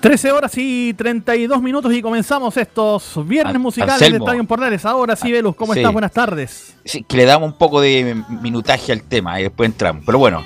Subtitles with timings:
[0.00, 4.86] Trece horas y 32 minutos y comenzamos estos viernes musicales de Estadio Portales.
[4.86, 5.92] Ahora sí, Velus, ¿cómo estás?
[5.92, 6.74] Buenas tardes.
[6.86, 10.02] Sí, que le damos un poco de minutaje al tema y después entramos.
[10.06, 10.42] Pero bueno,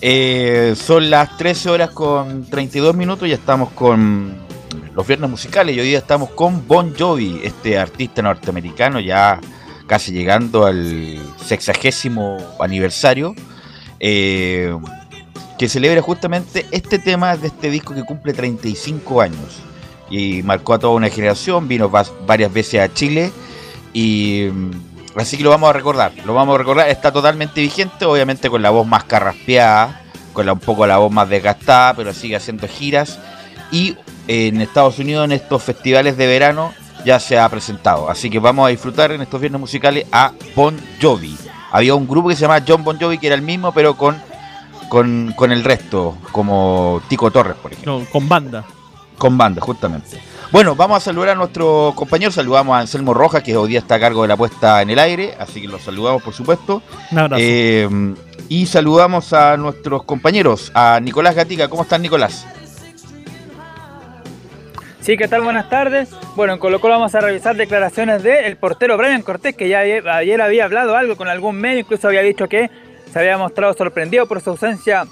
[0.00, 4.36] eh, son las 13 horas con 32 minutos y ya estamos con
[4.94, 9.40] los viernes musicales y hoy día estamos con Bon Jovi, este artista norteamericano ya
[9.88, 13.34] casi llegando al sexagésimo aniversario.
[13.98, 14.72] Eh,
[15.58, 19.62] que celebra justamente este tema de este disco que cumple 35 años.
[20.10, 21.90] Y marcó a toda una generación, vino
[22.26, 23.32] varias veces a Chile
[23.94, 24.70] y mm,
[25.16, 28.60] así que lo vamos a recordar, lo vamos a recordar, está totalmente vigente, obviamente con
[28.60, 33.18] la voz más carraspeada, con un poco la voz más desgastada, pero sigue haciendo giras.
[33.70, 33.96] Y
[34.28, 38.66] en Estados Unidos en estos festivales de verano ya se ha presentado, así que vamos
[38.66, 41.36] a disfrutar en estos viernes musicales a Bon Jovi.
[41.70, 44.20] Había un grupo que se llama John Bon Jovi que era el mismo pero con
[44.88, 48.00] con, el resto, como Tico Torres, por ejemplo.
[48.00, 48.64] No, con banda.
[49.18, 50.20] Con banda, justamente.
[50.50, 52.30] Bueno, vamos a saludar a nuestro compañero.
[52.30, 54.98] Saludamos a Anselmo Rojas, que hoy día está a cargo de la puesta en el
[54.98, 56.82] aire, así que lo saludamos, por supuesto.
[57.10, 57.42] Un abrazo.
[57.42, 58.14] Eh,
[58.48, 61.68] y saludamos a nuestros compañeros, a Nicolás Gatica.
[61.68, 62.46] ¿Cómo estás, Nicolás?
[65.00, 65.42] Sí, ¿qué tal?
[65.42, 66.08] Buenas tardes.
[66.34, 70.40] Bueno, en Colo Colo vamos a revisar declaraciones del portero Brian Cortés, que ya ayer
[70.40, 72.70] había hablado algo con algún medio, incluso había dicho que
[73.14, 75.06] se había mostrado sorprendido por su ausencia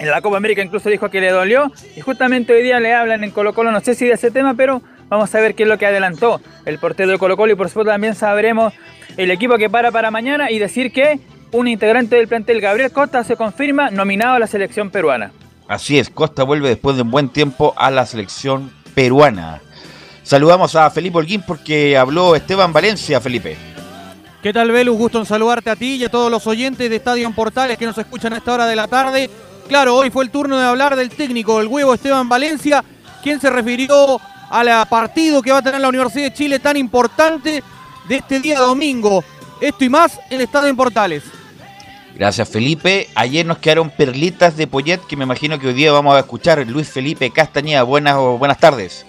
[0.00, 1.70] en la Copa América, incluso dijo que le dolió.
[1.94, 4.54] Y justamente hoy día le hablan en Colo Colo, no sé si de ese tema,
[4.54, 7.52] pero vamos a ver qué es lo que adelantó el portero de Colo Colo.
[7.52, 8.74] Y por supuesto también sabremos
[9.16, 11.20] el equipo que para para mañana y decir que
[11.52, 15.30] un integrante del plantel, Gabriel Costa, se confirma nominado a la selección peruana.
[15.68, 19.60] Así es, Costa vuelve después de un buen tiempo a la selección peruana.
[20.24, 23.56] Saludamos a Felipe Holguín porque habló Esteban Valencia, Felipe.
[24.46, 24.96] ¿Qué tal, Velus?
[24.96, 27.98] Gusto en saludarte a ti y a todos los oyentes de Estadio Portales que nos
[27.98, 29.28] escuchan a esta hora de la tarde.
[29.66, 32.84] Claro, hoy fue el turno de hablar del técnico, el huevo Esteban Valencia,
[33.24, 37.60] quien se refirió al partido que va a tener la Universidad de Chile tan importante
[38.08, 39.24] de este día domingo.
[39.60, 41.24] Esto y más en Estadio Portales.
[42.14, 43.08] Gracias, Felipe.
[43.16, 46.64] Ayer nos quedaron perlitas de Poyet que me imagino que hoy día vamos a escuchar.
[46.68, 49.04] Luis Felipe Castañeda, buenas, buenas tardes.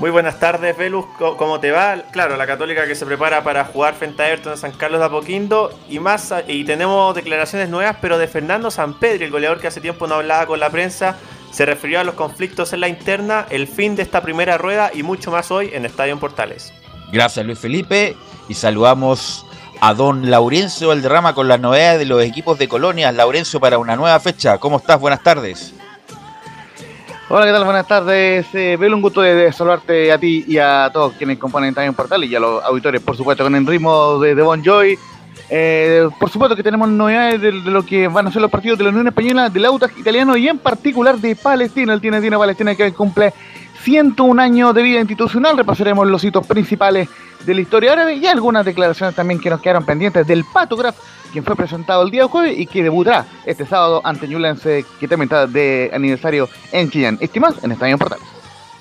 [0.00, 1.04] Muy buenas tardes, Velus.
[1.18, 2.04] ¿Cómo te va?
[2.10, 5.04] Claro, la Católica que se prepara para jugar frente a Everton en San Carlos de
[5.04, 5.78] Apoquindo.
[5.90, 10.06] Y más y tenemos declaraciones nuevas, pero de Fernando Sampedri, el goleador que hace tiempo
[10.06, 11.18] no hablaba con la prensa,
[11.50, 15.02] se refirió a los conflictos en la interna, el fin de esta primera rueda y
[15.02, 16.72] mucho más hoy en Estadio Portales.
[17.12, 18.16] Gracias, Luis Felipe.
[18.48, 19.44] Y saludamos
[19.82, 23.12] a don Laurencio Valderrama con las novedades de los equipos de Colonia.
[23.12, 24.56] Laurencio, para una nueva fecha.
[24.56, 24.98] ¿Cómo estás?
[24.98, 25.74] Buenas tardes.
[27.32, 27.64] Hola, ¿qué tal?
[27.64, 28.48] Buenas tardes.
[28.54, 32.34] Eh, un gusto de, saludarte a ti y a todos quienes componen también Portal y
[32.34, 34.98] a los auditores, por supuesto, con el ritmo de, Bon Joy.
[35.48, 38.82] Eh, por supuesto que tenemos novedades de, lo que van a ser los partidos de
[38.82, 41.92] la Unión Española, del Autas Italiano y en particular de Palestina.
[41.92, 43.32] El tiene Palestina que cumple
[43.82, 45.56] 101 años de vida institucional.
[45.56, 47.08] Repasaremos los hitos principales
[47.46, 50.96] de la historia árabe y algunas declaraciones también que nos quedaron pendientes del Patograph,
[51.30, 55.28] quien fue presentado el día jueves y que debutará este sábado ante Ñublense, que también
[55.28, 57.18] está de aniversario en Chillán.
[57.20, 58.26] Estimados en Estadio Portales.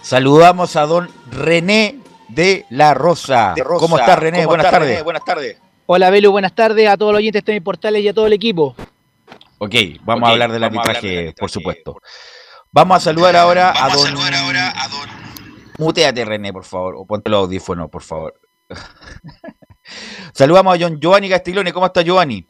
[0.02, 3.54] Saludamos a don René de la Rosa.
[3.80, 4.46] ¿Cómo está René?
[4.46, 5.04] buenas, tardes.
[5.04, 5.58] buenas tardes.
[5.86, 8.34] Hola Belu, buenas tardes a todos los oyentes de Estadio Portales y a todo el
[8.34, 8.76] equipo.
[9.58, 11.98] Ok, vamos a hablar del arbitraje, por supuesto.
[12.72, 14.14] Vamos a saludar ahora, a, don...
[15.80, 18.40] Muteate, René, por favor, o ponte los audífonos, por favor.
[20.34, 21.74] Saludamos a John Giovanni Castiglione.
[21.74, 22.46] ¿Cómo está Giovanni?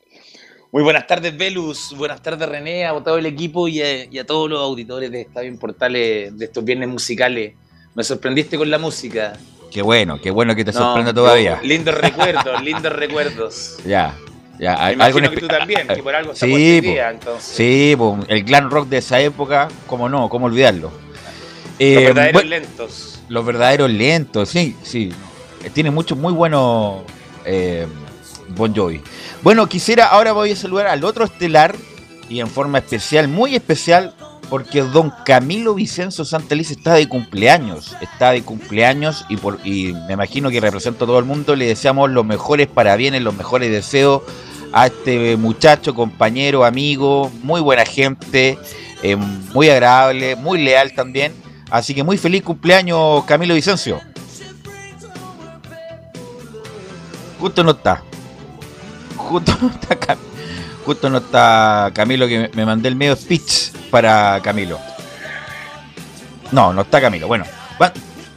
[0.71, 1.95] Muy buenas tardes, Velus.
[1.97, 6.37] Buenas tardes, René, a todo el equipo y a, todos los auditores de Estadio Portales
[6.37, 7.55] de estos viernes musicales.
[7.95, 9.33] Me sorprendiste con la música.
[9.71, 11.59] Qué bueno, qué bueno que te sorprenda todavía.
[11.63, 13.77] lindos recuerdos, lindos recuerdos.
[13.83, 14.15] Ya,
[14.59, 14.91] ya.
[14.91, 17.55] Imagino que tú también, que por algo sí, día, entonces.
[17.55, 17.97] Sí,
[18.27, 20.91] el glam rock de esa época, cómo no, cómo olvidarlo.
[20.91, 23.19] los eh, verdaderos lentos.
[23.27, 25.11] Los verdaderos lentos, sí, sí.
[25.73, 27.01] Tiene muchos muy buenos
[27.45, 27.87] eh,
[28.55, 29.01] Bon Jovi.
[29.43, 31.75] Bueno, quisiera, ahora voy a saludar al otro estelar
[32.29, 34.13] y en forma especial, muy especial,
[34.49, 40.13] porque don Camilo Vicenzo Santeliz está de cumpleaños, está de cumpleaños y, por, y me
[40.13, 44.23] imagino que representa a todo el mundo, le deseamos los mejores parabienes, los mejores deseos
[44.71, 48.57] a este muchacho, compañero, amigo, muy buena gente,
[49.03, 51.33] eh, muy agradable, muy leal también.
[51.69, 53.99] Así que muy feliz cumpleaños Camilo Vicencio.
[57.39, 58.03] Justo no está.
[59.15, 60.17] Justo no está
[60.85, 64.79] Justo no está Camilo que me mandé el medio speech para Camilo.
[66.51, 67.27] No, no está Camilo.
[67.27, 67.45] Bueno,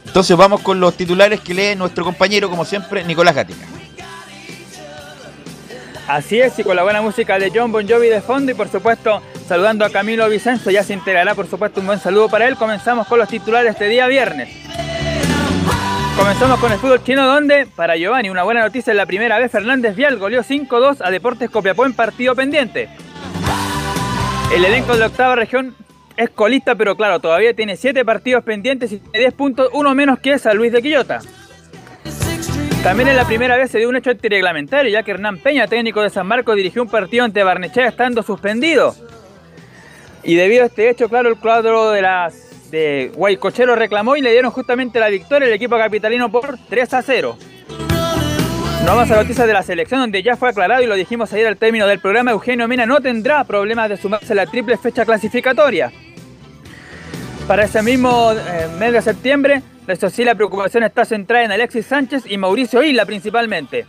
[0.05, 3.65] entonces vamos con los titulares que lee nuestro compañero, como siempre, Nicolás Gatica.
[6.07, 8.69] Así es, y con la buena música de John Bon Jovi de fondo y por
[8.69, 12.55] supuesto saludando a Camilo Vicenzo, ya se integrará por supuesto un buen saludo para él.
[12.55, 14.49] Comenzamos con los titulares este día viernes.
[16.17, 19.51] Comenzamos con el fútbol chino donde, para Giovanni, una buena noticia en la primera vez,
[19.51, 22.87] Fernández Vial goleó 5-2 a Deportes Copiapó en partido pendiente.
[24.53, 25.75] El elenco de la octava región
[26.15, 30.37] es colista, pero claro, todavía tiene 7 partidos pendientes y 10 puntos, uno menos que
[30.37, 31.19] San Luis de Quillota.
[32.83, 36.03] También en la primera vez se dio un hecho antirreglamentario, ya que Hernán Peña, técnico
[36.03, 38.95] de San Marcos, dirigió un partido ante Barnechea estando suspendido.
[40.21, 44.31] Y debido a este hecho, claro, el cuadro de las de Guaycochero reclamó y le
[44.31, 47.37] dieron justamente la victoria al equipo capitalino por 3 a 0.
[48.83, 51.45] No vamos a noticias de la selección, donde ya fue aclarado y lo dijimos ayer
[51.45, 55.05] al término del programa, Eugenio Mena no tendrá problemas de sumarse a la triple fecha
[55.05, 55.91] clasificatoria.
[57.47, 61.85] Para ese mismo eh, mes de septiembre, eso sí, la preocupación está centrada en Alexis
[61.85, 63.85] Sánchez y Mauricio Isla principalmente.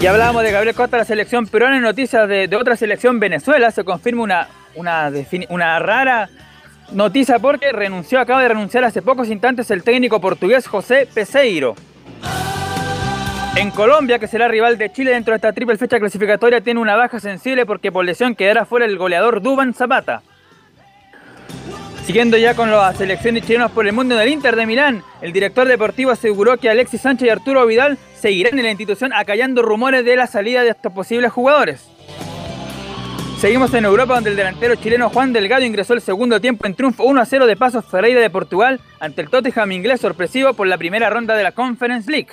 [0.00, 3.82] Y hablábamos de Gabriel Costa, la selección peruana, en noticias de, otra selección, Venezuela, se
[3.82, 4.48] confirma una,
[5.48, 6.30] una rara
[6.92, 11.74] Noticia porque renunció, acaba de renunciar hace pocos instantes el técnico portugués José Peseiro.
[13.56, 16.96] En Colombia, que será rival de Chile dentro de esta triple fecha clasificatoria, tiene una
[16.96, 20.22] baja sensible porque por lesión quedará fuera el goleador Duban Zapata.
[22.06, 25.68] Siguiendo ya con las selecciones chilenas por el mundo del Inter de Milán, el director
[25.68, 30.16] deportivo aseguró que Alexis Sánchez y Arturo Vidal seguirán en la institución acallando rumores de
[30.16, 31.86] la salida de estos posibles jugadores.
[33.40, 37.04] Seguimos en Europa donde el delantero chileno Juan Delgado ingresó el segundo tiempo en triunfo
[37.04, 40.76] 1 a 0 de Pasos Ferreira de Portugal ante el Tottenham inglés sorpresivo por la
[40.76, 42.30] primera ronda de la Conference League.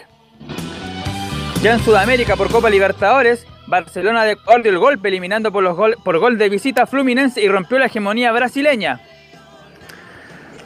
[1.61, 6.17] Ya en Sudamérica por Copa Libertadores, Barcelona devolvió el golpe eliminando por, los gol, por
[6.17, 8.99] gol de visita Fluminense y rompió la hegemonía brasileña.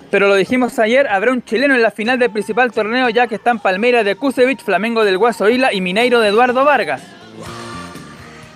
[0.10, 3.36] Pero lo dijimos ayer, habrá un chileno en la final del principal torneo ya que
[3.36, 7.19] están Palmeiras de Kusevich, Flamengo del Guaso Isla y Mineiro de Eduardo Vargas.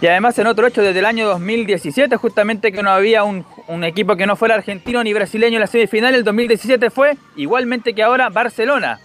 [0.04, 3.46] Y además en otro hecho, desde el año 2017, justamente que no había un,
[3.86, 8.04] equipo que no fuera argentino ni brasileño en la semifinal, el 2017 fue igualmente que
[8.04, 9.00] ahora Barcelona.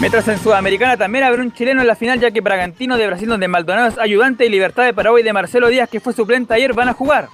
[0.00, 3.28] Mientras en Sudamericana también habrá un chileno en la final, ya que Bragantino de Brasil,
[3.28, 6.72] donde Maldonado es ayudante y Libertad de Paraguay de Marcelo Díaz, que fue suplente ayer,
[6.72, 7.28] van a jugar.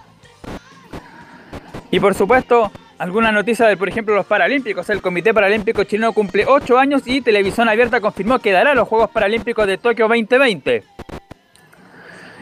[1.92, 4.90] Y por supuesto, alguna noticia de, por ejemplo, los Paralímpicos.
[4.90, 9.10] El Comité Paralímpico Chileno cumple 8 años y Televisión Abierta confirmó que dará los Juegos
[9.10, 10.82] Paralímpicos de Tokio 2020.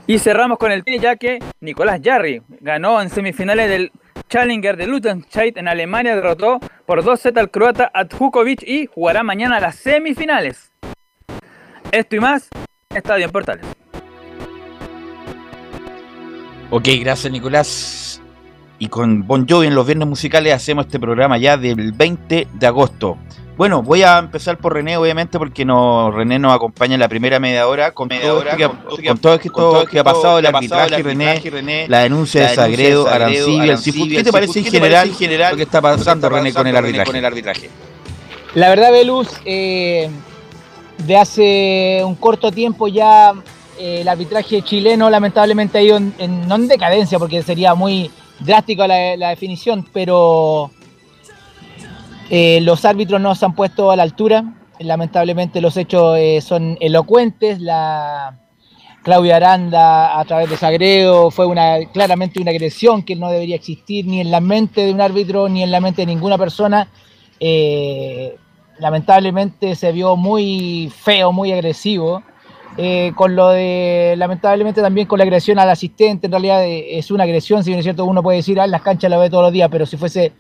[0.09, 3.93] Y cerramos con el tenis ya que Nicolás Jarry ganó en semifinales del
[4.31, 9.61] Challenger de Lutenscheid en Alemania, derrotó por 2 z al croata Atjukovic y jugará mañana
[9.61, 10.73] las semifinales.
[11.93, 12.49] Esto y más,
[12.89, 13.67] Estadio en Portales.
[16.71, 18.23] Ok, gracias Nicolás.
[18.79, 22.67] Y con Bon Jovi en los viernes musicales hacemos este programa ya del 20 de
[22.67, 23.19] agosto.
[23.59, 27.41] Bueno, voy a empezar por René, obviamente, porque no, René nos acompaña en la primera
[27.41, 31.41] media hora con, media hora, que, con, todo esto que, ha pasado, el arbitraje, René,
[31.41, 34.09] René, la denuncia de Sagredo, Arancibia, el Cifut.
[34.09, 35.11] ¿Qué te parece en general,
[35.51, 37.69] lo que está pasando, René, con el arbitraje?
[38.55, 40.09] La verdad, Velus, eh,
[40.99, 43.33] de hace un corto tiempo ya
[43.77, 48.87] eh, el arbitraje chileno lamentablemente ha ido en, no en decadencia, porque sería muy drástico
[48.87, 50.71] la, la definición, pero
[52.31, 54.55] eh, los árbitros no se han puesto a la altura.
[54.81, 57.61] Lamentablemente los hechos eh, son elocuentes.
[57.61, 58.39] La
[59.03, 61.47] Claudia Aranda a través de Sagredo fue
[61.93, 65.63] claramente una agresión que no debería existir ni en la mente de un árbitro ni
[65.63, 66.89] en la mente de ninguna persona.
[67.41, 68.37] Eh,
[68.79, 72.23] lamentablemente se vio muy feo, muy agresivo.
[73.17, 77.65] con lo de, lamentablemente también con la agresión al asistente, en realidad es una agresión,
[77.65, 79.69] si bien es cierto, uno puede decir, ah, las canchas la ve todos los días,
[79.69, 80.33] pero si fuese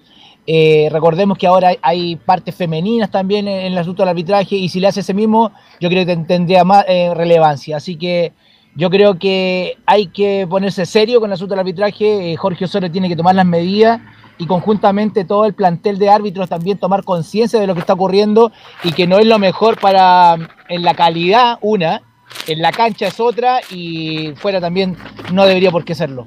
[0.50, 4.80] eh, recordemos que ahora hay partes femeninas también en, el asunto del arbitraje y si
[4.80, 7.76] le hace ese mismo, yo creo que tendría más eh, relevancia.
[7.76, 8.32] Así que
[8.74, 12.32] yo creo que hay que ponerse serio con el asunto del arbitraje.
[12.32, 14.00] Eh, Jorge Osorio tiene que tomar las medidas
[14.38, 18.50] y conjuntamente todo el plantel de árbitros también tomar conciencia de lo que está ocurriendo
[18.84, 20.34] y que no es lo mejor para
[20.70, 22.00] en la calidad una,
[22.46, 24.96] en la cancha es otra y fuera también
[25.30, 26.26] no debería por qué serlo.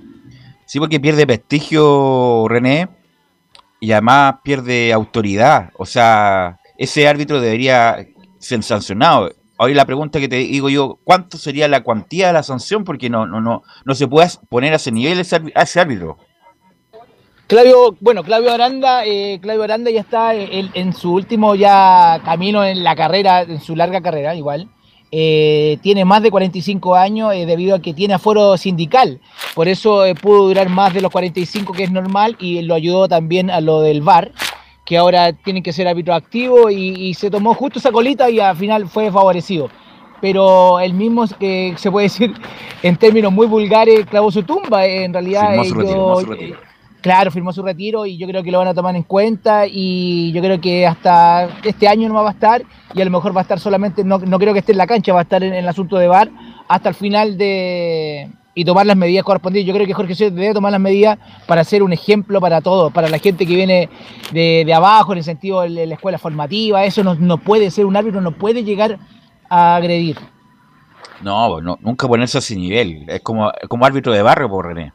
[0.67, 3.00] Sí, porque pierde prestigio René
[3.81, 5.71] y además pierde autoridad.
[5.77, 8.07] O sea, ese árbitro debería
[8.39, 9.31] ser sancionado.
[9.57, 12.83] Ahora la pregunta que te digo yo, ¿cuánto sería la cuantía de la sanción?
[12.83, 16.17] Porque no, no, no, no se puede poner a ese nivel a ese árbitro.
[17.47, 22.81] Claudio, bueno, Claudio Aranda, eh, Claudio Aranda ya está en, su último ya camino en
[22.81, 24.69] la carrera, en su larga carrera, igual.
[25.13, 29.19] Eh, tiene más de 45 años eh, debido a que tiene aforo sindical.
[29.53, 33.09] Por eso eh, pudo durar más de los 45 que es normal y lo ayudó
[33.09, 34.31] también a lo del VAR,
[34.85, 38.55] que ahora tiene que ser árbitro activo y, se tomó justo esa colita y al
[38.55, 39.69] final fue favorecido.
[40.21, 42.33] Pero el mismo que se puede decir
[42.83, 44.85] en términos muy vulgares clavó su tumba.
[44.85, 45.55] En realidad
[47.01, 50.31] Claro, firmó su retiro y yo creo que lo van a tomar en cuenta y
[50.33, 53.41] yo creo que hasta este año no va a estar y a lo mejor va
[53.41, 55.67] a estar solamente, no, creo que esté en la cancha, va a estar en, el
[55.67, 56.29] asunto de VAR
[56.67, 59.67] hasta el final de y tomar las medidas correspondientes.
[59.67, 61.17] Yo creo que Jorge Soto debe tomar las medidas
[61.47, 63.89] para ser un ejemplo para todos, para la gente que viene
[64.31, 68.21] de, abajo, en el sentido de la escuela formativa, eso no, puede ser, un árbitro
[68.21, 68.99] no puede llegar
[69.49, 70.17] a agredir.
[71.23, 74.93] No, no nunca ponerse a ese nivel, es como, como árbitro de barrio, por René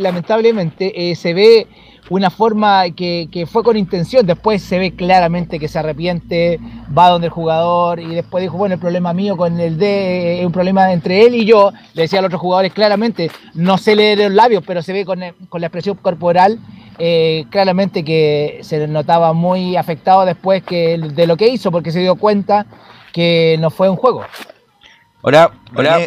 [0.00, 1.66] lamentablemente, eh, se ve
[2.10, 6.58] una forma que, fue con intención, después se ve claramente que se arrepiente,
[6.96, 10.46] va donde el jugador y después dijo, bueno, el problema mío con el D es
[10.46, 13.94] un problema entre él y yo, le decía a los otros jugadores claramente, no se
[13.94, 16.58] leer los labios, pero se ve con, la expresión corporal
[16.98, 22.00] eh, claramente que se notaba muy afectado después que, de lo que hizo, porque se
[22.00, 22.64] dio cuenta
[23.12, 24.22] que no fue un juego.
[25.22, 25.50] Ahora,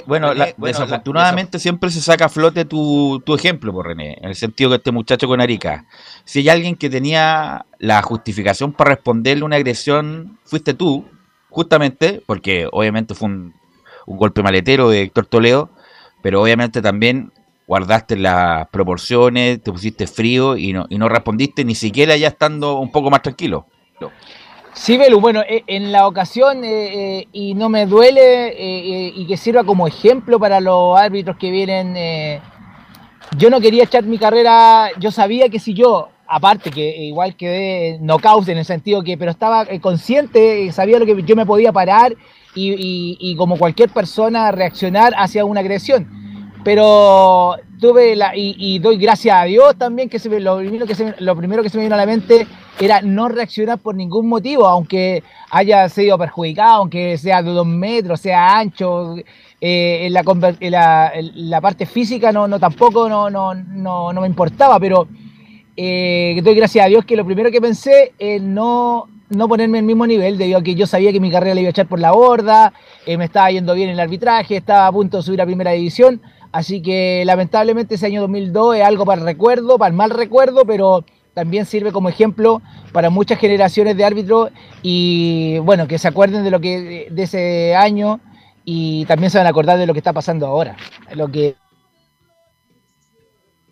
[0.06, 4.77] bueno, desafortunadamente siempre se saca a flote tu, ejemplo, por René, en el sentido que
[4.77, 5.86] este muchacho con Arica.
[6.24, 11.06] Si hay alguien que tenía la justificación para responderle una agresión, fuiste tú,
[11.50, 13.53] justamente, porque obviamente fue un,
[14.08, 15.70] golpe maletero de Héctor Toledo,
[16.22, 17.32] pero obviamente también
[17.68, 22.80] guardaste las proporciones, te pusiste frío y no, y no respondiste ni siquiera ya estando
[22.80, 23.68] un poco más tranquilo.
[24.74, 29.36] Sí, Belu, bueno, eh, en la ocasión, eh, eh, y no me duele, y que
[29.36, 32.42] sirva como ejemplo para los árbitros que vienen,
[33.38, 38.00] yo no quería echar mi carrera, yo sabía que si yo, aparte que igual quedé
[38.00, 42.13] knockout en el sentido que, pero estaba consciente, sabía lo que yo me podía parar
[42.56, 46.21] y, y como cualquier persona reaccionar hacia una agresión
[46.63, 51.15] pero tuve la, y, doy gracias a Dios también que, se, lo, primero que se,
[51.20, 52.46] lo primero que se me vino a la mente
[52.80, 58.22] era no reaccionar por ningún motivo, aunque haya sido perjudicado, aunque sea de dos metros,
[58.22, 59.15] sea ancho,
[59.60, 60.13] eh, en,
[60.72, 65.08] la, la, parte física no, no tampoco no, no, no, no me importaba, pero
[65.77, 69.86] eh, doy gracias a Dios que lo primero que pensé es no, no ponerme el
[69.86, 72.00] mismo nivel, debido a que yo sabía que mi carrera la iba a echar por
[72.00, 72.74] la borda,
[73.06, 75.72] eh, me estaba yendo bien en el arbitraje, estaba a punto de subir a primera
[75.72, 80.10] división, Así que lamentablemente ese año 2002 es algo para el recuerdo, para el mal
[80.10, 84.50] recuerdo, pero también sirve como ejemplo para muchas generaciones de árbitros
[84.81, 88.20] y bueno, que se acuerden de lo que de ese año
[88.65, 90.75] y también se van a acordar de lo que está pasando ahora,
[91.15, 91.55] lo que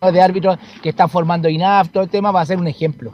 [0.00, 3.12] de árbitros que están formando INAF, todo el tema va a ser un ejemplo.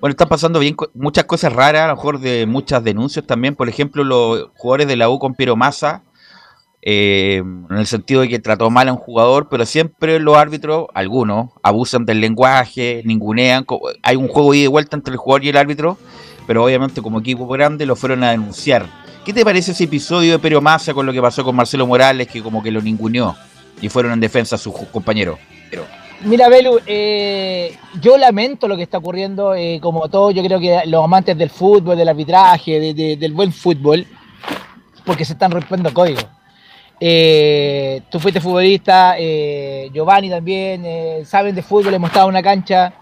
[0.00, 3.54] Bueno, están pasando bien muchas cosas raras, a lo mejor de muchas denuncias también.
[3.54, 6.02] Por ejemplo, los jugadores de la U con Piero Massa
[6.82, 10.86] eh, en el sentido de que trató mal a un jugador, pero siempre los árbitros,
[10.94, 13.66] algunos, abusan del lenguaje, ningunean.
[14.02, 15.98] Hay un juego ida y vuelta entre el jugador y el árbitro,
[16.46, 18.86] pero obviamente como equipo grande lo fueron a denunciar.
[19.24, 22.26] ¿Qué te parece ese episodio de Perio Massa con lo que pasó con Marcelo Morales,
[22.28, 23.36] que como que lo ninguneó
[23.82, 25.38] y fueron en defensa a sus compañeros?
[26.22, 30.82] Mira, Belu, eh, yo lamento lo que está ocurriendo, eh, como todo, yo creo que
[30.86, 34.06] los amantes del fútbol, del arbitraje, del buen fútbol,
[35.06, 36.26] porque se están rompiendo códigos.
[37.00, 39.16] Eh, tú fuiste futbolista,
[39.92, 40.84] Giovanni también,
[41.24, 42.92] saben de fútbol, hemos estado en una cancha,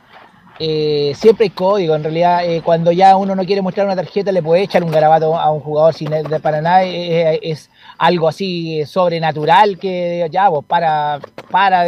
[0.58, 4.62] siempre hay código, en realidad, cuando ya uno no quiere mostrar una tarjeta, le puede
[4.62, 10.48] echar un garabato a un jugador sin para nada, es algo así sobrenatural que ya,
[10.48, 11.18] vos, para,
[11.50, 11.84] para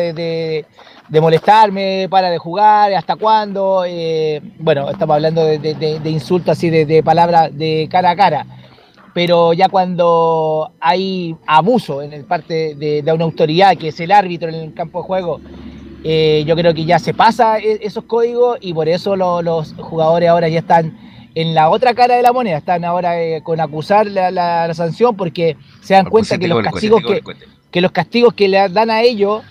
[1.11, 3.85] de molestarme, para de jugar, hasta cuándo.
[3.87, 8.47] Eh, bueno, estamos hablando de, insultos así, de, palabras de cara a cara.
[9.13, 14.49] Pero ya cuando hay abuso en el parte de, una autoridad, que es el árbitro
[14.49, 15.41] en el campo de juego,
[16.05, 20.29] eh, yo creo que ya se pasa e, esos códigos y por eso los jugadores
[20.29, 20.97] ahora ya están
[21.35, 25.57] en la otra cara de la moneda, están ahora eh, con acusar la, sanción porque
[25.81, 27.21] se dan cuenta que los castigos que,
[27.71, 29.43] que los castigos que le dan a ellos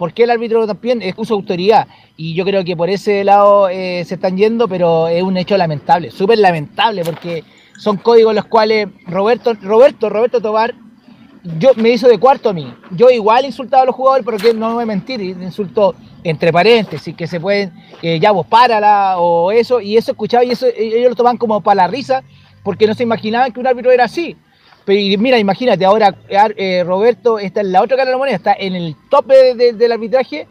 [0.00, 1.86] porque el árbitro también es su autoridad.
[2.16, 5.58] Y yo creo que por ese lado eh, se están yendo, pero es un hecho
[5.58, 7.44] lamentable, súper lamentable, porque
[7.80, 10.74] son códigos los cuales Roberto, Roberto, Roberto Tobar,
[11.58, 12.74] yo me hizo de cuarto a mí.
[12.90, 17.26] Yo igual insultaba a los jugadores, pero que no me mentir, insultó entre paréntesis, que
[17.26, 17.72] se pueden,
[18.02, 21.76] ya vos párala o eso, y eso escuchaba y eso ellos lo toman como para
[21.76, 22.22] la risa,
[22.62, 24.36] porque no se imaginaban que un árbitro era así.
[24.84, 28.52] Pero mira, imagínate, ahora eh, Roberto está en la otra cara de la moneda, está
[28.52, 30.46] en el tope del arbitraje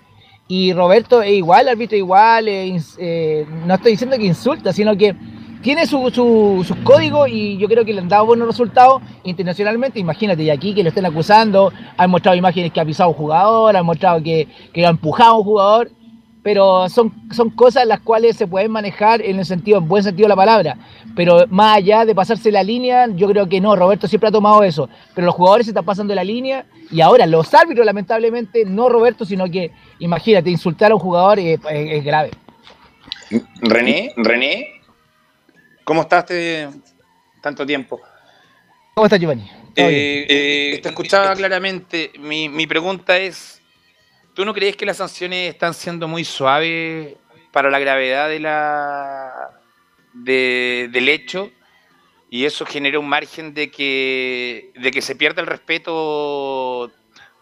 [0.48, 5.16] y Roberto es igual, árbitro igual, eh, no estoy diciendo que insulta, sino que
[5.62, 10.00] tiene sus códigos y yo creo que le han dado buenos resultados internacionalmente.
[10.00, 13.76] Imagínate, y aquí que lo estén acusando, han mostrado imágenes que ha pisado un jugador,
[13.76, 15.92] han mostrado que, que ha empujado a un jugador
[16.42, 20.26] pero son, son cosas las cuales se pueden manejar en el sentido, en buen sentido
[20.26, 20.78] de la palabra.
[21.16, 24.64] Pero más allá de pasarse la línea, yo creo que no, Roberto siempre ha tomado
[24.64, 24.90] eso.
[25.14, 29.26] Pero los jugadores se están pasando la línea y ahora los árbitros, lamentablemente, no Roberto,
[29.26, 31.60] sino que, imagínate, insultar a un jugador es,
[32.04, 32.32] grave.
[33.62, 34.79] René, René,
[35.90, 36.70] ¿cómo estás este
[37.42, 38.00] tanto tiempo?
[38.94, 39.50] ¿Cómo estás, Giovanni?
[39.76, 42.12] Eh, eh, te escuchaba claramente.
[42.20, 43.60] Mi, mi pregunta es,
[44.36, 47.16] ¿Tú no crees que las sanciones están siendo muy suaves
[47.52, 49.60] para la gravedad de la,
[50.14, 51.50] del hecho?
[52.30, 56.92] Y eso genera un margen de que, de que se pierda el respeto,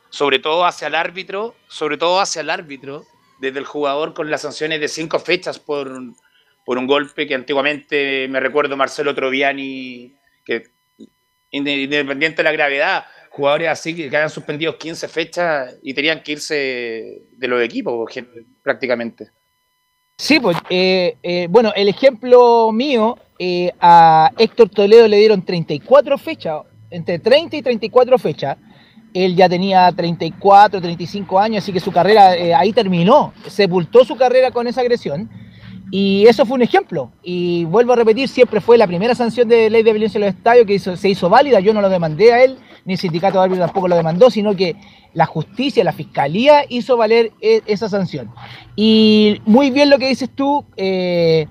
[0.10, 3.06] sobre todo hacia el árbitro, sobre todo hacia el árbitro,
[3.40, 5.92] desde el jugador con las sanciones de cinco fechas por,
[6.68, 10.64] por un golpe que antiguamente me recuerdo Marcelo Troviani, que
[11.50, 17.22] independiente de la gravedad, jugadores así que, hayan suspendido 15 fechas y tenían que irse
[17.32, 18.14] de los equipos
[18.62, 19.30] prácticamente.
[20.18, 20.58] Sí, pues,
[21.48, 27.62] bueno, el ejemplo mío, eh, a Héctor Toledo le dieron 34 fechas, entre 30 y
[27.62, 28.58] 34 fechas.
[29.14, 34.52] Él ya tenía 34, 35 años, así que su carrera ahí terminó, sepultó su carrera
[34.52, 35.47] con esa agresión.
[35.92, 37.12] Y eso fue un ejemplo.
[37.24, 40.36] Y vuelvo a repetir, siempre fue la primera sanción de ley de violencia en los
[40.36, 41.60] estadios que se hizo válida.
[41.60, 44.56] Yo no lo demandé a él, ni el sindicato de árbitros tampoco lo demandó, sino
[44.56, 44.76] que
[45.14, 48.30] la justicia, la fiscalía hizo valer e, esa sanción.
[48.76, 51.48] Y muy bien lo que dices tú, eh,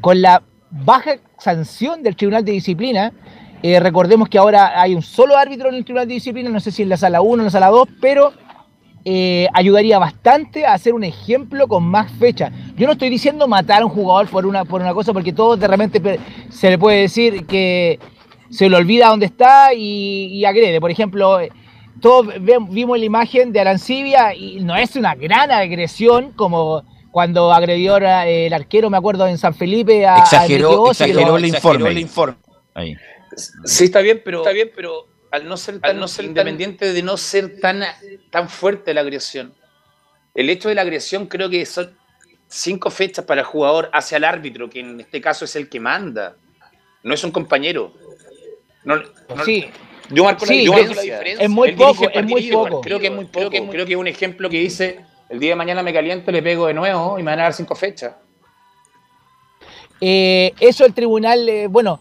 [0.00, 3.12] con la baja sanción del Tribunal de Disciplina,
[3.62, 6.70] eh, recordemos que ahora hay un solo árbitro en el Tribunal de Disciplina, no sé
[6.70, 8.32] si en la sala 1 o en la sala 2, pero
[9.04, 12.50] eh, ayudaría bastante a hacer un ejemplo con más fecha.
[12.76, 15.56] Yo no estoy diciendo matar a un jugador por una, por una cosa, porque todo
[15.56, 17.98] de repente se le puede decir que
[18.50, 20.80] se le olvida dónde está y, agrede.
[20.80, 21.38] Por ejemplo,
[22.00, 27.96] todos vimos la imagen de Arancibia y no es una gran agresión como cuando agredió
[27.96, 31.90] el arquero, me acuerdo, en San Felipe a Exageró, exageró, el informe.
[31.90, 32.36] El informe.
[33.64, 37.02] Sí, está bien, pero, está bien, pero al no ser tan no ser independiente de
[37.02, 37.82] no ser tan,
[38.30, 39.54] tan fuerte la agresión.
[40.34, 41.96] El hecho de la agresión creo que son
[42.46, 45.80] cinco fechas para el jugador hacia el árbitro, que en este caso es el que
[45.80, 46.36] manda,
[47.02, 47.92] no es un compañero.
[48.84, 48.96] No,
[49.44, 49.68] sí.
[50.10, 51.20] Yo marco, la, diferencia.
[51.38, 52.80] Es muy poco, es muy poco.
[52.80, 53.50] Creo que es muy poco.
[53.50, 56.66] Creo que, es un ejemplo que dice, el día de mañana me caliento, le pego
[56.66, 58.14] de nuevo y me van a dar cinco fechas.
[60.00, 62.00] Eh, eso el tribunal, eh, bueno,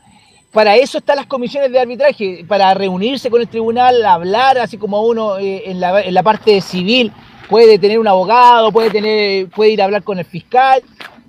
[0.52, 5.02] para eso están las comisiones de arbitraje, para reunirse con el tribunal, hablar, así como
[5.02, 7.12] uno eh, en, la, en, la, parte civil
[7.50, 10.82] puede tener un abogado, puede, tener, puede ir a hablar con el fiscal.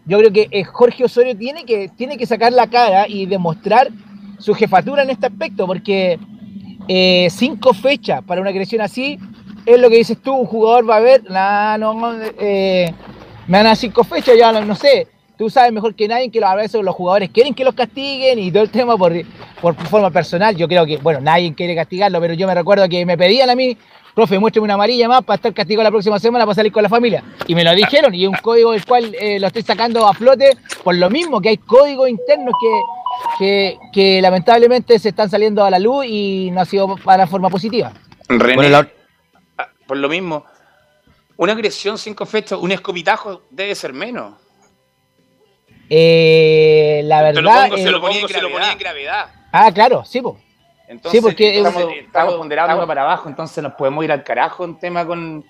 [0.06, 3.90] Yo creo que Jorge Osorio tiene que, tiene que sacar la cara y demostrar
[4.38, 6.18] su jefatura en este aspecto, porque
[6.86, 9.18] eh, cinco fechas para una agresión así,
[9.66, 12.94] es lo que dices tú, un jugador va a ver, nah, no, eh,
[13.46, 15.08] me van a dar cinco fechas, ya no sé.
[15.38, 18.50] Tú sabes mejor que nadie que a veces los jugadores quieren que los castiguen y
[18.50, 19.12] todo el tema por,
[19.60, 20.56] por forma personal.
[20.56, 23.54] Yo creo que, bueno, nadie quiere castigarlo, pero yo me recuerdo que me pedían a
[23.54, 23.76] mí,
[24.16, 26.88] profe, muéstrame una amarilla más para estar castigado la próxima semana para salir con la
[26.88, 27.22] familia.
[27.46, 30.12] Y me lo dijeron, y es un código del cual eh, lo estoy sacando a
[30.12, 32.80] flote por lo mismo, que hay códigos internos que,
[33.38, 37.48] que, que lamentablemente se están saliendo a la luz y no ha sido para forma
[37.48, 37.92] positiva.
[38.28, 38.88] René, Bueno, la-
[39.58, 40.44] ah, por lo mismo,
[41.36, 44.34] una agresión cinco fechas, un escopitajo debe ser menos.
[45.90, 47.62] Eh, la Te lo verdad.
[47.64, 48.72] pongo, se eh, lo ponía en gravedad.
[48.72, 49.26] en gravedad.
[49.52, 50.36] ah, claro, sí, pues.
[50.86, 54.64] Entonces, Sí, porque- estamos, eh, estamos ponderando para abajo, entonces nos podemos ir al carajo
[54.64, 55.44] en tema con,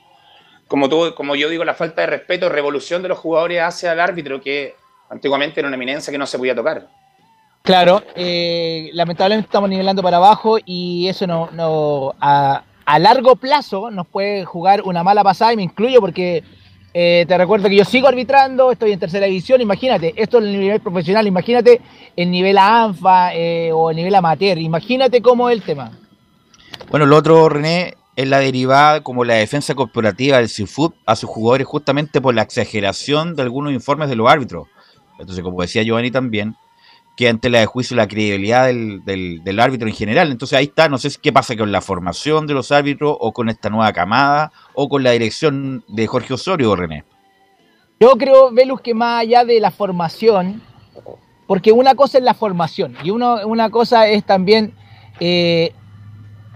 [0.67, 4.01] como, tú, como yo digo, la falta de respeto, revolución de los jugadores hacia el
[4.01, 4.75] árbitro, que
[5.11, 6.89] antiguamente era una eminencia que no se podía tocar.
[7.63, 13.91] Claro, eh, lamentablemente estamos nivelando para abajo y eso no, no a, a largo plazo
[13.91, 16.43] nos puede jugar una mala pasada y me incluyo porque
[16.95, 20.59] eh, te recuerdo que yo sigo arbitrando, estoy en tercera división, imagínate, esto es el
[20.59, 21.81] nivel profesional, imagínate
[22.17, 25.93] el nivel ANFA eh, o el nivel amateur, imagínate cómo es el tema.
[26.91, 31.31] Bueno, lo otro, René, es la derivada como la defensa corporativa del Seafood a sus
[31.31, 34.67] jugadores justamente por la exageración de algunos informes de los árbitros.
[35.19, 36.57] Entonces, como decía Giovanni también,
[37.19, 40.31] que ante la de juicio la credibilidad del, árbitro en general.
[40.31, 43.49] Entonces ahí está, no sé qué pasa con la formación de los árbitros o con
[43.49, 47.03] esta nueva camada o con la dirección de Jorge Osorio, René.
[47.99, 50.63] Yo creo, Velus, que más allá de la formación,
[51.49, 54.73] porque una cosa es la formación y uno, una cosa es también
[55.19, 55.73] eh,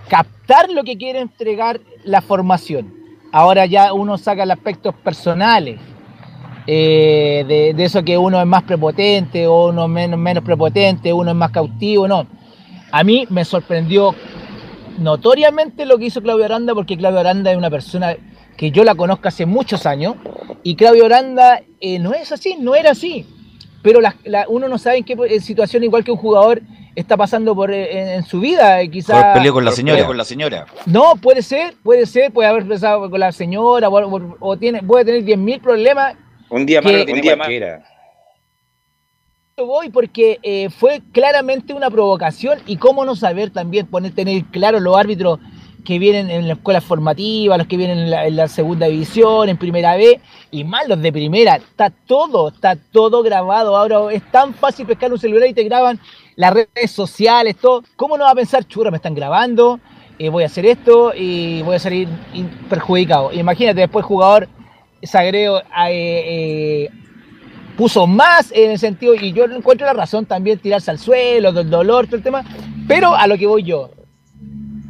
[0.07, 2.95] captar lo que quiere entregar la formación.
[3.33, 5.81] Ahora ya uno saca los aspectos personales,
[6.67, 11.31] eh, de, de eso que uno es más prepotente o uno menos, menos prepotente, uno
[11.31, 12.27] es más cautivo, no.
[12.91, 14.15] A mí me sorprendió
[14.99, 18.17] notoriamente lo que hizo Claudio Aranda, porque Claudio Aranda es una persona
[18.57, 20.15] que yo la conozco hace muchos años,
[20.63, 23.27] y Claudio Aranda eh, no es así, no era así.
[23.83, 26.63] Pero la- la- uno no sabe en qué situación, igual que un jugador
[26.95, 29.33] está pasando por eh, en, en su vida, eh, Por quizá...
[29.33, 30.07] peleó con la señora.
[30.07, 30.67] con la señora.
[30.87, 34.83] No, puede ser, puede ser, puede haber empezado con la señora, o, o- o tiene,
[34.83, 36.15] puede tener 10.000 problemas.
[36.53, 37.83] Un día Que- más un día cualquiera.
[39.57, 44.45] Yo voy porque eh, fue claramente una provocación y cómo no saber también poner, tener
[44.47, 45.39] claro los árbitros
[45.85, 49.49] que vienen en la escuela formativa, los que vienen en la, en la segunda división,
[49.49, 51.57] en primera B, y más los de primera.
[51.57, 53.75] Está todo, está todo grabado.
[53.77, 55.99] Ahora es tan fácil pescar un celular y te graban
[56.37, 57.83] las redes sociales, todo.
[57.97, 59.81] ¿Cómo no va a pensar, churra, me están grabando,
[60.19, 62.09] eh, voy a hacer esto y voy a salir
[62.69, 63.33] perjudicado?
[63.33, 64.49] Imagínate, después jugador
[65.03, 66.91] Sagreo eh, eh,
[67.77, 71.71] puso más en el sentido, y yo encuentro la razón también, tirarse al suelo, del
[71.71, 72.45] dolor, todo el tema,
[72.87, 73.91] pero a lo que voy yo,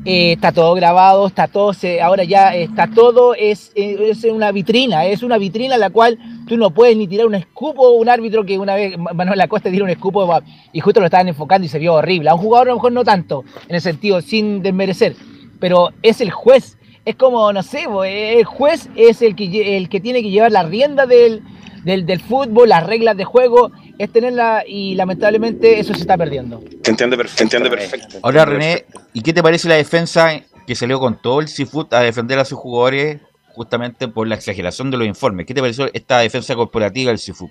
[0.05, 5.07] eh, está todo grabado, está todo, se, ahora ya está todo, es, es una vitrina,
[5.07, 8.45] es una vitrina en la cual tú no puedes ni tirar un escupo, un árbitro
[8.45, 10.29] que una vez Manuel Acosta tiró un escupo
[10.73, 12.93] y justo lo estaban enfocando y se vio horrible, a un jugador a lo mejor
[12.93, 15.15] no tanto, en el sentido, sin desmerecer,
[15.61, 19.89] pero es el juez, es como, no sé, bo, el juez es el que, el
[19.89, 21.43] que tiene que llevar la rienda del,
[21.85, 26.63] del, del fútbol, las reglas de juego, es tenerla y lamentablemente eso se está perdiendo.
[26.83, 27.43] Te entiende perfecto.
[27.43, 28.19] Entiende perfecto.
[28.23, 32.01] Ahora, René, ¿y qué te parece la defensa que salió con todo el Seafood a
[32.01, 35.47] defender a sus jugadores justamente por la exageración de los informes?
[35.47, 37.51] ¿Qué te pareció esta defensa corporativa del Seafood?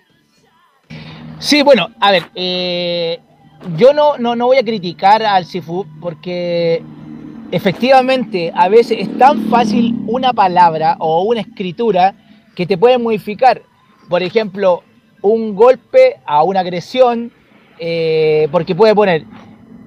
[1.39, 3.19] Sí, bueno, a ver, eh,
[3.77, 6.83] yo no, no, no voy a criticar al Sifu porque
[7.51, 12.15] efectivamente a veces es tan fácil una palabra o una escritura
[12.55, 13.61] que te puede modificar.
[14.09, 14.83] Por ejemplo,
[15.21, 17.31] un golpe a una agresión,
[17.79, 19.25] eh, porque puede poner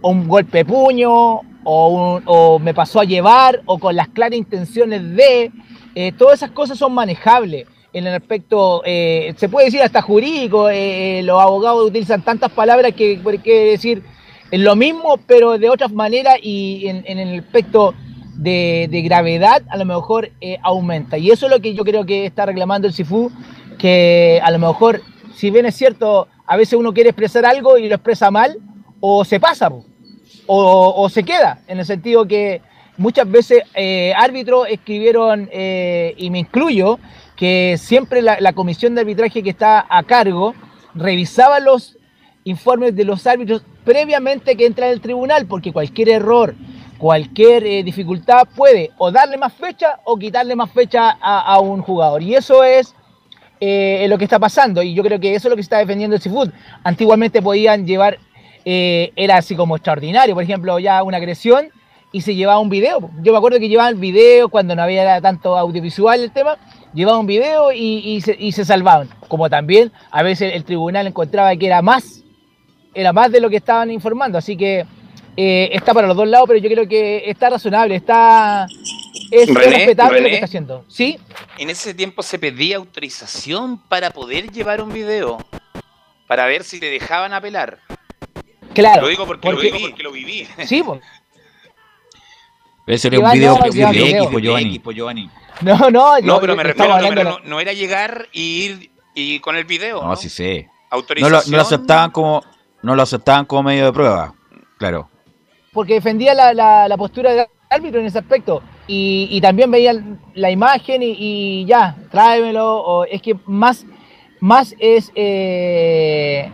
[0.03, 4.38] un golpe de puño o, un- o me pasó a llevar o con las claras
[4.38, 5.50] intenciones de,
[5.94, 10.68] eh, todas esas cosas son manejables en el aspecto, eh, se puede decir hasta jurídico,
[10.68, 14.03] los abogados utilizan tantas palabras que que decir
[14.55, 17.93] es lo mismo, pero de otras maneras y en, en el aspecto
[18.37, 21.19] de, gravedad a lo mejor eh, aumenta.
[21.19, 23.33] Y eso es lo que yo creo que está reclamando el SIFU,
[23.81, 25.03] que a lo mejor,
[25.35, 28.57] si bien es cierto, a veces uno quiere expresar algo y lo expresa mal,
[29.01, 29.73] o se pasa,
[30.47, 32.62] o, se queda, en el sentido que
[32.97, 37.01] muchas veces eh, árbitros escribieron, eh, y me incluyo,
[37.35, 40.55] que siempre la comisión de arbitraje que está a cargo
[40.95, 41.99] revisaba los
[42.45, 46.55] informes de los árbitros previamente que entra al tribunal, porque cualquier error,
[46.99, 52.23] cualquier eh, dificultad puede o darle más fecha o quitarle más fecha a, un jugador.
[52.23, 52.94] Y eso es
[53.61, 54.83] eh, lo que está pasando.
[54.83, 56.51] Y yo creo que eso es lo que está defendiendo el Seafood.
[56.83, 58.18] Antiguamente podían llevar,
[58.64, 61.68] eh, era así como extraordinario, por ejemplo, ya una agresión
[62.11, 63.11] y se llevaba un video.
[63.23, 66.57] Yo me acuerdo que llevaban video cuando no había tanto audiovisual el tema,
[66.94, 69.09] llevaban un video y, se, y se salvaban.
[69.29, 72.24] Como también a veces el tribunal encontraba que era más,
[72.94, 74.38] era más de lo que estaban informando.
[74.38, 74.87] Así que
[75.37, 78.66] eh, está para los dos lados, pero yo creo que está razonable, está
[79.30, 80.85] es respetable lo que está haciendo.
[80.88, 81.18] ¿Sí?
[81.59, 85.38] En ese tiempo se pedía autorización para poder llevar un video,
[86.26, 87.80] para ver si te dejaban apelar.
[88.74, 89.02] Claro.
[89.02, 90.48] Lo digo porque, lo, viví, porque lo viví.
[90.66, 91.00] Sí, pues.
[92.87, 95.30] Ese era un video, de Giovanni.
[95.62, 99.64] No, no, no, pero me refiero, no, no, era llegar y ir y con el
[99.64, 100.02] video.
[100.02, 100.68] No, sí sé.
[100.90, 102.44] No lo, no lo, aceptaban como
[102.85, 104.35] no lo aceptaban como medio de prueba,
[104.79, 105.09] claro.
[105.73, 108.62] Porque defendía la, la, la postura del árbitro en ese aspecto.
[108.87, 109.94] Y, y también veía
[110.35, 112.77] la imagen y, y, ya, tráemelo.
[112.77, 113.87] O es que más,
[114.40, 116.53] más es eh,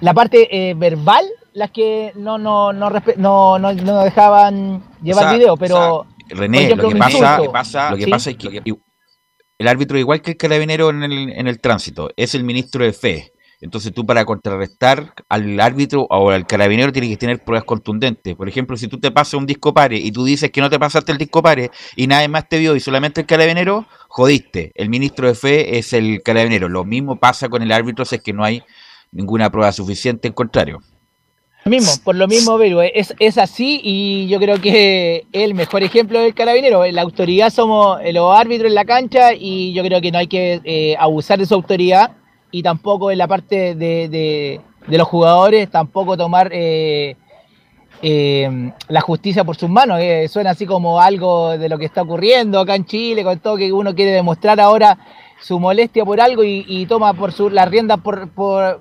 [0.00, 5.56] la parte eh, verbal las que no, no, no, no, no, no dejaban llevar video,
[5.56, 6.06] pero...
[6.30, 8.62] René, lo, que pasa, lo que pasa es que
[9.58, 12.92] el árbitro, igual que el carabinero en el, en el tránsito, es el ministro de
[12.92, 13.33] fe.
[13.64, 18.36] Entonces tú para contrarrestar al árbitro o al carabinero tienes que tener pruebas contundentes.
[18.36, 20.78] Por ejemplo, si tú te pasas un disco pare y tú dices que no te
[20.78, 24.70] pasaste el disco pare y nadie más te vio y solamente el carabinero, jodiste.
[24.74, 26.68] El ministro de fe es el carabinero.
[26.68, 28.62] Lo mismo pasa con el árbitro si es que no hay
[29.12, 30.82] ninguna prueba suficiente, en contrario.
[31.64, 36.34] Mismo, por lo mismo, es, es así y yo creo que el mejor ejemplo del
[36.34, 36.84] carabinero.
[36.84, 40.60] La autoridad somos los árbitros en la cancha y yo creo que no hay que
[40.64, 42.10] eh, abusar de su autoridad
[42.54, 47.16] y tampoco en la parte de, los jugadores, tampoco tomar eh,
[48.00, 49.98] eh, la justicia por sus manos.
[50.30, 53.72] suena así como algo de lo que está ocurriendo acá en Chile, con todo que
[53.72, 54.96] uno quiere demostrar ahora
[55.40, 58.30] su molestia por algo y, toma por su, la rienda por,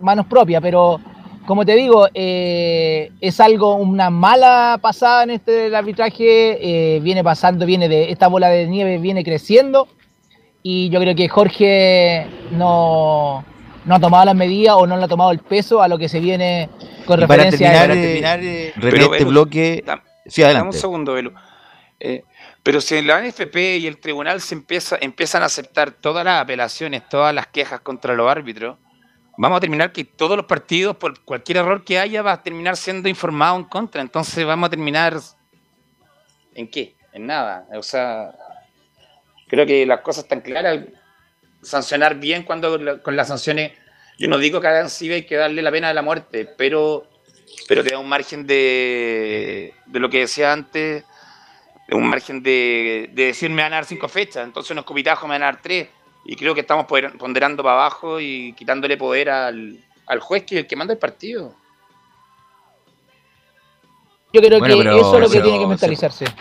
[0.01, 0.99] manos propias, pero
[1.47, 7.65] como te digo, eh, es algo, una mala pasada en este arbitraje, eh, viene pasando,
[7.65, 9.87] viene de, esta bola de nieve viene creciendo
[10.61, 13.43] y yo creo que Jorge no,
[13.85, 16.09] no ha tomado las medidas o no le ha tomado el peso a lo que
[16.09, 16.69] se viene
[17.05, 17.73] con referencia a...
[17.73, 19.83] Para terminar, eh, este bloque...
[20.25, 20.75] sí, adelante.
[20.75, 21.33] un segundo, Belu.
[22.61, 27.07] pero si la NFP y el tribunal se empieza, empiezan a aceptar todas las apelaciones,
[27.09, 28.77] todas las quejas contra los árbitros,
[29.37, 32.77] vamos a terminar que todos los partidos, por cualquier error que haya, va a terminar
[32.77, 34.01] siendo informado en contra.
[34.01, 35.17] Entonces vamos a terminar
[36.55, 36.95] en qué?
[37.11, 37.67] En nada.
[37.75, 38.31] O sea,
[39.47, 40.79] creo que las cosas están claras.
[41.63, 43.71] Sancionar bien cuando con las sanciones,
[44.17, 47.07] yo no digo que hagan sí hay que darle la pena de la muerte, pero,
[47.67, 51.03] pero te da un margen de, de lo que decía antes,
[51.91, 55.35] un margen de, de decir me van a dar cinco fechas, entonces unos cupitajos me
[55.35, 55.87] van a dar tres
[56.25, 59.79] y creo que estamos ponderando para abajo y quitándole poder al,
[60.21, 61.53] juez que es el que manda el partido.
[64.31, 66.25] Yo creo que eso es lo que tiene que mentalizarse.
[66.25, 66.33] Se,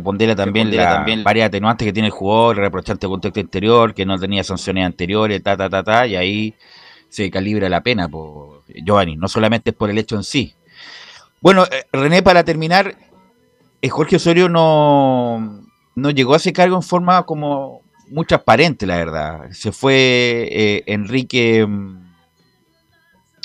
[0.00, 3.94] pondera también, la, también varias atenuantes que tiene el jugador, el reprochante de contexto exterior,
[3.94, 6.54] que no tenía sanciones anteriores, ta, ta, ta, ta, y ahí
[7.08, 10.54] se calibra la pena, por Giovanni, no solamente es por el hecho en sí.
[11.40, 12.96] Bueno, eh, René, para terminar,
[13.80, 15.62] eh, Jorge Osorio no,
[15.94, 19.50] no llegó a ese cargo en forma como muy transparente, la verdad.
[19.52, 22.08] Se fue eh, Enrique mm,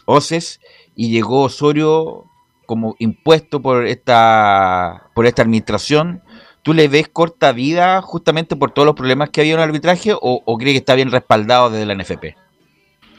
[0.06, 0.60] Oces
[0.96, 2.26] y llegó Osorio
[2.66, 6.23] como impuesto por esta, por esta administración.
[6.64, 10.14] ¿Tú le ves corta vida justamente por todos los problemas que había en el arbitraje
[10.14, 12.36] o, o crees que está bien respaldado desde la NFP?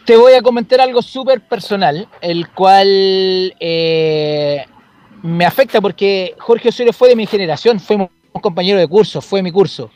[0.05, 4.65] Te voy a comentar algo súper personal, el cual eh,
[5.23, 8.09] me afecta porque Jorge Osorio fue de mi generación, fue un
[8.43, 9.91] compañero de curso, fue mi curso.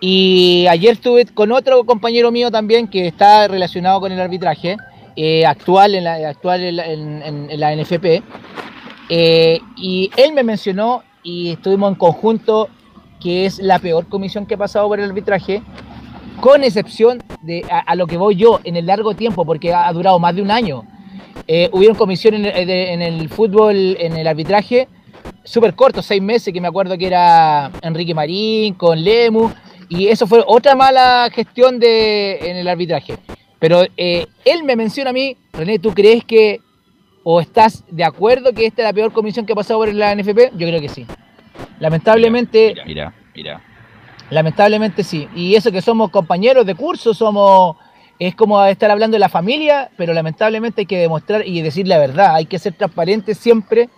[0.00, 4.76] Y ayer estuve con otro compañero mío también que está relacionado con el arbitraje,
[5.14, 8.20] eh, actual, en la, actual en, la NFP.
[9.08, 12.68] Eh, y él me mencionó, y estuvimos en conjunto,
[13.22, 15.62] que es la peor comisión que ha pasado por el arbitraje,
[16.40, 20.18] con excepción de a, lo que voy yo en el largo tiempo, porque ha, durado
[20.18, 20.84] más de un año.
[21.46, 24.88] Eh, hubieron comisiones en, en el fútbol, en el arbitraje,
[25.44, 29.50] súper cortos, seis meses, que me acuerdo que era Enrique Marín, con Lemu,
[29.88, 33.18] y eso fue otra mala gestión de, en el arbitraje.
[33.58, 36.60] Pero eh, él me menciona a mí, René, ¿tú crees que
[37.22, 40.14] o estás de acuerdo que esta es la peor comisión que ha pasado por la
[40.14, 40.56] NFP?
[40.56, 41.06] Yo creo que sí.
[41.78, 42.74] Lamentablemente.
[42.86, 43.60] Mira, mira,
[44.30, 45.28] Lamentablemente sí.
[45.34, 47.76] Y eso que somos compañeros de curso, somos.
[48.18, 51.98] Es como estar hablando de la familia, pero lamentablemente hay que demostrar y decir la
[51.98, 52.36] verdad.
[52.36, 53.88] Hay que ser transparente siempre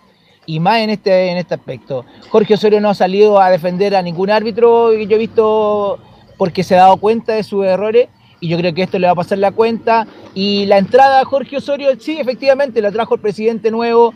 [0.47, 2.05] y más en este, en este aspecto.
[2.29, 5.99] Jorge Osorio no ha salido a defender a ningún árbitro que yo he visto
[6.37, 9.13] porque se ha dado cuenta de sus errores y yo creo que esto le va
[9.13, 10.07] a pasar la cuenta.
[10.33, 14.13] Y la entrada a Jorge Osorio, sí, efectivamente, la trajo el presidente nuevo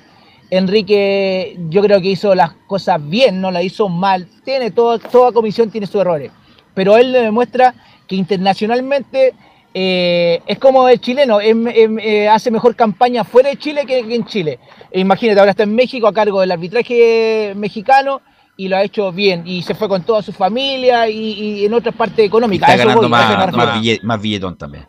[0.52, 4.28] Enrique yo creo que hizo las cosas bien, no las hizo mal.
[4.44, 6.32] Tiene todo, toda comisión tiene sus errores,
[6.74, 7.74] pero él le demuestra
[8.08, 9.34] que internacionalmente
[9.74, 14.04] eh, es como el chileno, es- es- eh, hace mejor campaña fuera de Chile que,
[14.08, 14.60] que en Chile.
[14.92, 18.22] E imagínate, ahora está en México a cargo del arbitraje mexicano
[18.58, 21.74] y lo ha hecho bien y se fue con toda su familia y, y en
[21.76, 22.68] otras partes económicas.
[22.68, 24.88] Está A eso ganando voy, más, más, bille- más billetón también.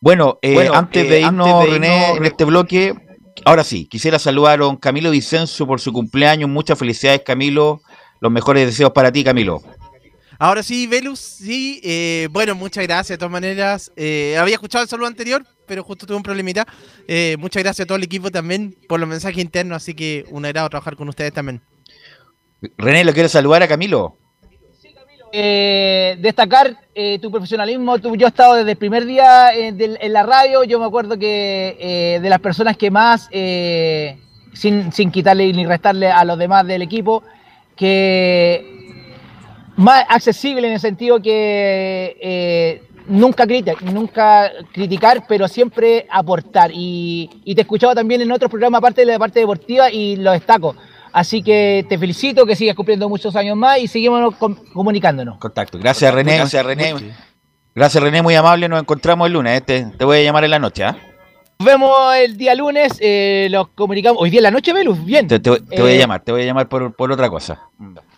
[0.00, 2.94] Bueno, eh, Bueno, antes eh, de irnos, antes de René, irnos, en este bloque,
[3.44, 6.48] ahora sí, quisiera saludar a don Camilo Vicencio por su cumpleaños.
[6.48, 7.80] Muchas felicidades, Camilo.
[8.20, 9.62] Los mejores deseos para ti, Camilo.
[10.40, 11.80] Ahora sí, Velus, sí.
[11.82, 13.90] eh, bueno, muchas gracias de todas maneras.
[13.96, 16.66] Eh, había escuchado el saludo anterior, pero justo tuve un problemita.
[17.08, 20.44] Eh, muchas gracias a todo el equipo también por los mensajes internos, así que un
[20.44, 21.60] agrado trabajar con ustedes también.
[22.76, 24.16] René, ¿lo quieres saludar a Camilo?
[25.30, 27.96] Eh, destacar eh, tu profesionalismo.
[27.98, 30.64] Yo he estado desde el primer día eh, en la radio.
[30.64, 33.28] Yo me acuerdo que de las personas que más,
[34.52, 37.22] sin, sin quitarle ni restarle a los demás del equipo,
[37.76, 39.04] que
[39.76, 43.46] más accesible en el sentido que nunca,
[43.92, 46.70] nunca criticar, pero siempre aportar.
[46.72, 50.16] Y, y te he escuchado también en otros programas, aparte de la parte deportiva, y
[50.16, 50.74] lo destaco.
[51.12, 55.38] Así que te felicito, que sigas cumpliendo muchos años más y seguimos com- comunicándonos.
[55.38, 55.78] Contacto.
[55.78, 56.36] Gracias, René.
[56.36, 56.94] Gracias, René.
[57.74, 58.68] Gracias, René, muy amable.
[58.68, 59.58] Nos encontramos el lunes.
[59.58, 59.60] eh.
[59.60, 60.84] Te, te voy a llamar en la noche.
[60.84, 60.96] ¿ah?
[61.60, 64.20] Nos vemos el día lunes, eh, los comunicamos.
[64.22, 65.26] Hoy día en la noche, Velus, bien.
[65.28, 67.60] Te, te- te voy a Eh, llamar, te voy a llamar por, por otra cosa.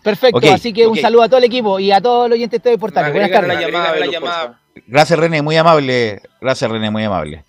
[0.03, 2.79] Perfecto, así que un saludo a todo el equipo y a todos los oyentes de
[2.79, 3.13] Portales.
[3.13, 4.01] Buenas Agrégale tardes.
[4.01, 4.61] la llamada.
[4.87, 6.23] Gracias, René, muy amable.
[6.41, 7.45] Gracias, René, muy amable.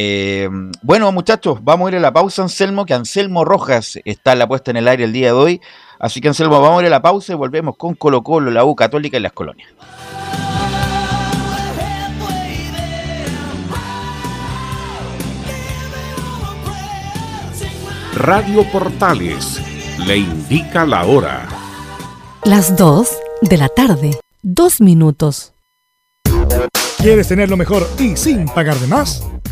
[0.00, 0.48] Eh,
[0.80, 4.46] bueno, muchachos, vamos a ir a la pausa, Anselmo, que Anselmo Rojas está en la
[4.46, 5.60] puesta en el aire el día de hoy.
[5.98, 8.64] Así que, Anselmo, vamos a ir a la pausa y volvemos con Colo Colo, la
[8.64, 9.68] U Católica y las colonias.
[18.14, 19.60] Radio Portales
[20.06, 21.48] le indica la hora.
[22.44, 23.08] Las 2
[23.42, 24.16] de la tarde.
[24.42, 25.54] Dos minutos.
[26.98, 29.24] ¿Quieres tener lo mejor y sin pagar de más?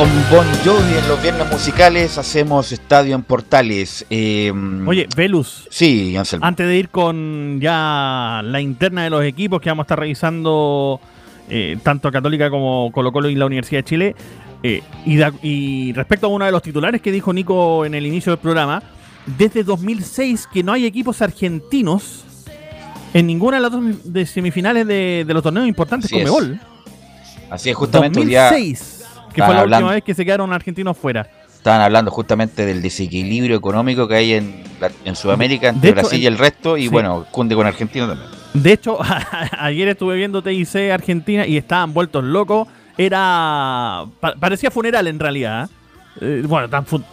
[0.00, 4.06] Con Bon Jovi en los viernes musicales hacemos Estadio en Portales.
[4.08, 4.50] Eh,
[4.86, 5.68] Oye, Velus.
[5.70, 6.46] Sí, Anselmo.
[6.46, 10.98] Antes de ir con ya la interna de los equipos que vamos a estar revisando
[11.50, 14.16] eh, tanto Católica como Colo Colo y la Universidad de Chile.
[14.62, 18.06] Eh, y, da- y respecto a uno de los titulares que dijo Nico en el
[18.06, 18.82] inicio del programa,
[19.26, 22.24] desde 2006 que no hay equipos argentinos
[23.12, 26.24] en ninguna de las dos de semifinales de, de los torneos importantes Así con.
[26.24, 26.60] Mebol.
[27.50, 28.99] Así es, justamente hoy día 2006,
[29.34, 31.26] que fue la hablando- última vez que se quedaron argentinos fuera.
[31.56, 34.62] estaban hablando justamente del desequilibrio económico que hay en,
[35.04, 36.88] en Sudamérica entre hecho, Brasil y el resto, y sí.
[36.88, 38.28] bueno, cunde con Argentina también.
[38.54, 38.98] De hecho,
[39.58, 42.66] ayer estuve viendo TIC Argentina y estaban vueltos locos.
[42.96, 44.04] Era.
[44.20, 45.64] pa- parecía funeral en realidad.
[45.70, 45.74] ¿eh?
[46.20, 46.68] Eh, bueno,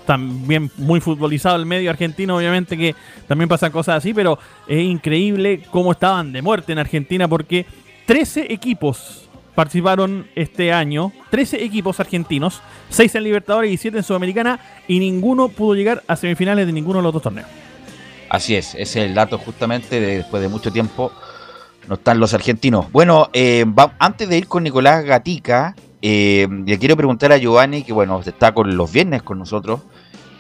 [0.05, 2.95] también muy futbolizado el medio argentino, obviamente que
[3.28, 7.65] también pasan cosas así, pero es increíble cómo estaban de muerte en Argentina porque
[8.05, 9.26] 13 equipos
[9.58, 15.49] participaron este año, 13 equipos argentinos, 6 en Libertadores y 7 en Sudamericana, y ninguno
[15.49, 17.47] pudo llegar a semifinales de ninguno de los dos torneos.
[18.30, 21.12] Así es, ese es el dato justamente de después de mucho tiempo
[21.88, 22.91] no están los argentinos.
[22.91, 23.66] Bueno, eh,
[23.97, 28.53] antes de ir con Nicolás Gatica, eh, le quiero preguntar a Giovanni, que bueno, está
[28.53, 29.80] con los viernes con nosotros.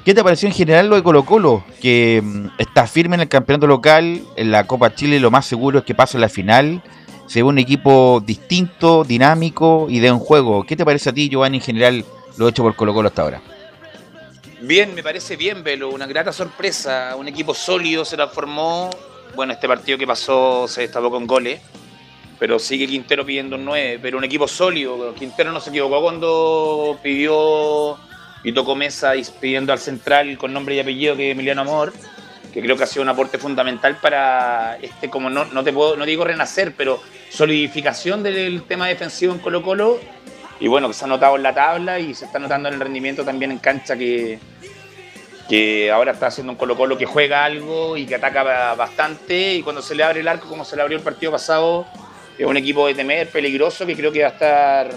[0.05, 1.63] ¿Qué te pareció en general lo de Colo Colo?
[1.81, 5.79] Que mm, está firme en el campeonato local, en la Copa Chile lo más seguro
[5.79, 6.83] es que pase a la final.
[7.27, 10.65] Se ve un equipo distinto, dinámico y de un juego.
[10.65, 12.05] ¿Qué te parece a ti, Giovanni, en general
[12.37, 13.41] lo hecho por Colo Colo hasta ahora?
[14.61, 15.89] Bien, me parece bien, Velo.
[15.89, 17.15] Una grata sorpresa.
[17.17, 18.89] Un equipo sólido se transformó.
[19.35, 21.59] Bueno, este partido que pasó se destapó con goles.
[22.39, 23.99] Pero sigue Quintero pidiendo un 9.
[24.01, 25.13] Pero un equipo sólido.
[25.13, 27.97] Quintero no se equivocó cuando pidió
[28.43, 31.93] y tocó mesa pidiendo al central con nombre y apellido que Emiliano Amor.
[32.53, 35.95] Que creo que ha sido un aporte fundamental para este, como no, no te puedo,
[35.97, 36.99] no digo renacer, pero
[37.29, 39.99] solidificación del tema defensivo en Colo Colo
[40.59, 42.79] y bueno, que se ha notado en la tabla y se está notando en el
[42.81, 44.39] rendimiento también en cancha que,
[45.47, 49.55] que ahora está haciendo un Colo Colo que juega algo y que ataca ba- bastante.
[49.55, 51.85] Y cuando se le abre el arco como se le abrió el partido pasado
[52.37, 54.89] es un equipo de temer, peligroso que creo que va a estar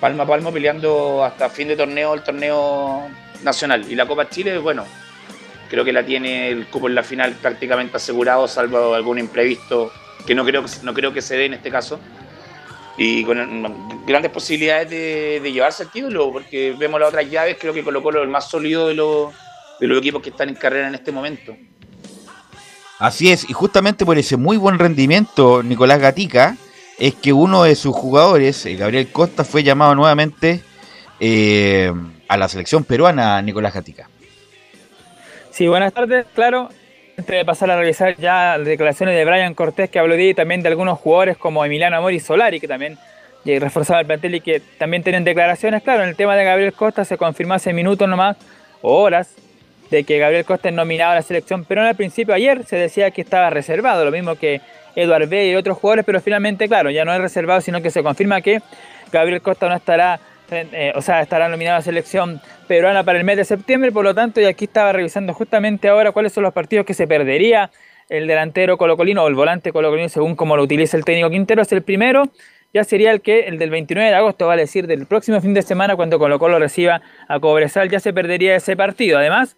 [0.00, 3.08] palmo a palmo peleando hasta fin de torneo el torneo
[3.42, 3.84] nacional.
[3.90, 4.84] Y la Copa Chile, bueno,
[5.68, 9.92] creo que la tiene el cupo en la final prácticamente asegurado salvo algún imprevisto
[10.26, 12.00] que no creo que, no creo que se dé en este caso
[12.96, 17.72] y con grandes posibilidades de, de llevarse el título, porque vemos las otras llaves, creo
[17.72, 19.32] que Colo Colo es el más sólido de los,
[19.80, 21.56] de los equipos que están en carrera en este momento.
[22.98, 26.58] Así es, y justamente por ese muy buen rendimiento, Nicolás Gatica,
[26.98, 30.60] es que uno de sus jugadores, Gabriel Costa, fue llamado nuevamente
[31.18, 31.90] eh,
[32.28, 34.10] a la selección peruana, Nicolás Gatica.
[35.50, 36.68] Sí, buenas tardes, claro.
[37.20, 40.32] Antes de pasar a revisar ya las declaraciones de Brian Cortés, que habló de y
[40.32, 42.96] también de algunos jugadores como Emiliano Amor y Solari, que también
[43.44, 45.82] reforzaban el plantel y que también tienen declaraciones.
[45.82, 48.38] Claro, en el tema de Gabriel Costa se confirmó hace minutos nomás,
[48.80, 49.34] o horas,
[49.90, 51.90] de que Gabriel Costa es nominado a la selección peruana.
[51.90, 54.62] Al principio, ayer, se decía que estaba reservado, lo mismo que
[54.96, 58.02] Eduard B y otros jugadores, pero finalmente, claro, ya no es reservado, sino que se
[58.02, 58.62] confirma que
[59.12, 63.24] Gabriel Costa no estará, eh, o sea, estará nominado a la selección peruana para el
[63.24, 66.52] mes de septiembre, por lo tanto, y aquí estaba revisando justamente ahora cuáles son los
[66.52, 67.70] partidos que se perdería
[68.08, 71.72] el delantero colocolino o el volante colocolino, según como lo utiliza el técnico Quintero, es
[71.72, 72.24] el primero,
[72.74, 75.62] ya sería el que el del 29 de agosto, vale decir, del próximo fin de
[75.62, 79.18] semana, cuando Colo Colo reciba a Cobresal, ya se perdería ese partido.
[79.18, 79.56] Además,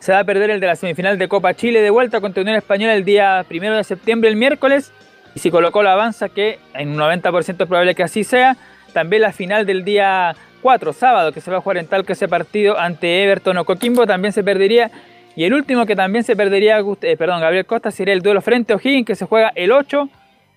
[0.00, 2.56] se va a perder el de la semifinal de Copa Chile de vuelta contra Unión
[2.56, 4.92] Española el día primero de septiembre, el miércoles.
[5.34, 8.56] Y si Colo Colo avanza, que en un 90% es probable que así sea,
[8.92, 12.28] también la final del día 4, sábado, que se va a jugar en Talca ese
[12.28, 14.90] partido ante Everton o Coquimbo, también se perdería.
[15.36, 18.72] Y el último que también se perdería, eh, perdón, Gabriel Costa, sería el duelo frente
[18.72, 20.08] a O'Higgins, que se juega el 8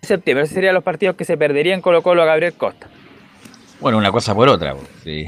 [0.01, 0.43] de septiembre.
[0.43, 2.87] Esos serían los partidos que se perderían Colo Colo a Gabriel Costa.
[3.79, 4.73] Bueno, una cosa por otra.
[4.75, 5.25] pues, sí.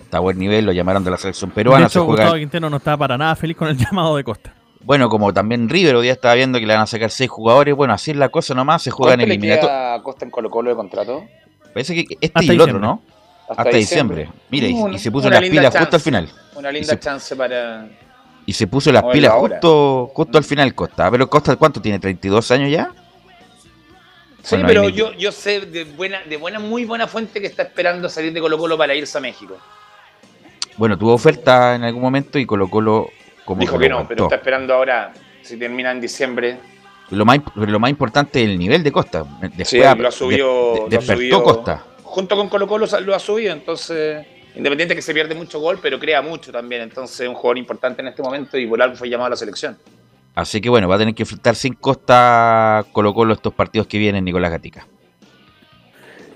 [0.00, 1.88] Está a buen nivel, lo llamaron de la selección de peruana.
[1.88, 4.54] se hecho, juega- Gustavo Quintero no estaba para nada feliz con el llamado de Costa.
[4.84, 7.74] Bueno, como también River hoy día estaba viendo que le van a sacar seis jugadores.
[7.74, 10.48] Bueno, así es la cosa nomás, se juegan ¿Cuánto le queda a Costa en Colo
[10.48, 11.24] Colo de contrato?
[11.72, 13.02] Parece que este Hasta y el otro, ¿no?
[13.48, 14.22] Hasta Hasta, diciembre.
[14.24, 14.42] diciembre.
[14.50, 15.78] Mira, y- Una- y, se puso las pilas chance.
[15.78, 16.28] justo al final.
[16.54, 17.88] Una linda se, chance para...
[18.46, 21.10] y se puso las pilas la justo, justo al final Costa.
[21.10, 22.00] Pero Costa, ¿cuánto tiene?
[22.00, 22.90] ¿32 años ya?
[24.42, 27.62] Sí, Bueno, pero yo, yo sé de buena, de buena, muy buena fuente que está
[27.64, 29.56] esperando salir de Colo Colo para irse a México.
[30.76, 33.08] Bueno, tuvo oferta en algún momento y Colo Colo
[33.44, 34.08] como Dijo que no, aguantó.
[34.14, 35.12] pero está esperando ahora,
[35.42, 36.58] si termina en diciembre.
[37.10, 39.24] Lo más, lo más importante es el nivel de Costa.
[39.40, 40.74] Después Sí, lo ha subido.
[40.74, 41.84] de- de- lo ha despertó subido- Costa.
[42.02, 44.26] Junto con Colo Colo lo ha subido, entonces.
[44.56, 46.82] Independiente que se pierde mucho gol, pero crea mucho también.
[46.82, 49.36] Entonces es un jugador importante en este momento y por algo fue llamado a la
[49.36, 49.78] selección.
[50.34, 53.98] Así que bueno, va a tener que enfrentar sin Costa Colo Colo estos partidos que
[53.98, 54.86] vienen Nicolás Gatica.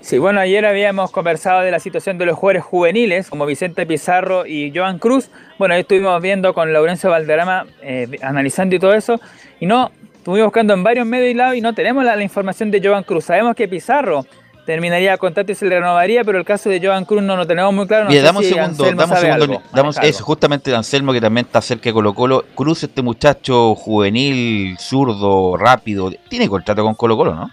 [0.01, 4.45] Sí, bueno, ayer habíamos conversado de la situación de los jugadores juveniles, como Vicente Pizarro
[4.45, 5.29] y Joan Cruz.
[5.57, 9.21] Bueno, ahí estuvimos viendo con Laurencio Valderrama, eh, analizando y todo eso.
[9.61, 9.91] Y no,
[10.23, 13.03] estuvimos buscando en varios medios y lados y no tenemos la, la información de Joan
[13.03, 13.25] Cruz.
[13.25, 14.25] Sabemos que Pizarro
[14.65, 17.73] terminaría contrato y se le renovaría, pero el caso de Joan Cruz no lo tenemos
[17.73, 18.05] muy claro.
[18.05, 19.43] No un si segundo, dame un segundo.
[19.43, 22.45] algo, damos eso, justamente Anselmo, que también está cerca de Colo Colo.
[22.55, 27.51] Cruz, este muchacho juvenil, zurdo, rápido, tiene contrato con Colo Colo, ¿no?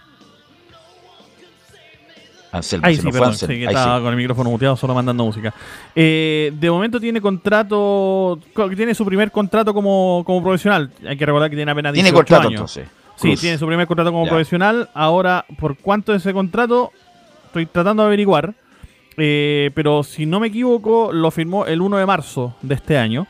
[2.51, 3.53] Anselmo, Ahí sí, nos fue perdón, Anselmo.
[3.53, 4.03] sí, que Ahí estaba sí.
[4.03, 5.53] con el micrófono muteado, solo mandando música.
[5.95, 10.91] Eh, de momento tiene contrato, co- tiene su primer contrato como, como profesional.
[11.07, 12.77] Hay que recordar que tiene apenas Tiene 18 contrato, años.
[12.77, 14.31] entonces, Sí, tiene su primer contrato como Ya.
[14.31, 14.89] profesional.
[14.93, 16.91] Ahora, ¿por cuánto es ese contrato?
[17.47, 18.53] Estoy tratando de averiguar.
[19.17, 23.27] Eh, pero si no me equivoco, lo firmó el 1 de marzo de este año.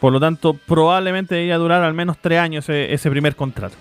[0.00, 3.76] Por lo tanto, probablemente debería durar al menos tres años ese, ese primer contrato.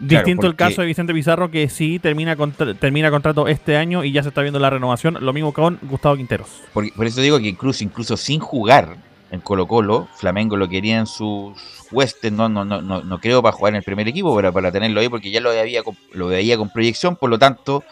[0.00, 4.04] Distinto el porque- caso de Vicente Pizarro, que sí termina, contra- termina contrato este año
[4.04, 5.18] y ya se está viendo la renovación.
[5.20, 6.48] Lo mismo con Gustavo Quinteros.
[6.72, 8.96] Por, por eso digo que incluso, incluso sin jugar
[9.30, 11.54] en Colo Colo, Flamengo lo quería en sus
[11.90, 14.70] Western, no, no, no, no, no creo para jugar en el primer equipo, pero para
[14.70, 17.82] tenerlo ahí, porque ya lo veía, con- lo veía con proyección, por lo tanto,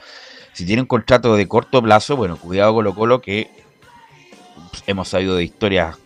[0.52, 3.50] si tiene un contrato de corto plazo, bueno, cuidado Colo Colo que
[4.86, 5.96] hemos sabido de historias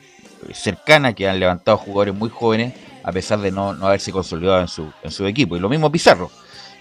[0.53, 2.73] cercanas que han levantado jugadores muy jóvenes
[3.09, 5.57] a pesar de no, haberse consolidado en su, equipo.
[5.57, 6.31] Y lo mismo Pizarro.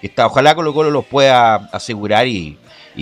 [0.01, 2.57] Está, ojalá Colo Colo los pueda asegurar y,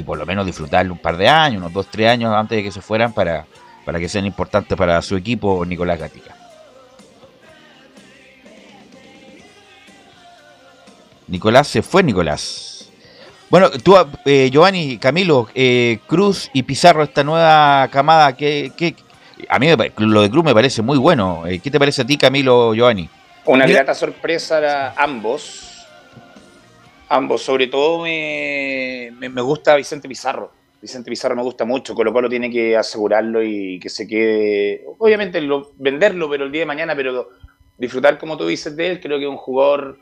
[0.05, 2.71] por lo menos disfrutarle un par de años, unos dos, tres años antes de que
[2.71, 3.47] se fueran para,
[3.84, 6.36] para que sean importantes para su equipo Nicolás Gatica.
[11.28, 12.91] Nicolás se fue, Nicolás.
[13.49, 13.95] Bueno, tú,
[14.26, 18.93] eh, Giovanni, Camilo, eh, Cruz y Pizarro, esta nueva camada, que, que
[19.49, 19.67] a mí
[19.97, 21.45] lo de Cruz me parece muy bueno.
[21.47, 23.09] Eh, ¿Qué te parece a ti, Camilo, Giovanni?
[23.45, 25.71] Una Mira- grata sorpresa a ambos.
[27.07, 30.51] Ambos, sobre todo me, me, me gusta Vicente Pizarro.
[30.81, 31.93] Vicente Pizarro me gusta mucho.
[31.93, 34.83] Colo Colo tiene que asegurarlo y que se quede.
[34.97, 37.29] Obviamente lo- venderlo, pero el día de mañana, pero
[37.77, 39.99] disfrutar como tú dices de él, creo que es un jugador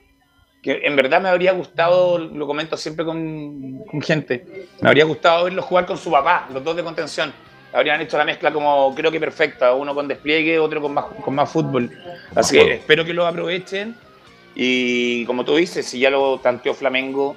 [0.61, 4.45] que en verdad me habría gustado, lo comento siempre con, con gente,
[4.79, 7.33] me habría gustado verlo jugar con su papá, los dos de contención.
[7.73, 11.33] Habrían hecho la mezcla como creo que perfecta, uno con despliegue, otro con más, con
[11.33, 11.89] más fútbol.
[12.35, 13.95] Así que espero que lo aprovechen.
[14.55, 17.35] Y como tú dices, si ya lo tanteó Flamengo,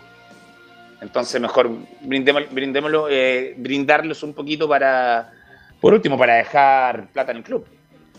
[1.01, 1.71] entonces mejor
[2.03, 5.33] brindémoslo, brindémoslo eh, brindarlos un poquito para,
[5.81, 7.67] por último, para dejar plata en el club.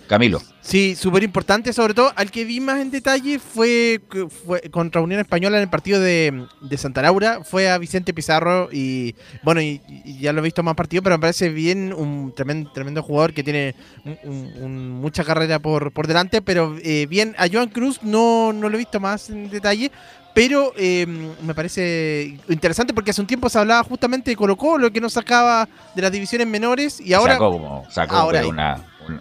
[0.07, 0.41] Camilo.
[0.61, 1.71] Sí, súper importante.
[1.73, 4.01] Sobre todo, al que vi más en detalle fue,
[4.45, 7.41] fue contra Unión Española en el partido de, de Santa Laura.
[7.43, 11.17] Fue a Vicente Pizarro y, bueno, y, y ya lo he visto más partidos, pero
[11.17, 15.91] me parece bien un tremendo, tremendo jugador que tiene un- un- un- mucha carrera por,
[15.91, 16.41] por delante.
[16.41, 19.91] Pero eh, bien, a Joan Cruz no, no lo he visto más en detalle.
[20.33, 21.07] Pero eh,
[21.41, 25.09] me parece interesante porque hace un tiempo se hablaba justamente de Colo Colo, que no
[25.09, 27.33] sacaba de las divisiones menores y ahora...
[27.33, 29.19] sacó como, sacó ahora una, un-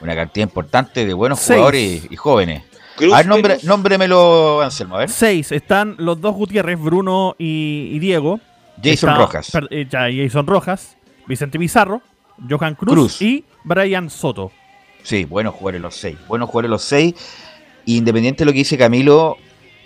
[0.00, 1.56] una cantidad importante de buenos Seis.
[1.58, 2.62] jugadores y, y jóvenes.
[2.96, 5.10] Cruz, a ver, nombre, nómbremelo, Anselmo, a ver.
[5.10, 5.52] Seis.
[5.52, 8.40] Están los dos Gutiérrez, Bruno y, y Diego.
[8.82, 9.50] Jason Rojas.
[9.50, 10.96] per- eh, ya, Jason Rojas.
[11.26, 12.00] Vicente Pizarro.
[12.48, 13.22] Johan Cruz, Cruz.
[13.22, 14.52] y Brian Soto.
[15.02, 16.16] Sí, buenos jugadores los seis.
[16.28, 17.14] Buenos jugadores los seis.
[17.86, 19.36] Independiente de lo que dice Camilo,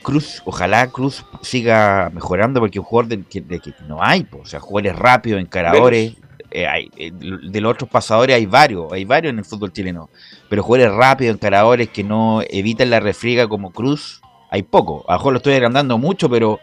[0.02, 4.38] Cruz, ojalá Cruz siga mejorando porque un jugador de, que, de que no hay, po.
[4.38, 6.14] o sea, jugadores rápidos, encaradores.
[6.50, 10.10] Eh, hay, eh, de los otros pasadores hay varios, hay varios en el fútbol chileno.
[10.48, 14.20] Pero jugadores rápidos, encaradores que no evitan la refriega como Cruz,
[14.50, 15.04] hay poco.
[15.08, 16.60] A lo mejor lo estoy agrandando mucho, pero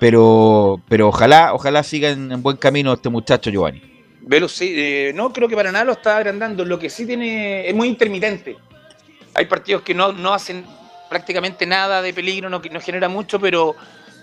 [0.00, 3.82] pero pero ojalá ojalá siga en, en buen camino este muchacho Giovanni.
[4.24, 6.64] Velus, sí, eh, no creo que para nada lo está agrandando.
[6.64, 8.56] Lo que sí tiene es muy intermitente.
[9.34, 10.64] Hay partidos que no, no hacen
[11.08, 13.74] prácticamente nada de peligro, no, no genera mucho, pero,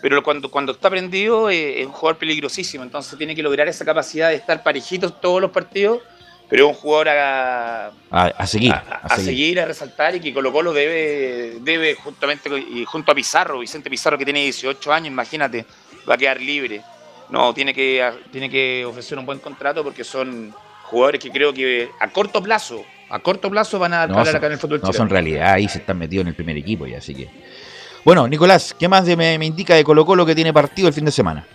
[0.02, 2.84] pero cuando, cuando está prendido eh, es un jugador peligrosísimo.
[2.84, 6.00] Entonces tiene que lograr esa capacidad de estar parejitos todos los partidos,
[6.50, 9.26] pero es un jugador a, A, a seguir, a, seguir.
[9.26, 13.90] seguir, a resaltar y que Colo Colo debe, debe juntamente y junto a Pizarro, Vicente
[13.90, 15.66] Pizarro que tiene 18 años, imagínate,
[16.10, 16.82] va a quedar libre.
[17.30, 21.90] No, tiene que, tiene que ofrecer un buen contrato porque son jugadores que creo que
[22.00, 24.98] a corto plazo, a corto plazo van a No, acá en el fútbol no chileno.
[24.98, 27.30] son realidad, ahí se están metidos en el primer equipo ya, así que.
[28.06, 30.94] Bueno, Nicolás, ¿qué más de- me, me indica de Colo Colo que tiene partido el
[30.94, 31.46] fin de semana?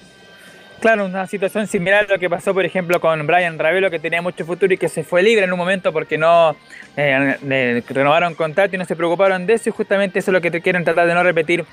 [0.80, 4.20] Claro, una situación similar a lo que pasó, por ejemplo, con Brian Ravelo, que tenía
[4.20, 6.54] mucho futuro y que se fue libre en un momento porque no
[6.96, 9.70] eh, renovaron contrato y no se preocuparon de eso.
[9.70, 11.64] Y justamente eso es lo que te quieren tratar de no repetir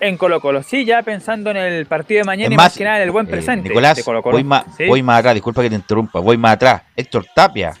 [0.00, 0.64] en Colo Colo.
[0.64, 3.02] Sí, ya pensando en el partido de mañana Es y más, más que nada en
[3.04, 4.32] el buen eh, presente Nicolás, de Colo Colo.
[4.32, 4.86] voy, más, Sí.
[4.88, 6.82] voy más atrás, disculpa que te interrumpa, voy más atrás.
[6.96, 7.72] Héctor Tapia,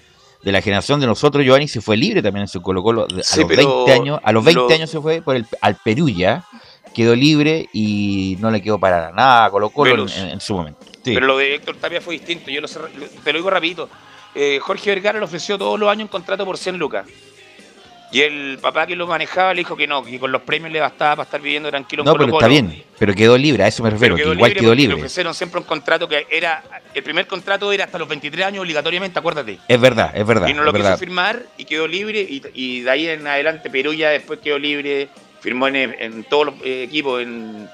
[0.42, 3.02] de la generación de nosotros, Giovanni, se fue libre también en su Colo Colo.
[3.04, 5.46] A Sí, los pero 20 años, a los 20 lo- años se fue por el,
[5.60, 6.44] al Perú ya,
[6.94, 10.80] quedó libre y no le quedó para nada a Colo Colo en, su momento.
[11.04, 11.14] Sí.
[11.14, 12.80] Pero lo de Héctor Tapia fue distinto, yo sé-
[13.22, 13.88] te lo digo rapidito.
[14.34, 17.06] Eh, Jorge Vergara le ofreció todos los años un contrato por 100 lucas.
[18.12, 20.80] Y el papá que lo manejaba le dijo que no, que con los premios le
[20.80, 22.38] bastaba para estar viviendo tranquilo en No, pero Colo-Colo.
[22.38, 22.82] está bien.
[22.98, 24.16] Pero quedó libre, a eso me refiero.
[24.16, 24.96] Pero que igual libre quedó porque Le libre.
[24.96, 26.62] ofrecieron siempre un contrato que era.
[26.92, 29.58] El primer contrato era hasta los 23 años obligatoriamente, acuérdate.
[29.68, 30.48] Es verdad, es verdad.
[30.48, 30.98] y no lo es quiso verdad.
[30.98, 32.20] firmar y quedó libre.
[32.20, 35.08] Y, y de ahí en adelante Perú ya después quedó libre.
[35.40, 37.22] Firmó en, en todos los eh, equipos.
[37.22, 37.68] En,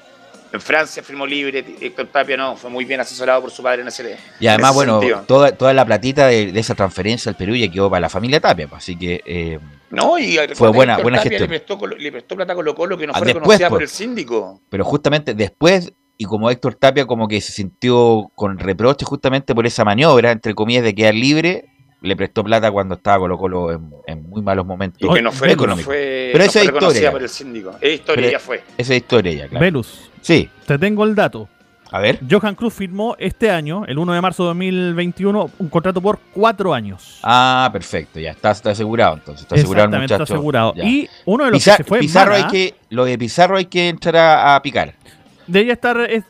[0.57, 1.65] en Francia firmó libre.
[1.81, 4.75] Héctor Tapia no, fue muy bien asesorado por su padre en ese Y además, ese
[4.77, 5.23] bueno, sentido.
[5.27, 8.41] toda, toda la platita de, de esa transferencia al Perú ya quedó para la familia
[8.41, 8.67] Tapia.
[8.69, 9.59] pues, Así que eh,
[9.91, 11.51] No, y fue buena, Héctor buena Tapia gestión.
[11.51, 13.79] Le prestó, le prestó plata a Colo Colo que no Ah, fue después, reconocida por
[13.79, 13.91] pues.
[13.93, 14.61] el síndico.
[14.69, 19.67] Pero justamente después, y como Héctor Tapia como que se sintió con reproche justamente por
[19.67, 21.67] esa maniobra, entre comillas, de quedar libre,
[22.07, 25.01] le prestó plata cuando estaba Colo Colo en, en muy malos momentos.
[25.03, 27.11] Y que no fue, no fue, Pero no esa fue historia.
[27.13, 27.71] por el síndico.
[27.81, 28.63] Es historia, Pero ya fue.
[28.79, 29.65] Esa es historia ya, claro.
[29.65, 30.11] Velus.
[30.21, 30.49] Sí.
[30.67, 31.49] Te tengo el dato.
[31.93, 32.19] A ver.
[32.29, 36.75] Johan Cruz firmó este año, el 1 de marzo de 2021, un contrato por cuatro
[36.75, 37.21] años.
[37.23, 39.43] Ah, perfecto, ya está, está asegurado entonces.
[39.43, 40.23] Está asegurado el muchacho.
[40.25, 40.75] está asegurado.
[40.75, 40.85] Ya.
[40.85, 43.67] Y uno de los Pizar- que se fue Pizarro hay que, lo de Pizarro hay
[43.67, 44.95] que entrar a, a picar.
[45.47, 46.25] debería estar, es-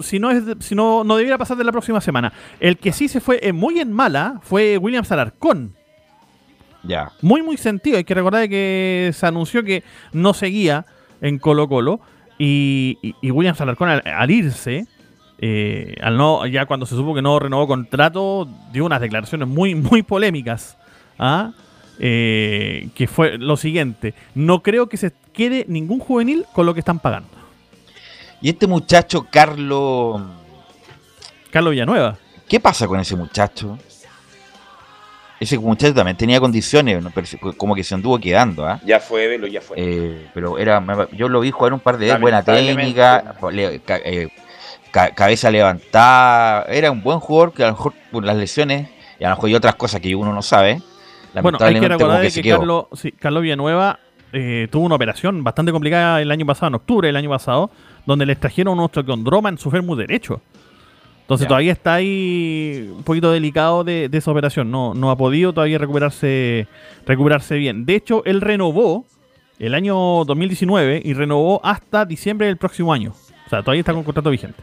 [0.00, 2.32] si no es, si no, no debiera pasar de la próxima semana.
[2.60, 5.74] El que sí se fue eh, muy en mala fue William Alarcón.
[6.82, 7.12] Ya.
[7.22, 7.96] Muy, muy sentido.
[7.96, 9.82] Hay que recordar que se anunció que
[10.12, 10.86] no seguía
[11.20, 12.00] en Colo Colo.
[12.38, 14.86] Y, y, y William Alarcón al, al irse,
[15.38, 19.74] eh, al no, ya cuando se supo que no renovó contrato, dio unas declaraciones muy,
[19.74, 20.76] muy polémicas.
[21.18, 21.52] ¿ah?
[21.98, 24.14] Eh, que fue lo siguiente.
[24.34, 27.28] No creo que se quede ningún juvenil con lo que están pagando.
[28.44, 30.20] Y este muchacho, Carlos.
[31.50, 32.18] Carlos Villanueva.
[32.46, 33.78] ¿Qué pasa con ese muchacho?
[35.40, 37.10] Ese muchacho también tenía condiciones, ¿no?
[37.10, 38.78] Pero se- como que se anduvo quedando, ¿ah?
[38.84, 39.78] Ya fue, Velo, ya fue.
[39.80, 43.96] Eh, pero era yo lo vi jugar un par de veces, buena técnica, le- ca-
[44.04, 44.28] eh,
[44.90, 49.24] ca- cabeza levantada, era un buen jugador que a lo mejor por las lesiones y
[49.24, 50.82] a lo mejor hay otras cosas que uno no sabe.
[51.40, 52.50] Bueno, hay que recordar que que.
[52.50, 53.98] Carlos, sí, Carlos Villanueva
[54.34, 57.70] eh, tuvo una operación bastante complicada el año pasado, en octubre del año pasado,
[58.06, 60.40] donde le extrajeron un osteocondroma en su fémur derecho.
[61.22, 61.48] Entonces Ya.
[61.48, 64.70] todavía está ahí un poquito delicado de, de esa operación.
[64.70, 66.66] No, no ha podido todavía recuperarse,
[67.06, 67.86] recuperarse bien.
[67.86, 69.06] De hecho, él renovó
[69.58, 69.96] el año
[70.26, 73.12] 2019 y renovó hasta diciembre del próximo año.
[73.46, 74.62] O sea, todavía está con contrato vigente.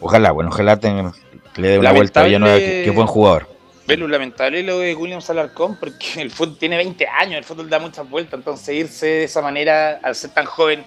[0.00, 1.12] Ojalá, bueno, ojalá tenga-
[1.52, 3.48] que le dé una vuelta a Villanueva, que, buen jugador.
[3.86, 7.80] Velo, lamentable lo de William Alarcón porque el fútbol tiene 20 años, el fútbol da
[7.80, 10.84] muchas vueltas, entonces irse de esa manera al ser tan joven,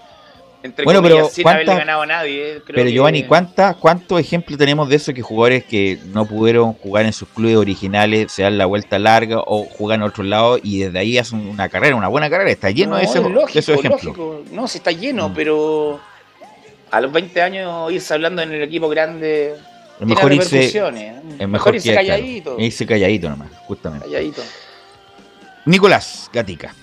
[0.63, 2.41] entre Bueno, comillas, pero sin haberle ¿cuántas- ganado a nadie.
[2.41, 6.25] eh, creo Pero que- Giovanni, ¿cuántas, ¿cuántos ejemplos tenemos de eso que jugadores que no
[6.25, 10.23] pudieron jugar en sus clubes originales se dan la vuelta larga o juegan a otro
[10.23, 12.49] lado y desde ahí hacen una carrera, una buena carrera?
[12.49, 14.03] Está lleno No, de, ese- es de lógico, esos ejemplos.
[14.05, 14.43] lógico.
[14.51, 15.33] No, si está lleno, Mm.
[15.33, 15.99] pero
[16.91, 19.55] a los 20 años irse hablando en el equipo grande.
[19.99, 21.15] Mejor irse, ¿eh?
[21.39, 22.55] es Mejor irse que- claro, calladito.
[22.59, 24.05] irse calladito nomás, justamente.
[24.05, 24.41] Calladito.
[25.65, 26.73] Nicolás Gatica.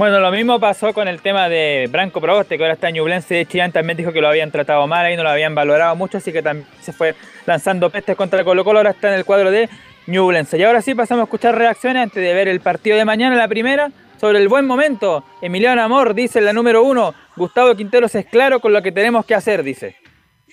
[0.00, 3.34] Bueno, lo mismo pasó con el tema de Branco Proboste, que ahora está en Ñublense
[3.34, 6.16] de Chillán, también dijo que lo habían tratado mal ahí, no lo habían valorado mucho,
[6.16, 9.50] así que también se fue lanzando pestes contra Colo Colo, ahora está en el cuadro
[9.50, 9.68] de
[10.06, 10.56] Ñublense.
[10.56, 13.46] Y ahora sí pasamos a escuchar reacciones antes de ver el partido de mañana, la
[13.46, 15.22] primera, sobre el buen momento.
[15.42, 19.34] Emiliano Amor dice la número uno, Gustavo Quinteros es claro con lo que tenemos que
[19.34, 19.96] hacer, dice.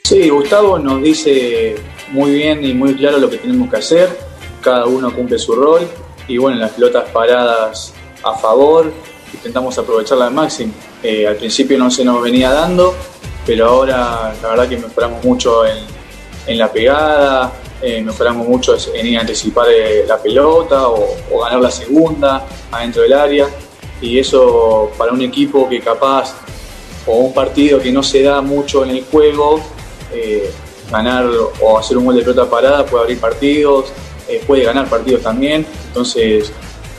[0.04, 1.76] Sí, Gustavo nos dice
[2.10, 4.10] muy bien y muy claro lo que tenemos que hacer,
[4.60, 5.88] cada uno cumple su rol
[6.28, 7.94] y bueno, las pelotas paradas
[8.26, 8.92] a favor,
[9.34, 10.74] intentamos aprovecharla al máximo.
[11.04, 12.96] Eh, al principio no se nos venía dando,
[13.46, 17.52] pero ahora la verdad que mejoramos mucho en, la pegada,
[17.82, 22.46] eh, mejoramos mucho en ir a anticipar eh, la pelota o, o ganar la segunda
[22.72, 23.48] adentro del área
[24.02, 26.36] y eso para un equipo que capaz
[27.06, 29.62] o un partido que no se da mucho en el juego,
[30.90, 31.26] ganar
[31.62, 33.86] o hacer un gol de pelota parada puede abrir partidos,
[34.46, 35.66] puede ganar partidos también.
[35.88, 36.52] Entonces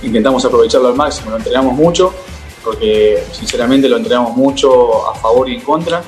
[0.02, 2.14] intentamos aprovecharlo al máximo, lo entrenamos mucho,
[2.64, 6.02] porque sinceramente lo entrenamos mucho a favor y en contra.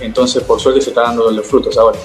[0.00, 1.98] Entonces por suerte se está dando los frutos ahora.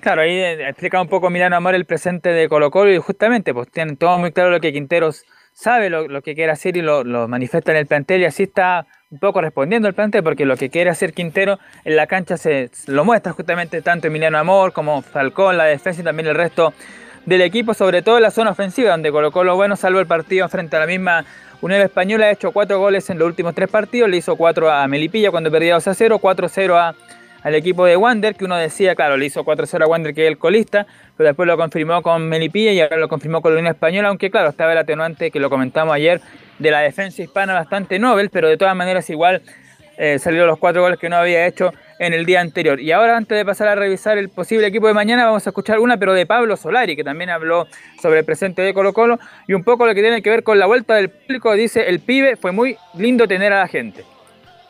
[0.00, 3.54] Claro, ahí eh, explica un poco Milano Amor el presente de Colo Colo y justamente
[3.54, 7.04] pues tienen todo muy claro lo que Quinteros sabe, lo, que quiere hacer y lo,
[7.04, 10.56] lo manifiesta en el plantel y así está un poco respondiendo el plantel porque lo
[10.56, 15.02] que quiere hacer Quintero en la cancha se lo muestra justamente tanto Emiliano Amor como
[15.02, 16.72] Falcón, la defensa y también el resto
[17.26, 20.48] del equipo, sobre todo en la zona ofensiva donde Colo Colo, bueno, salvo el partido
[20.48, 21.24] frente a la misma
[21.60, 24.86] Unión Española, ha hecho cuatro goles en los últimos tres partidos, le hizo cuatro a
[24.88, 26.94] Melipilla cuando perdía 2 a 0, 4-0 a
[27.42, 30.28] al equipo de Wander, que uno decía, claro, le hizo 4-0 a Wander, que es
[30.28, 33.74] el colista, pero después lo confirmó con Melipilla y ahora lo confirmó con la Unión
[33.74, 36.20] Española, aunque claro, estaba el atenuante que lo comentamos ayer
[36.58, 39.42] de la defensa hispana bastante novel, pero de todas maneras igual
[40.02, 42.80] eh, salieron los cuatro goles que no había hecho en el día anterior.
[42.80, 45.78] Y ahora, antes de pasar a revisar el posible equipo de mañana, vamos a escuchar
[45.78, 47.68] una, pero de Pablo Solari, que también habló
[48.02, 50.58] sobre el presente de Colo Colo y un poco lo que tiene que ver con
[50.58, 51.54] la vuelta del público.
[51.54, 54.02] Dice, el pibe fue muy lindo tener a la gente.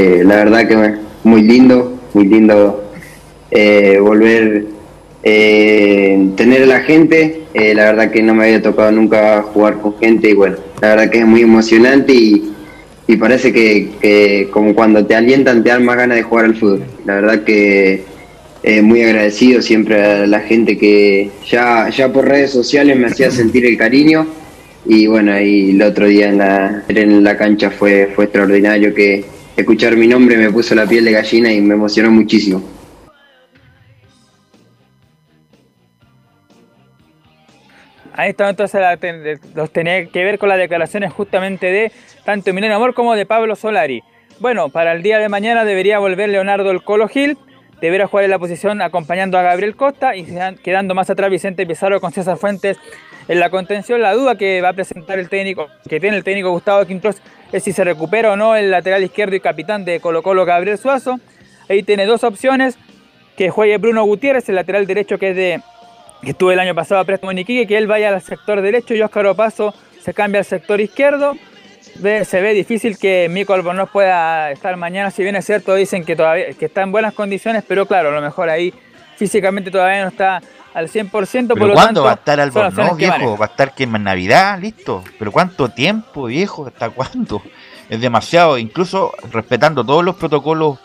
[0.01, 2.93] Eh, la verdad que muy lindo, muy lindo
[3.51, 4.67] eh, volver
[5.23, 7.41] eh, tener a la gente.
[7.55, 11.09] La verdad que no me había tocado nunca jugar con gente y bueno, la verdad
[11.09, 12.53] que es muy emocionante y,
[13.07, 16.57] y parece que, que como cuando te alientan te dan más ganas de jugar al
[16.57, 16.85] fútbol.
[17.05, 18.05] La verdad que
[18.63, 23.31] eh, muy agradecido siempre a la gente que ya, ya por redes sociales me hacía
[23.31, 24.27] sentir el cariño
[24.87, 29.25] y bueno, ahí el otro día en la, en la cancha fue, fue extraordinario que
[29.57, 32.63] escuchar mi nombre me puso la piel de gallina y me emocionó muchísimo.
[38.23, 38.81] Ahí está entonces
[39.57, 41.91] los tenía que ver con las declaraciones justamente de
[42.25, 44.05] tanto Emiliano Amor como de Pablo Solari.
[44.39, 47.37] Bueno, para el día de mañana debería volver Leonardo el Colo Gil,
[47.81, 51.67] deberá jugar en la posición acompañando a Gabriel Costa y quedan- quedando más atrás Vicente
[51.67, 52.79] Pizarro con César Fuentes
[53.27, 54.01] en la contención.
[54.01, 57.21] La duda que va a presentar el técnico, que tiene el técnico Gustavo Quintros,
[57.51, 60.79] es si se recupera o no el lateral izquierdo y capitán de Colo Colo Gabriel
[60.79, 61.19] Suazo.
[61.69, 62.79] Ahí tiene dos opciones,
[63.37, 65.61] que juegue Bruno Gutiérrez, el lateral derecho que es de
[66.23, 68.95] que estuvo el año pasado a préstamo en Iquique, que él vaya al sector derecho
[68.95, 71.37] y Óscar Opaso se cambia al sector izquierdo.
[72.25, 76.17] Se ve difícil que Mico Albornoz pueda estar mañana, si bien es cierto, dicen que
[76.17, 78.73] todavía que está en buenas condiciones, pero claro, a lo mejor ahí
[79.17, 80.41] físicamente todavía no está
[80.73, 83.37] al 100%, por ¿Pero lo cuándo tanto, va a estar Albornoz, viejo?
[83.37, 84.59] ¿Va a estar que en Navidad?
[84.59, 85.05] ¿Listo?
[85.19, 86.67] ¿Pero cuánto tiempo, viejo?
[86.67, 87.43] ¿Hasta cuándo?
[87.91, 90.79] Es demasiado, incluso respetando todos los protocolos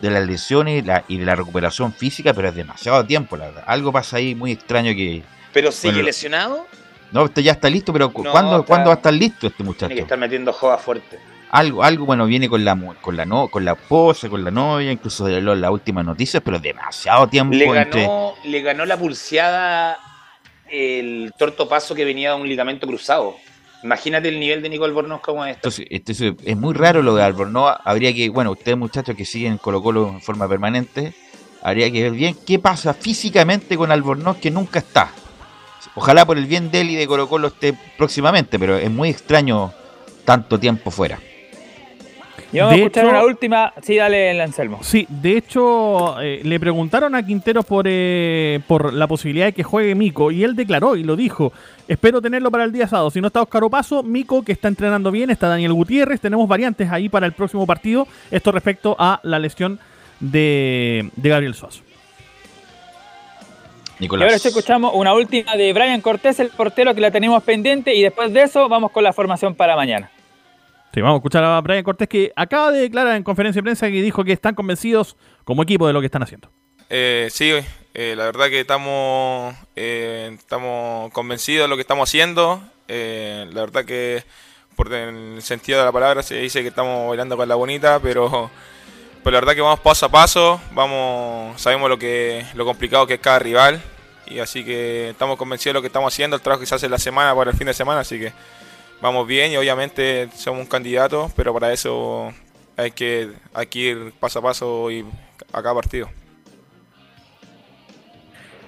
[0.00, 3.46] de las lesiones y la, y de la recuperación física, pero es demasiado tiempo, la
[3.46, 3.64] verdad.
[3.66, 5.22] Algo pasa ahí muy extraño que...
[5.52, 6.66] Pero sigue Bueno, lesionado,
[7.12, 9.58] No, este ya está listo, pero No, ¿cuándo, está- ¿cuándo va a estar listo este
[9.58, 9.94] tiene muchacho?
[9.94, 11.18] que estar metiendo joda fuerte.
[11.50, 14.90] Algo, algo bueno viene con la con la no, con la esposa, con la novia,
[14.90, 18.00] incluso de las últimas noticias, pero demasiado tiempo Le entre.
[18.02, 19.96] ganó, le ganó la pulseada
[20.68, 23.36] el torto paso que venía de un ligamento cruzado.
[23.84, 25.58] Imagínate el nivel de Nicole Bornos como es.
[25.90, 27.76] Entonces, es muy raro lo de Albornoz.
[27.84, 31.12] Habría que, bueno, ustedes muchachos que siguen Colo Colo en forma permanente,
[31.62, 35.12] habría que ver bien qué pasa físicamente con Albornoz que nunca está.
[35.96, 39.10] Ojalá por el bien de él y de Colo Colo esté próximamente, pero es muy
[39.10, 39.74] extraño
[40.24, 41.20] tanto tiempo fuera.
[42.54, 44.78] Y vamos De a escuchar hecho- una última, sí, dale el Anselmo.
[44.82, 49.64] Sí, de hecho, eh, le preguntaron a Quinteros por, eh, por la posibilidad de que
[49.64, 51.52] juegue Mico y él declaró y lo dijo.
[51.88, 53.10] Espero tenerlo para el día sábado.
[53.10, 56.20] Si no está Oscar Opaso, Mico que está entrenando bien, está Daniel Gutiérrez.
[56.20, 58.06] Tenemos variantes ahí para el próximo partido.
[58.30, 59.80] Esto respecto a la lesión
[60.20, 61.82] de, de Gabriel Suazo.
[64.00, 68.02] Y ahora escuchamos una última de Brian Cortés, el portero que la tenemos pendiente, y
[68.02, 70.10] después de eso vamos con la formación para mañana.
[70.94, 73.88] Sí, vamos a escuchar a Brian Cortés que acaba de declarar en conferencia de prensa
[73.88, 76.52] que dijo que están convencidos como equipo de lo que están haciendo.
[76.88, 77.52] Eh, sí,
[77.94, 82.62] eh, la verdad que estamos, eh, estamos convencidos de lo que estamos haciendo.
[82.86, 84.22] Eh, la verdad que
[84.76, 88.48] por el sentido de la palabra se dice que estamos bailando con la bonita, pero,
[89.24, 93.14] pero la verdad que vamos paso a paso, vamos, sabemos lo que lo complicado que
[93.14, 93.82] es cada rival
[94.26, 96.88] y así que estamos convencidos de lo que estamos haciendo, el trabajo que se hace
[96.88, 98.32] la semana para el fin de semana, así que
[99.00, 102.32] vamos bien y obviamente somos un candidato, pero para eso
[102.76, 103.30] hay que,
[103.72, 105.04] ir paso a paso y
[105.52, 106.08] a cada partido.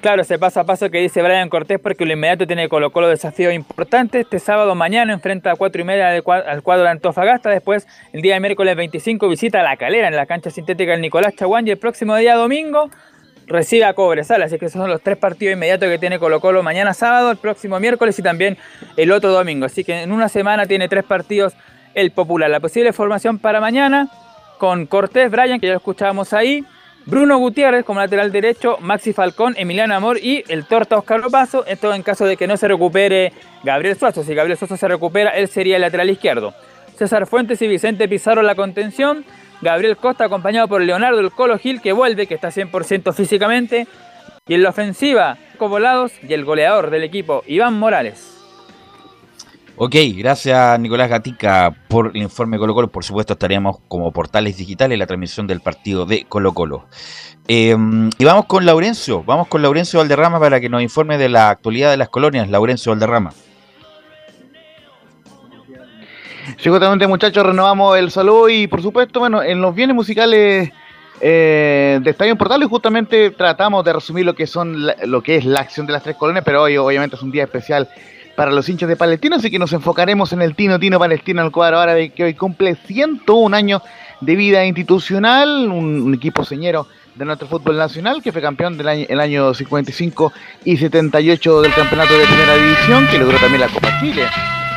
[0.00, 3.08] Claro, ese paso a paso que dice Brian Cortés, porque lo inmediato tiene Colo Colo
[3.08, 4.22] desafíos importantes.
[4.22, 7.50] Este sábado mañana enfrenta a 4 y media al cuadro de Antofagasta.
[7.50, 11.34] Después, el día miércoles 25, visita a La Calera en la cancha sintética del Nicolás
[11.34, 11.66] Chaguán.
[11.66, 12.90] Y el próximo día domingo
[13.47, 14.42] recibe a Cobresal.
[14.42, 17.36] Así que esos son los tres partidos inmediatos que tiene Colo Colo mañana sábado, el
[17.36, 18.59] próximo miércoles y también
[18.97, 19.66] el otro domingo.
[19.66, 21.55] Así que en una semana tiene tres partidos
[21.94, 22.51] el Popular.
[22.51, 24.09] La posible formación para mañana
[24.59, 26.64] con Cortés, Brian, que ya lo escuchábamos ahí.
[27.07, 31.64] Bruno Gutiérrez como lateral derecho, Maxi Falcón, Emiliano Amor y el Torta Oscar Opaso.
[31.66, 33.32] Esto en caso de que no se recupere
[33.62, 34.24] Gabriel Suazo.
[34.24, 36.53] Si Gabriel Suazo se recupera, él sería el lateral izquierdo.
[36.97, 39.24] César Fuentes y Vicente Pizarro la contención.
[39.62, 43.86] Gabriel Costa acompañado por Leonardo el Colo Gil que vuelve, que está 100% físicamente.
[44.48, 48.36] Y en la ofensiva, Marco Volados y el goleador del equipo, Iván Morales.
[49.78, 52.88] Ok, gracias Nicolás Gatica por el informe Colo Colo.
[52.88, 56.86] Por supuesto estaríamos como portales digitales en la transmisión del partido de Colo Colo.
[57.48, 57.76] Eh,
[58.18, 61.90] y vamos con Laurencio, vamos con Laurencio Valderrama para que nos informe de la actualidad
[61.90, 62.48] de las colonias.
[62.48, 63.32] Laurencio Valderrama.
[66.59, 70.70] Sí, justamente muchachos, renovamos el saludo y por supuesto, bueno, en los bienes musicales
[71.20, 75.44] eh, de Estadio Portales justamente tratamos de resumir lo que son la- lo que es
[75.44, 77.88] la acción de las tres colonias, pero hoy obviamente es un día especial
[78.36, 81.51] para los hinchas de Palestino, así que nos enfocaremos en el Tino Tino Palestino, el
[81.51, 83.80] cuadro árabe que hoy cumple 101 años
[84.20, 88.88] de vida institucional, un, un equipo señero de nuestro fútbol nacional, que fue campeón del
[88.88, 90.32] año, el año 55
[90.66, 94.24] y 78 del campeonato de primera división, que logró también la Copa Chile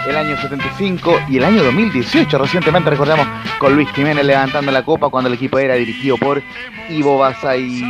[0.07, 2.37] el año 75 y el año 2018.
[2.37, 3.27] Recientemente recordamos
[3.57, 6.41] con Luis Jiménez levantando la copa cuando el equipo era dirigido por
[6.89, 7.83] Ivo Baza y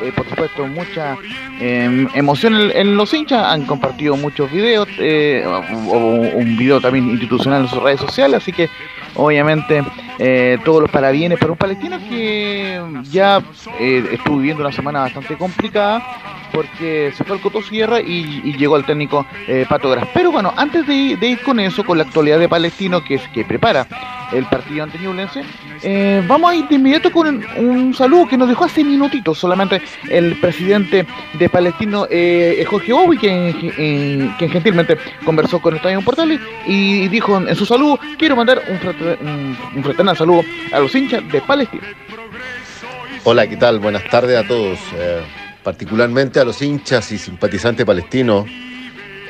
[0.00, 1.16] eh, por supuesto mucha
[1.60, 3.44] eh, emoción en, los hinchas.
[3.44, 8.52] Han compartido muchos videos, eh, o un video también institucional en sus redes sociales, así
[8.52, 8.68] que
[9.14, 9.82] obviamente
[10.22, 13.42] eh, todos los parabienes para un palestino que ya
[13.78, 16.02] eh, estuvo viviendo una semana bastante complicada
[16.52, 19.64] porque se fue al Coto Sierra y, llegó el técnico eh.
[20.12, 23.44] Pero bueno, antes de, ir- con eso, con la actualidad de Palestino que, es- que
[23.44, 23.86] prepara
[24.32, 25.42] el partido ante Ñublense,
[25.82, 29.80] eh, vamos a ir de inmediato con un, saludo que nos dejó hace minutitos solamente
[30.08, 31.04] el presidente
[31.34, 33.52] de Palestino, eh, Jorge Bowi, quien,
[34.38, 39.56] gentilmente conversó con Estadio Portales y dijo en, su saludo, quiero mandar un, frate- un,
[39.74, 39.82] un
[40.14, 40.42] saludo
[40.72, 41.82] a los hinchas de Palestino.
[43.24, 43.78] Hola, ¿qué tal?
[43.78, 44.78] Buenas tardes a todos.
[44.94, 45.22] Eh,
[45.62, 48.46] particularmente a los hinchas y simpatizantes palestinos,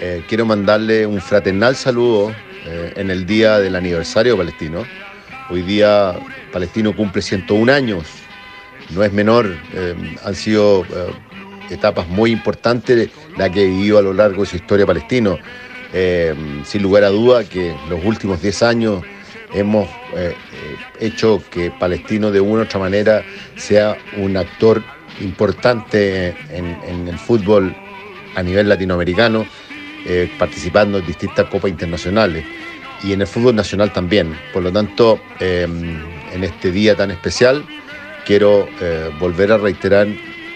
[0.01, 2.35] eh, quiero mandarle un fraternal saludo
[2.67, 4.85] eh, en el día del aniversario palestino.
[5.51, 6.15] Hoy día
[6.53, 8.07] Palestino cumple 101 años,
[8.95, 10.87] no es menor, eh, han sido
[11.69, 15.39] etapas muy importantes la que vivió a lo largo de su historia palestino.
[16.65, 19.03] Sin lugar a duda que los últimos 10 años
[19.53, 20.35] hemos eh, eh,
[21.01, 23.23] hecho que Palestino de una u otra manera
[23.57, 24.83] sea un actor
[25.21, 27.75] importante en, el fútbol
[28.35, 29.47] a nivel latinoamericano,
[30.07, 32.45] eh, participando en distintas copas internacionales
[33.03, 34.35] y en el fútbol nacional también.
[34.53, 35.67] Por lo tanto, eh,
[36.33, 37.65] en este día tan especial,
[38.25, 38.69] quiero
[39.19, 40.07] volver a reiterar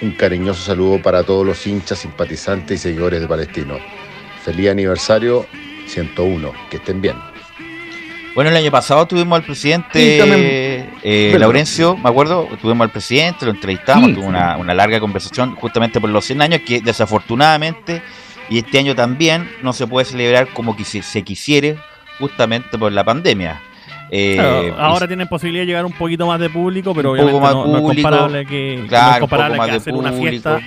[0.01, 3.78] un cariñoso saludo para todos los hinchas, simpatizantes y seguidores de Palestino.
[4.45, 5.47] Feliz aniversario
[5.86, 7.34] 101, que estén bien.
[8.35, 10.91] Bueno, el año pasado tuvimos al presidente también.
[11.05, 11.37] eh.
[11.39, 14.28] Laurencio, me acuerdo, tuvimos al presidente, lo entrevistamos, Sí, tuvo sí.
[14.28, 18.03] una, una larga conversación justamente por los 100 años que desafortunadamente
[18.51, 21.76] y este año también no se puede celebrar como quisi- se quisiere
[22.18, 23.61] justamente por la pandemia.
[24.11, 27.18] Eh, Claro, y- ahora tienen posibilidad de llegar un poquito más de público, pero Un
[27.18, 29.70] poco obviamente más no, no es comparable que, no es un comparable poco más que
[29.72, 30.61] de hacer una fiesta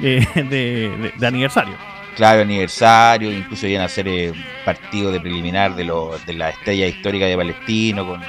[0.00, 1.74] eh, de, de- de aniversario.
[2.16, 4.32] Claro, aniversario, incluso iban a hacer eh,
[4.64, 8.20] partido de preliminar de, lo, de la estrella histórica de Palestino, con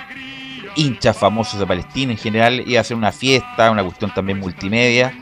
[0.75, 5.13] hinchas famosos de Palestina en general, iba a ser una fiesta, una cuestión también multimedia,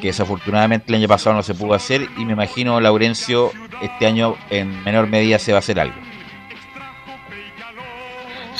[0.00, 4.36] que desafortunadamente el año pasado no se pudo hacer, y me imagino, Laurencio, este año
[4.50, 6.09] en menor medida se va a hacer algo.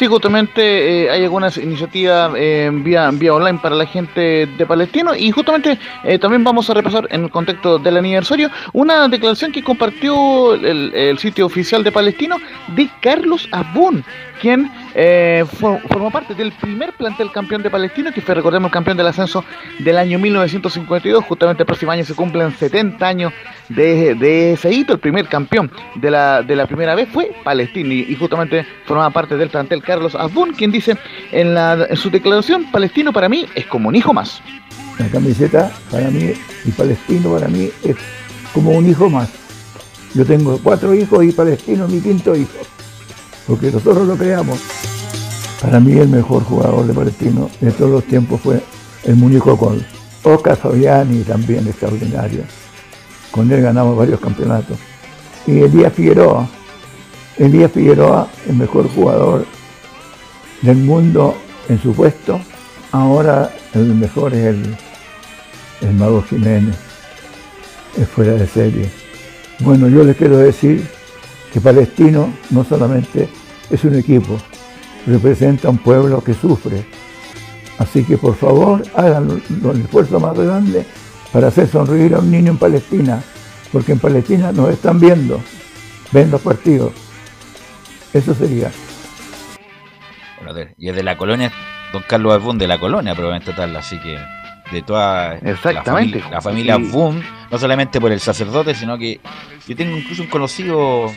[0.01, 5.15] Sí, justamente eh, hay algunas iniciativas eh, vía, vía online para la gente de Palestino
[5.15, 9.63] y justamente eh, también vamos a repasar en el contexto del aniversario una declaración que
[9.63, 12.39] compartió el, el sitio oficial de Palestino
[12.69, 14.03] de Carlos Abón,
[14.41, 18.97] quien eh, for- formó parte del primer plantel campeón de Palestino, que fue, recordemos, campeón
[18.97, 19.45] del ascenso
[19.79, 21.25] del año 1952.
[21.25, 23.33] Justamente el próximo año se cumplen 70 años
[23.69, 24.95] de, de ese hito.
[24.95, 29.37] El primer campeón de la, de la primera vez fue Palestino y, justamente formaba parte
[29.37, 30.97] del plantel Carlos Abun, quien dice
[31.33, 34.43] en, en su declaración, Palestino para mí es como un hijo más.
[34.99, 36.33] La camiseta para mí
[36.65, 37.97] y Palestino para mí es
[38.53, 39.31] como un hijo más.
[40.15, 42.51] Yo tengo cuatro hijos y Palestino es mi quinto hijo,
[43.47, 44.59] porque nosotros lo creamos.
[45.61, 48.63] Para mí el mejor jugador de Palestino de todos los tiempos fue
[49.05, 49.85] el Munico Col.
[50.23, 52.43] Oscar Fabiani también extraordinario.
[53.31, 54.79] Con él ganamos varios campeonatos.
[55.47, 56.49] Y Elías Figueroa.
[57.39, 59.47] Elías Figueroa, el mejor jugador
[60.63, 61.37] del mundo
[61.69, 62.41] en su puesto.
[62.93, 64.77] Ahora el mejor es el,
[65.83, 66.77] el Mago Jiménez.
[67.99, 68.91] Es fuera de serie.
[69.61, 70.89] Bueno, yo les quiero decir
[71.53, 73.29] que Palestino no solamente
[73.71, 74.39] es un equipo,
[75.07, 76.85] representa un pueblo que sufre.
[77.79, 80.85] Así que por favor hagan el esfuerzo más grande
[81.33, 83.23] para hacer sonreír a un niño en Palestina,
[83.73, 85.41] porque en Palestina nos están viendo,
[86.13, 86.93] ven los partidos.
[88.13, 88.71] Eso sería.
[90.79, 91.53] Y es de la colonia,
[91.93, 94.19] don Carlos Abun de la colonia, probablemente tal, así que
[94.71, 96.19] de toda Exactamente.
[96.19, 99.21] la familia, la familia Y- Abun, no solamente por el sacerdote, sino que
[99.67, 101.11] yo tengo incluso un conocido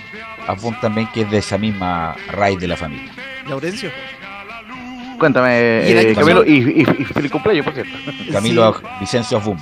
[0.47, 3.11] Abun también que es de esa misma raíz de la familia.
[3.47, 3.89] Laurencio.
[5.19, 7.97] Cuéntame, Y el año eh, Camilo, y, y- y feliz cumpleaños, por cierto.
[8.31, 9.57] Camilo Vicencio Abun.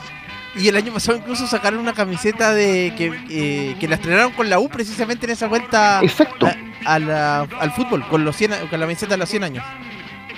[0.56, 4.50] Y el año pasado incluso sacaron una camiseta de que, eh, que la estrenaron con
[4.50, 6.48] la U precisamente en esa vuelta Exacto.
[6.48, 6.56] a-
[6.96, 9.64] a la- al fútbol, con los 100 a- con la camiseta de los 100 años.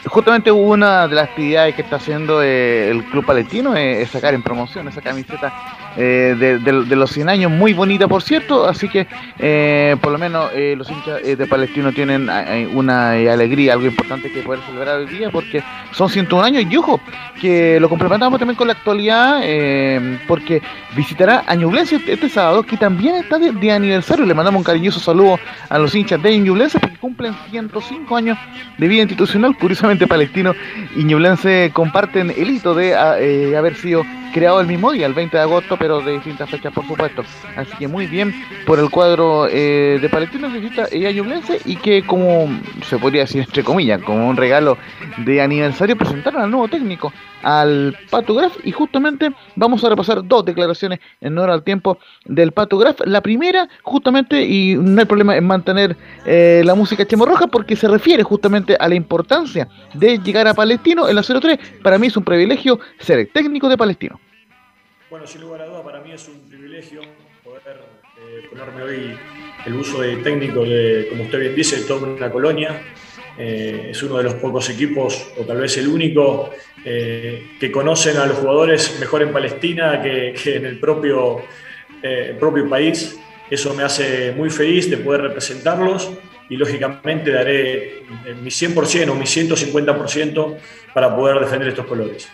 [0.05, 4.33] Justamente una de las actividades que está haciendo eh, el Club Palestino es, es sacar
[4.33, 5.53] en promoción esa camiseta
[5.95, 9.07] eh, de, los 100 años, muy bonita por cierto, así que
[9.39, 13.73] eh, por lo menos eh, los hinchas eh, de Palestino tienen eh, una eh, alegría,
[13.73, 16.63] algo importante que poder celebrar hoy día porque son 101 años.
[16.69, 16.99] Y ojo,
[17.39, 20.61] que lo complementamos también con la actualidad eh, porque
[20.95, 24.63] visitará a Ñublense este, este sábado que también está de, de aniversario, le mandamos un
[24.63, 25.37] cariñoso saludo
[25.69, 28.37] a los hinchas de Ñublense porque cumplen 105 años
[28.77, 30.53] de vida institucional, curiosamente Palestino
[30.95, 34.03] y Ñublense comparten el hito de ah, eh, haber sido
[34.33, 37.23] creado el mismo día, el 20 de agosto, pero de distintas fechas, por supuesto.
[37.55, 38.33] Así que muy bien
[38.65, 42.49] por el cuadro eh, de Palestino que visita a Ñublense y que, como
[42.85, 44.77] se podría decir entre comillas, como un regalo
[45.17, 47.13] de aniversario, presentaron al nuevo técnico,
[47.43, 52.51] al Pato Graf, y justamente vamos a repasar dos declaraciones en honor al tiempo del
[52.51, 53.01] Pato Graf.
[53.05, 57.75] La primera, justamente, y no hay problema en mantener eh, la música Chemo Roja, porque
[57.75, 61.59] se refiere justamente a la importancia de llegar a Palestino en la 03.
[61.83, 64.19] Para mí es un privilegio ser el técnico de Palestino.
[65.13, 67.01] Bueno, sin lugar a duda, para mí es un privilegio
[67.43, 67.77] poder
[68.17, 69.15] eh, ponerme hoy
[69.63, 72.81] el uso de técnico de, como usted bien dice, toda una colonia.
[73.37, 76.49] Eh, es uno de los pocos equipos, o tal vez el único,
[76.83, 81.43] eh, que conocen a los jugadores mejor en Palestina que, que en el propio,
[82.01, 83.15] eh, el propio país.
[83.51, 86.09] Eso me hace muy feliz de poder representarlos
[86.49, 88.03] y lógicamente daré eh,
[88.41, 90.57] mi 100% o mi 150%
[90.91, 92.27] para poder defender estos colores.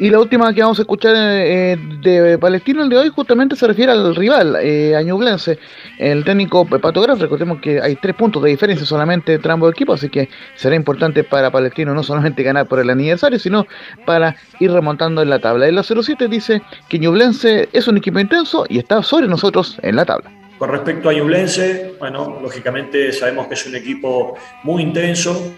[0.00, 3.66] Y la última que vamos a escuchar eh, de Palestino, el de hoy, justamente se
[3.66, 5.58] refiere al rival, eh, a Ñublense.
[5.98, 10.08] El técnico Pato recordemos que hay tres puntos de diferencia solamente entre ambos equipos, así
[10.08, 13.66] que será importante para Palestino no solamente ganar por el aniversario, sino
[14.06, 15.66] para ir remontando en la tabla.
[15.66, 19.96] En la 07 dice que Ñublense es un equipo intenso y está sobre nosotros en
[19.96, 20.30] la tabla.
[20.58, 25.52] Con respecto a Ñublense, bueno, lógicamente sabemos que es un equipo muy intenso,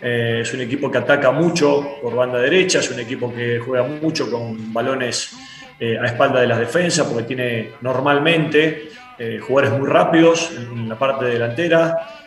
[0.00, 3.86] eh, es un equipo que ataca mucho por banda derecha, es un equipo que juega
[3.86, 5.36] mucho con balones
[5.78, 8.88] eh, a espalda de las defensas, porque tiene normalmente
[9.18, 12.20] eh, jugadores muy rápidos en la parte delantera,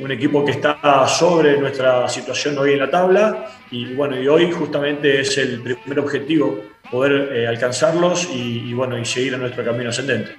[0.00, 4.50] un equipo que está sobre nuestra situación hoy en la tabla y bueno, y hoy
[4.50, 6.58] justamente es el primer objetivo
[6.90, 10.36] poder alcanzarlos y bueno, y seguir en nuestro camino ascendente.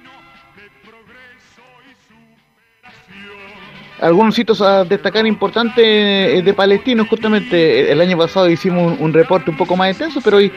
[4.02, 9.50] Algunos hitos a destacar importantes eh, de Palestino, justamente el año pasado hicimos un, reporte
[9.50, 10.52] un poco más extenso, pero hoy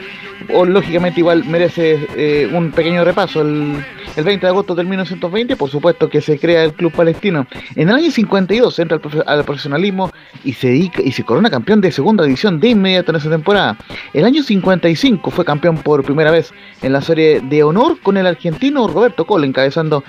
[0.66, 3.42] lógicamente igual merece eh, un pequeño repaso.
[3.42, 3.84] El,
[4.16, 7.46] el 20 de agosto del 1920, por supuesto que se crea el Club Palestino.
[7.74, 10.10] En el año 52 entra al, al profesionalismo
[10.42, 13.76] y se, dedica, y se corona campeón de segunda división de inmediato en esa temporada.
[14.12, 18.26] El año 55 fue campeón por primera vez en la serie de honor con el
[18.26, 20.02] argentino Roberto Cole encabezando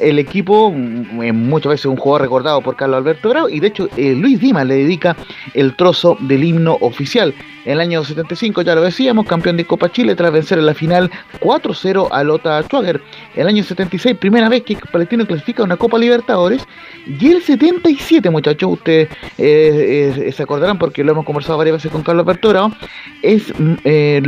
[0.00, 3.88] el equipo, mm, muchas veces un jugador recordado por Carlos Alberto Grau, y de hecho
[3.96, 5.16] eh, Luis Dimas le dedica
[5.54, 7.34] el trozo del himno oficial.
[7.64, 10.74] En el año 75, ya lo decíamos, campeón de Copa Chile tras vencer en la
[10.74, 13.00] final 4-0 a Lota Schwager.
[13.34, 16.66] El año 76, primera vez que Palestino clasifica una Copa Libertadores.
[17.06, 21.90] Y el 77, muchachos, ustedes eh, eh, se acordarán porque lo hemos conversado varias veces
[21.90, 22.70] con Carlos Alberto Grau,
[23.22, 23.74] es, mm,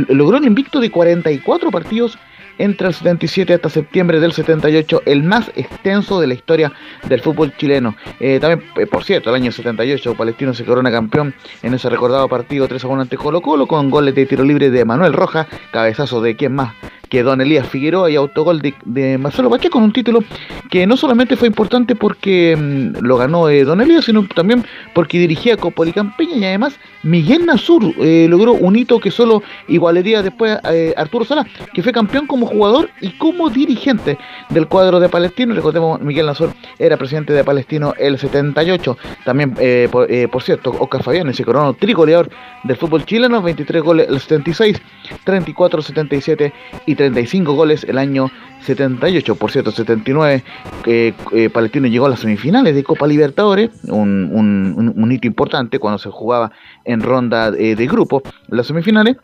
[0.09, 2.17] logró un invicto de 44 partidos
[2.57, 6.71] entre el 77 hasta septiembre del 78, el más extenso de la historia
[7.07, 7.95] del fútbol chileno.
[8.19, 11.33] Eh, también, eh, por cierto, el año 78, Palestino se corona campeón
[11.63, 14.69] en ese recordado partido 3 a 1 ante Colo Colo, con goles de tiro libre
[14.69, 16.73] de Manuel Rojas, cabezazo de quién más
[17.09, 20.23] que Don Elías Figueroa y autogol de, de Marcelo Pacheco, con un título
[20.69, 25.19] que no solamente fue importante porque mm, lo ganó eh, Don Elías, sino también porque
[25.19, 30.57] dirigía a Copolicampeña y además Miguel Nasur eh, logró un hito que solo igualaría después
[30.71, 34.17] eh, Arturo Sala, que fue campeón como jugador y como dirigente
[34.49, 35.53] del cuadro de Palestino.
[35.53, 38.97] Recordemos, Miguel Nasur era presidente de Palestino el 78.
[39.25, 42.29] También, eh, por, eh, por cierto, Oscar Fabián se coronó trigoleador
[42.63, 44.81] del fútbol chileno, 23 goles el 76,
[45.23, 46.53] 34, 77
[46.85, 48.29] y 35 goles el año
[48.61, 49.35] 78.
[49.35, 50.43] Por cierto, 79,
[50.85, 55.97] eh, eh, Palestino llegó a las semifinales de Copa Libertadores, un, un- hito importante cuando
[55.99, 56.51] se jugaba
[56.83, 59.15] en ronda eh, de grupo, las semifinales.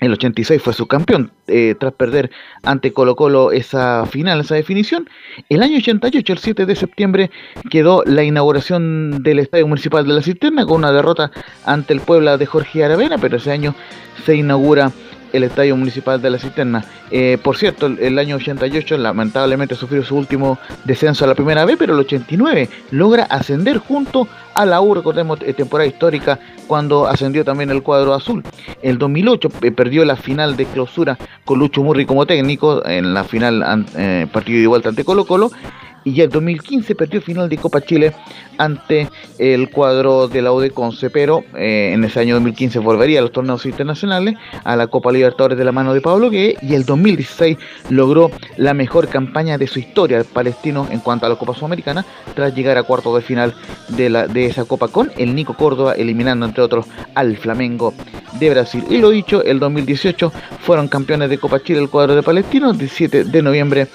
[0.00, 2.30] El 86 fue subcampeón eh, tras perder
[2.64, 5.08] ante Colo Colo esa final, esa definición.
[5.48, 7.30] El año 88, el 7 de septiembre,
[7.70, 11.30] quedó la inauguración del Estadio Municipal de la Cisterna con una derrota
[11.64, 13.74] ante el Puebla de Jorge Aravena, pero ese año
[14.26, 14.90] se inaugura
[15.34, 16.84] el Estadio Municipal de la Cisterna.
[17.10, 21.76] Eh, por cierto, el, año 88 lamentablemente sufrió su último descenso a la primera vez,
[21.78, 27.44] pero el 89 logra ascender junto a la U, recordemos, eh, temporada histórica, cuando ascendió
[27.44, 28.44] también el cuadro azul.
[28.80, 33.24] El 2008 eh, perdió la final de clausura con Lucho Murri como técnico, en la
[33.24, 33.84] final
[34.32, 35.50] partido de vuelta ante Colo Colo.
[36.04, 38.12] Y ya el 2015 perdió final de Copa Chile
[38.58, 43.22] ante el cuadro de la UD Conce, pero eh, en ese año 2015 volvería a
[43.22, 46.84] los torneos internacionales, a la Copa Libertadores de la mano de Pablo Gué, y el
[46.84, 51.54] 2016 logró la mejor campaña de su historia el palestino en cuanto a la Copa
[51.54, 53.54] Sudamericana, tras llegar a cuartos de final
[53.88, 57.94] de, la, de esa Copa con el Nico Córdoba, eliminando entre otros al Flamengo
[58.38, 58.84] de Brasil.
[58.90, 62.78] Y lo dicho, el 2018 fueron campeones de Copa Chile el cuadro de Palestino, el
[62.78, 63.88] 17 de noviembre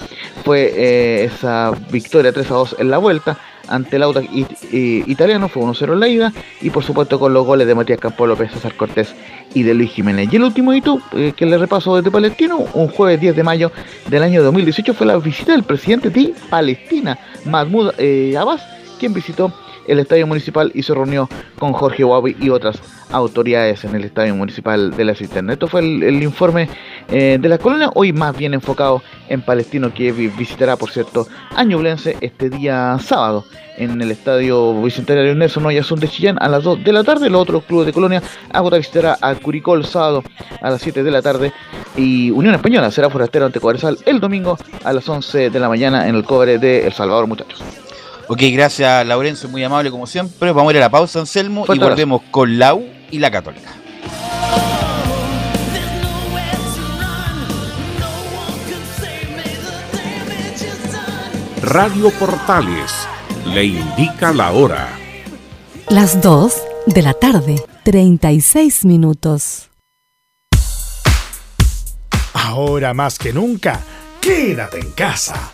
[0.49, 3.37] fue eh, esa victoria 3 a 2 en la vuelta
[3.67, 7.35] ante el Audax it- eh, italiano, fue 1-0 en la ida y por supuesto con
[7.35, 9.13] los goles de Matías Campo López, César Cortés
[9.53, 10.27] y de Luis Jiménez.
[10.33, 13.71] Y el último hito eh, que le repaso desde Palestino, un jueves 10 de mayo
[14.07, 18.63] del año 2018 fue la visita del presidente de Palestina, Mahmoud eh, Abbas,
[18.99, 19.53] quien visitó
[19.91, 21.27] el estadio municipal y se reunió
[21.57, 22.79] con Jorge Huawei y otras
[23.11, 25.53] autoridades en el estadio municipal de la cisterna.
[25.53, 26.69] Esto fue el, informe
[27.09, 31.27] eh, de la colonia, hoy más bien enfocado en Palestino, que vi- visitará, por cierto,
[31.55, 33.45] a Ñublense este día sábado
[33.77, 37.29] en el estadio Bicentenario Nelson Oyarzún de Chillán a las 2 de la tarde.
[37.29, 38.21] Los otros clubes de colonia,
[38.51, 40.21] Agota visitará a Curicó el sábado
[40.61, 41.51] a las 7 de la tarde
[41.95, 46.07] y Unión Española será forastero ante Cobresal el domingo a las 11 de la mañana
[46.07, 47.63] en el cobre de El Salvador, muchachos.
[48.31, 50.51] Ok, gracias Laurencio, muy amable como siempre.
[50.51, 53.73] Vamos a ir a la pausa, Anselmo, y volvemos con Lau y la Católica.
[61.63, 63.07] Radio Portales
[63.47, 64.89] le indica la hora.
[65.87, 66.53] Las 2
[66.85, 69.71] de la tarde, 36 minutos.
[72.33, 73.81] Ahora más que nunca,
[74.21, 75.53] quédate en casa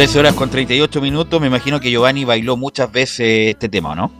[0.00, 1.38] 13 horas con 38 minutos.
[1.42, 4.10] Me imagino que Giovanni bailó muchas veces este tema, ¿o ¿no?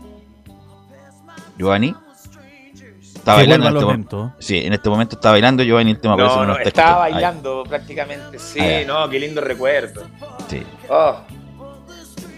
[1.57, 1.95] Giovanni.
[3.17, 4.35] Está bailando en este, lo mo- lento.
[4.41, 6.17] Sí, en este momento está bailando Giovanni el tema.
[6.17, 7.05] por eso No, no no, está estaba escuchando.
[7.07, 7.13] Ahí.
[7.15, 10.07] bailando prácticamente, sí, no, qué lindo recuerdo.
[10.51, 10.63] Sí.
[10.91, 11.17] Oh,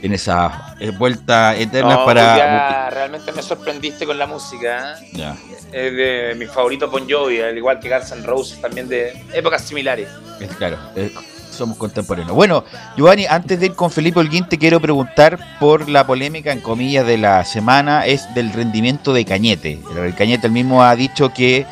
[0.02, 2.36] En esa eh, vuelta eterna no, para.
[2.36, 5.00] ya realmente me sorprendiste con la música.
[5.00, 5.08] ¿eh?
[5.14, 5.36] Ya.
[5.72, 9.62] Es de mis favoritos Bon Jovi, al igual que Guns N' Roses, también de épocas
[9.62, 10.08] similares.
[10.38, 10.78] Es claro.
[10.94, 11.10] es
[11.52, 12.34] Somos contemporáneos.
[12.34, 12.64] Bueno,
[12.96, 17.06] Giovanni, antes de ir con Felipe Holguín, te quiero preguntar por la polémica, en comillas,
[17.06, 19.78] de la semana, es del rendimiento de Cañete.
[19.96, 21.66] El Cañete el mismo ha dicho que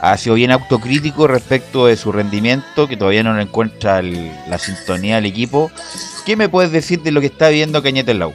[0.00, 5.16] ha sido bien autocrítico respecto de su rendimiento, que todavía no encuentra el- la sintonía
[5.16, 5.70] del equipo.
[6.24, 8.32] ¿Qué me puedes decir de lo que está viendo Cañete en la U?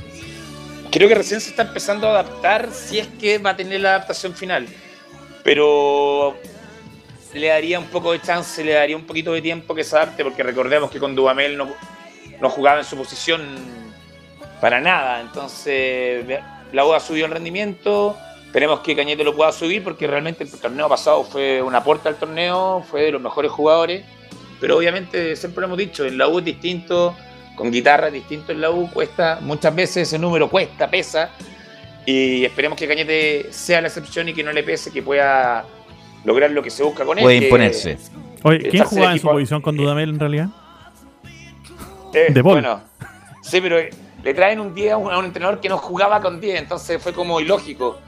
[0.91, 3.89] Creo que recién se está empezando a adaptar si es que va a tener la
[3.89, 4.67] adaptación final.
[5.43, 6.35] Pero
[7.33, 10.23] le daría un poco de chance, le daría un poquito de tiempo que se adapte,
[10.23, 11.73] porque recordemos que con Dubamel no,
[12.41, 13.41] no jugaba en su posición
[14.59, 15.21] para nada.
[15.21, 16.25] Entonces,
[16.71, 18.17] la U ha subido el rendimiento.
[18.45, 22.15] Esperemos que Cañete lo pueda subir, porque realmente el torneo pasado fue un aporte al
[22.15, 24.03] torneo, fue de los mejores jugadores.
[24.59, 27.15] Pero obviamente, siempre lo hemos dicho, en la U es distinto,
[27.55, 31.29] con guitarra es distinto en la U, cuesta, muchas veces ese número cuesta, pesa.
[32.05, 35.65] Y esperemos que Cañete sea la excepción y que no le pese, que pueda
[36.25, 37.23] lograr lo que se busca con él.
[37.23, 37.97] Puede imponerse.
[38.43, 40.47] Oye, ¿quién jugaba en su posición con Dudamel en realidad?
[42.13, 42.55] Eh, De Paul.
[42.55, 42.81] Bueno,
[43.41, 43.77] sí, pero
[44.23, 47.01] le traen un 10 a un, a un entrenador que no jugaba con 10, entonces
[47.01, 47.99] fue como ilógico.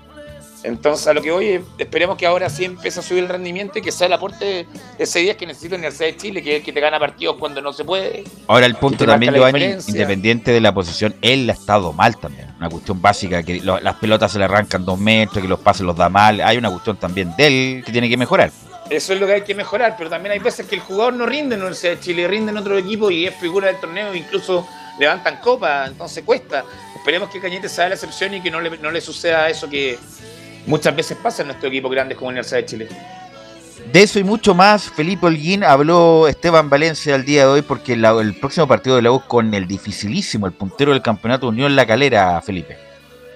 [0.64, 3.80] Entonces, a lo que voy, es, esperemos que ahora sí empiece a subir el rendimiento
[3.80, 4.68] y que sea el aporte
[5.00, 7.38] ese 10 que necesita la Universidad de Chile, que es el que te gana partidos
[7.40, 8.24] cuando no se puede.
[8.48, 12.48] Ahora el punto también, Giovanni, independiente de la posición, él ha estado mal también.
[12.58, 15.82] Una cuestión básica, que lo- las pelotas se le arrancan dos metros, que los pases
[15.82, 16.42] los da mal.
[16.42, 18.52] Hay una cuestión también de él que tiene que mejorar.
[18.90, 21.26] Eso es lo que hay que mejorar, pero también hay veces que el jugador no
[21.26, 24.14] rinde en la Universidad de Chile, rinde en otro equipo y es figura del torneo,
[24.14, 24.68] incluso
[25.00, 26.66] levantan copa, entonces cuesta.
[26.96, 29.98] Esperemos que Cañete sea la excepción y que no le, no le suceda eso que
[30.66, 32.88] muchas veces pasa en nuestro equipo grande como Universidad de Chile.
[33.92, 37.98] De eso y mucho más, Felipe Holguín habló Esteban Valencia el día de hoy porque
[37.98, 41.76] la- el próximo partido de la U con el dificilísimo, el puntero del campeonato Unión
[41.76, 42.78] La Calera, Felipe.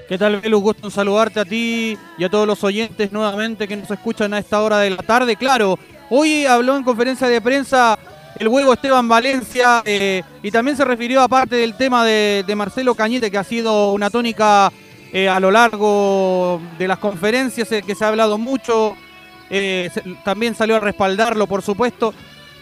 [0.07, 0.61] ¿Qué tal, Velus?
[0.61, 4.39] Gusto en saludarte a ti y a todos los oyentes nuevamente que nos escuchan a
[4.39, 5.35] esta hora de la tarde.
[5.35, 5.80] Claro,
[6.11, 7.97] hoy habló en conferencia de prensa
[8.38, 12.93] el huevo Esteban Valencia eh, y también se refirió aparte del tema de, de Marcelo
[12.93, 14.72] Cañete, que ha sido una tónica
[15.14, 18.95] eh, a lo largo de las conferencias, eh, que se ha hablado mucho.
[19.52, 19.91] eh,
[20.23, 22.14] también salió a respaldarlo, por supuesto.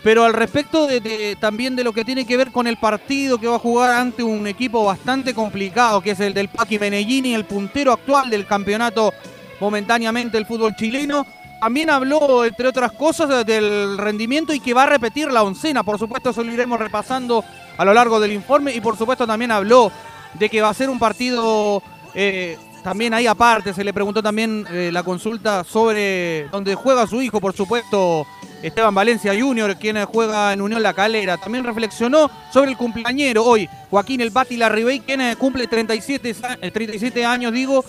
[0.04, 3.48] Pero al respecto de- también de lo que tiene que ver con el partido que
[3.48, 7.46] va a jugar ante un equipo bastante complicado, que es el del Paqui Menellini, el
[7.46, 9.14] puntero actual del campeonato
[9.62, 11.26] momentáneamente del fútbol chileno.
[11.62, 15.84] También habló, entre otras cosas, del rendimiento y que va a repetir la oncena.
[15.84, 17.46] Por supuesto, eso lo iremos repasando
[17.78, 18.74] a lo largo del informe.
[18.76, 19.90] Y por supuesto, también habló
[20.34, 21.82] de que va a ser un partido
[22.16, 23.74] eh, también ahí aparte.
[23.74, 28.26] Se le preguntó también eh, la consulta sobre donde juega su hijo, por supuesto,
[28.62, 31.38] Esteban Valencia Junior, quien juega en Unión La Calera.
[31.38, 36.58] También reflexionó sobre el cumpleañero hoy, Joaquín El Bati Larribey, quien eh, cumple 37, sa-
[36.62, 37.84] eh, 37 años, digo.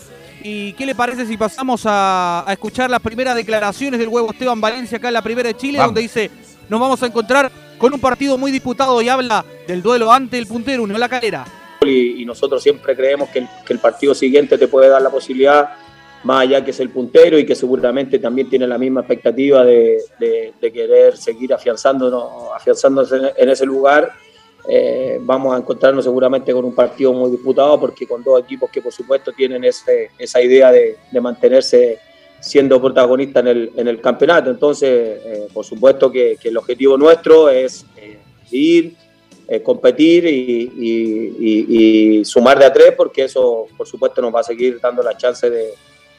[0.46, 4.60] ¿Y qué le parece si pasamos a, a escuchar las primeras declaraciones del huevo Esteban
[4.60, 5.88] Valencia acá en la primera de Chile, Vamos.
[5.90, 6.30] donde dice,
[6.68, 10.46] nos vamos a encontrar con un partido muy disputado y habla del duelo ante el
[10.46, 11.44] puntero Unión La Calera.
[11.88, 15.10] Y, y nosotros siempre creemos que el, que el partido siguiente te puede dar la
[15.10, 15.70] posibilidad,
[16.24, 19.98] más allá que es el puntero y que seguramente también tiene la misma expectativa de,
[20.18, 24.10] de- de querer seguir afianzándonos, afianzándose en, en ese lugar.
[24.66, 28.80] Eh, vamos a encontrarnos seguramente con un partido muy disputado porque con dos equipos que
[28.80, 31.98] por supuesto tienen ese- esa idea de, de mantenerse
[32.40, 34.48] siendo protagonistas en el, en el campeonato.
[34.50, 38.18] Entonces, eh, por supuesto que, que el objetivo nuestro es eh,
[38.50, 38.94] ir,
[39.48, 44.34] eh, competir y, y- y- y sumar de a tres, porque eso, por supuesto, nos
[44.34, 45.70] va a seguir dando la chance de,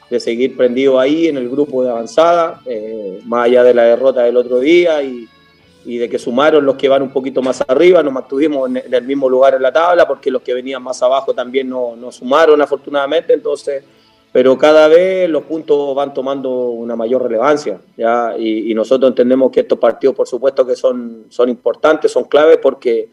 [0.08, 4.22] de seguir prendido ahí en el grupo de avanzada, eh, más allá de la derrota
[4.22, 5.28] del otro día y,
[5.84, 9.04] de que sumaron los que van un poquito más arriba, nos mantuvimos en, en el
[9.04, 12.60] mismo lugar en la tabla, porque los que venían más abajo también no, no sumaron,
[12.60, 13.84] afortunadamente, entonces
[14.32, 18.34] pero cada vez los puntos van tomando una mayor relevancia, ¿ya?
[18.36, 22.58] Y, y nosotros entendemos que estos partidos, por supuesto, que son, son importantes, son claves,
[22.60, 23.08] porque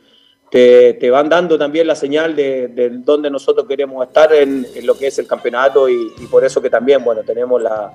[0.54, 5.08] te, van dando también la señal de, de dónde nosotros queremos estar en, lo que
[5.08, 7.92] es el campeonato y, por eso que también, bueno, tenemos la,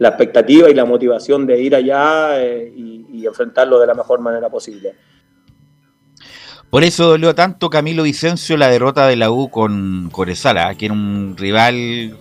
[0.00, 4.94] expectativa y la motivación de ir allá eh, y, enfrentarlo de la mejor manera posible.
[6.68, 10.94] Por eso dolió tanto Camilo Vicencio la derrota de la U con Corezala, que era
[10.94, 12.16] un rival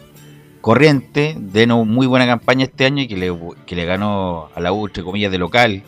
[0.61, 3.36] corriente, de muy buena campaña este año y que le,
[3.66, 5.82] que le ganó a la U, entre comillas, de local.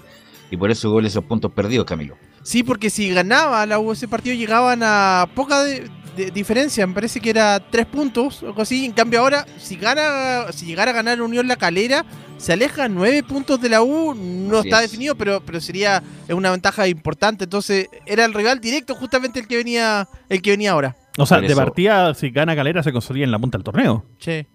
[0.50, 2.16] Y por eso gol esos puntos perdidos, Camilo.
[2.44, 6.94] Sí, porque si ganaba la U ese partido llegaban a poca de- de- diferencia, me
[6.94, 8.86] parece que era tres puntos o algo así.
[8.86, 12.04] En cambio ahora, si gana, si llegara a ganar Unión La Calera,
[12.38, 14.90] se aleja nueve puntos de la U, no Así está es.
[14.92, 17.44] definido, pero, pero sería una ventaja importante.
[17.44, 20.98] Entonces era el rival directo justamente el que venía, el que venía ahora.
[21.18, 24.04] O sea, de partida, si gana Calera, se consolida en la punta del torneo.
[24.18, 24.48] Sí.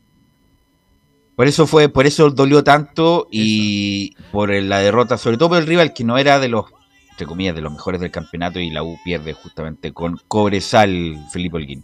[1.37, 5.67] Por eso fue, por eso dolió tanto y por la derrota, sobre todo por el
[5.67, 6.65] rival que no era de los
[7.17, 11.57] entre comillas, de los mejores del campeonato y la U pierde justamente con Cobresal, Felipe
[11.57, 11.83] Holguín.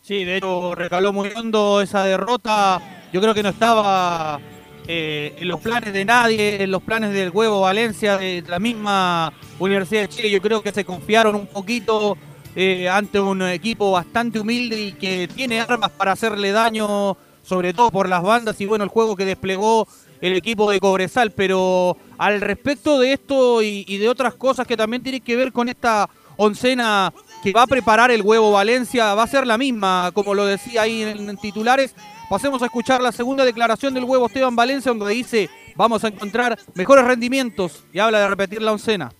[0.00, 2.82] Sí, de hecho recaló muy hondo esa derrota.
[3.12, 4.40] Yo creo que no estaba
[4.88, 9.32] eh, en los planes de nadie, en los planes del huevo Valencia, de la misma
[9.60, 10.30] Universidad de Chile.
[10.32, 12.18] Yo creo que se confiaron un poquito
[12.56, 17.92] eh, ante un equipo bastante humilde y que tiene armas para hacerle daño, sobre todo
[17.92, 19.86] por las bandas y bueno, el juego que desplegó
[20.22, 21.32] el equipo de Cobresal.
[21.32, 25.68] Pero al respecto de esto y, de otras cosas que también tienen que ver con
[25.68, 26.08] esta
[26.38, 27.12] oncena
[27.42, 30.82] que va a preparar el huevo Valencia, va a ser la misma, como lo decía
[30.82, 31.94] ahí en, titulares.
[32.30, 36.58] Pasemos a escuchar la segunda declaración del huevo Esteban Valencia, donde dice, vamos a encontrar
[36.74, 39.12] mejores rendimientos y habla de repetir la oncena.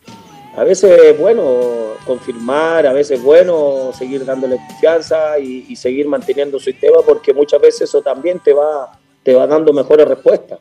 [0.56, 6.06] A veces es bueno confirmar, a veces es bueno seguir dándole confianza y, y seguir
[6.06, 10.58] manteniendo su sistema porque muchas veces eso también te va, te va dando mejores respuestas.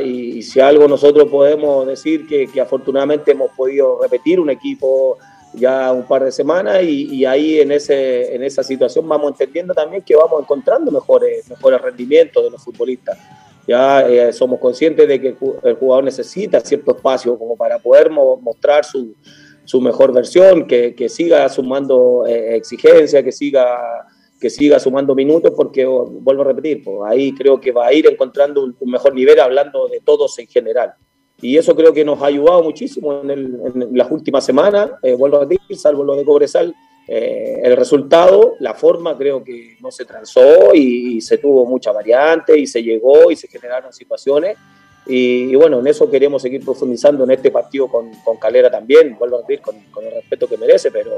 [0.00, 5.18] Y, si algo nosotros podemos decir que, afortunadamente hemos podido repetir un equipo
[5.52, 10.02] ya un par de semanas y, ahí en, ese, en esa situación vamos entendiendo también
[10.02, 13.18] que vamos encontrando mejores, mejores rendimientos de los futbolistas.
[13.66, 17.78] Ya eh, somos conscientes de que el ju- el jugador necesita cierto espacio como para
[17.78, 19.14] poder mo- mostrar su,
[19.64, 24.06] su mejor versión, que, que siga sumando eh, exigencia, que siga,
[24.40, 27.92] que siga sumando minutos, porque oh, vuelvo a repetir, pues, ahí creo que va a
[27.92, 30.92] ir encontrando un, un mejor nivel hablando de todos en general.
[31.40, 35.14] Y eso creo que nos ha ayudado muchísimo en, el- en las últimas semanas, eh,
[35.14, 36.74] vuelvo a repetir, salvo lo de Cobresal,
[37.08, 41.92] eh, el resultado, la forma creo que no se transó y, y se tuvo mucha
[41.92, 44.56] variante y se llegó y se generaron situaciones.
[45.06, 49.16] Y, y bueno, en eso queremos seguir profundizando en este partido con, con Calera también,
[49.16, 51.12] vuelvo a repetir, con, con el respeto que merece, pero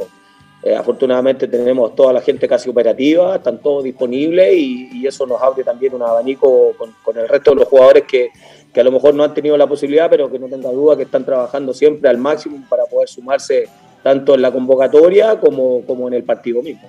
[0.62, 5.64] eh, afortunadamente tenemos toda la gente casi operativa, están todos disponibles y, eso nos abre
[5.64, 8.28] también un abanico con, el resto de los jugadores que,
[8.74, 11.04] que a lo mejor no han tenido la posibilidad, pero que no tenga duda que
[11.04, 13.68] están trabajando siempre al máximo para poder sumarse
[14.02, 16.88] tanto en la convocatoria como, como en el partido mismo.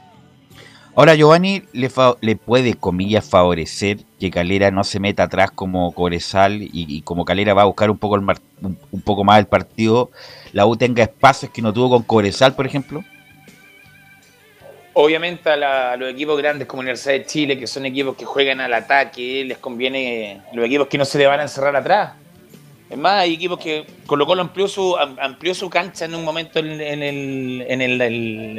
[0.96, 1.90] Ahora, Giovanni, le,
[2.20, 7.24] le puede, comillas, favorecer que Calera no se meta atrás como Cobresal y, y como
[7.24, 10.10] Calera va a buscar un poco, el mar- un, un poco más el partido,
[10.52, 13.02] la U tenga espacios que no tuvo con Cobresal, por ejemplo.
[15.02, 18.60] Obviamente a, la- los equipos grandes como Universidad de Chile, que son equipos que juegan
[18.60, 22.16] al ataque, les conviene los equipos que no se le van a encerrar atrás.
[22.90, 26.26] Es más, hay equipos que Colo Colo amplió su, am- amplió su cancha en un
[26.26, 28.02] momento en, el, en el-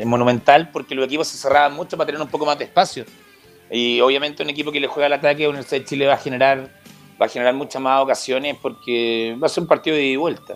[0.00, 3.04] el Monumental porque los equipos se cerraban mucho para tener un poco más de espacio.
[3.70, 6.70] Y obviamente un equipo que le juega al ataque Universidad de Chile va a generar,
[7.30, 10.54] generar muchas más ocasiones porque va a ser un partido de ida y vuelta.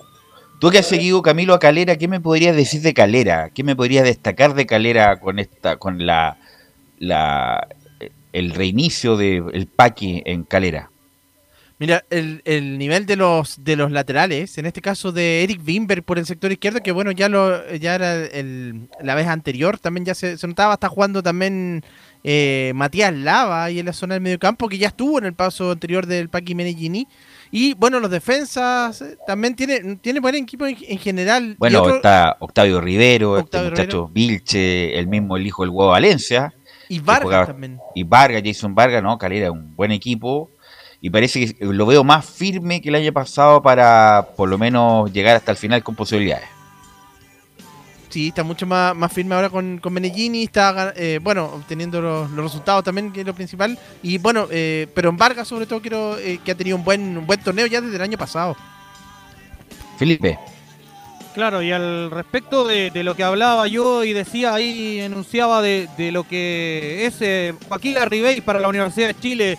[0.65, 3.51] Tú que has seguido, Camilo, a Calera, ¿qué me podrías decir de Calera?
[3.51, 6.39] ¿Qué me podrías destacar de Calera con esta, con la,
[6.99, 7.69] la
[8.33, 10.89] el reinicio del Paqui en Calera?
[11.79, 16.03] Mira, el, el nivel de los de los laterales, en este caso de Eric Wimber
[16.03, 20.07] por el sector izquierdo, que bueno, ya lo ya era el- la vez anterior, también
[20.07, 21.85] ya se, se notaba, está jugando también
[22.23, 25.73] eh, Matías Lava ahí en la zona del mediocampo, que ya estuvo en el paso
[25.73, 27.07] anterior del Paqui Menegini.
[27.57, 31.55] Y bueno, los defensas eh, también tiene, tiene buen equipo en, en general.
[31.57, 35.93] Bueno, otro- está Octavio Rivero, Octavio este muchacho Vilche, el mismo el hijo del huevo
[35.93, 36.53] Valencia.
[36.89, 37.79] Y Vargas jugaba- también.
[37.95, 39.17] Y Vargas, Jason Vargas, ¿no?
[39.19, 40.51] Calera, un buen equipo.
[41.01, 45.13] Y parece que lo veo más firme que el año pasado para por lo menos
[45.13, 46.49] llegar hasta el final con posibilidades.
[48.15, 52.31] Sí, está mucho más, más firme ahora con, con Menegini, está eh, bueno, obteniendo los,
[52.31, 53.77] los resultados también, que es lo principal.
[54.05, 57.19] Y bueno, eh, pero en Vargas sobre todo quiero eh, que ha tenido un buen,
[57.19, 58.57] un buen torneo ya desde el año pasado.
[59.99, 60.39] Felipe.
[61.35, 65.89] Claro, y al respecto de, de lo que hablaba yo y decía ahí, enunciaba de,
[65.99, 69.59] de lo que es eh, Joaquín Arribey para la Universidad de Chile,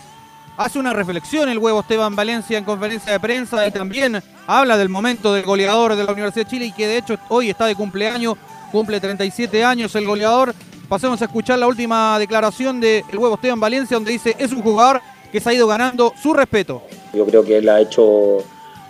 [0.58, 4.90] hace una reflexión el huevo Esteban Valencia en conferencia de prensa y también habla del
[4.90, 7.76] momento del goleador de la Universidad de Chile y que de hecho hoy está de
[7.76, 8.38] cumpleaños,
[8.72, 10.54] cumple 37 años el goleador.
[10.88, 15.02] Pasemos a escuchar la última declaración del huevo Esteban Valencia donde dice es un jugador
[15.32, 16.84] que se ha ido ganando su respeto.
[17.14, 18.38] Yo creo que él ha hecho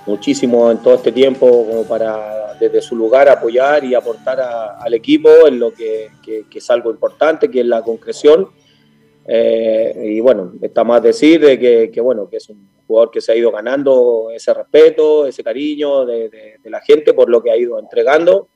[0.05, 5.29] muchísimo en todo este tiempo como para desde su lugar apoyar y aportar al equipo
[5.47, 6.11] en lo que
[6.53, 8.49] es algo importante, que es la concreción.
[9.27, 13.31] Eh, y bueno, está más decir de que, bueno, que es un jugador que se
[13.31, 17.79] ha ido ganando ese respeto, ese cariño de, la gente por lo que ha ido
[17.79, 18.49] entregando.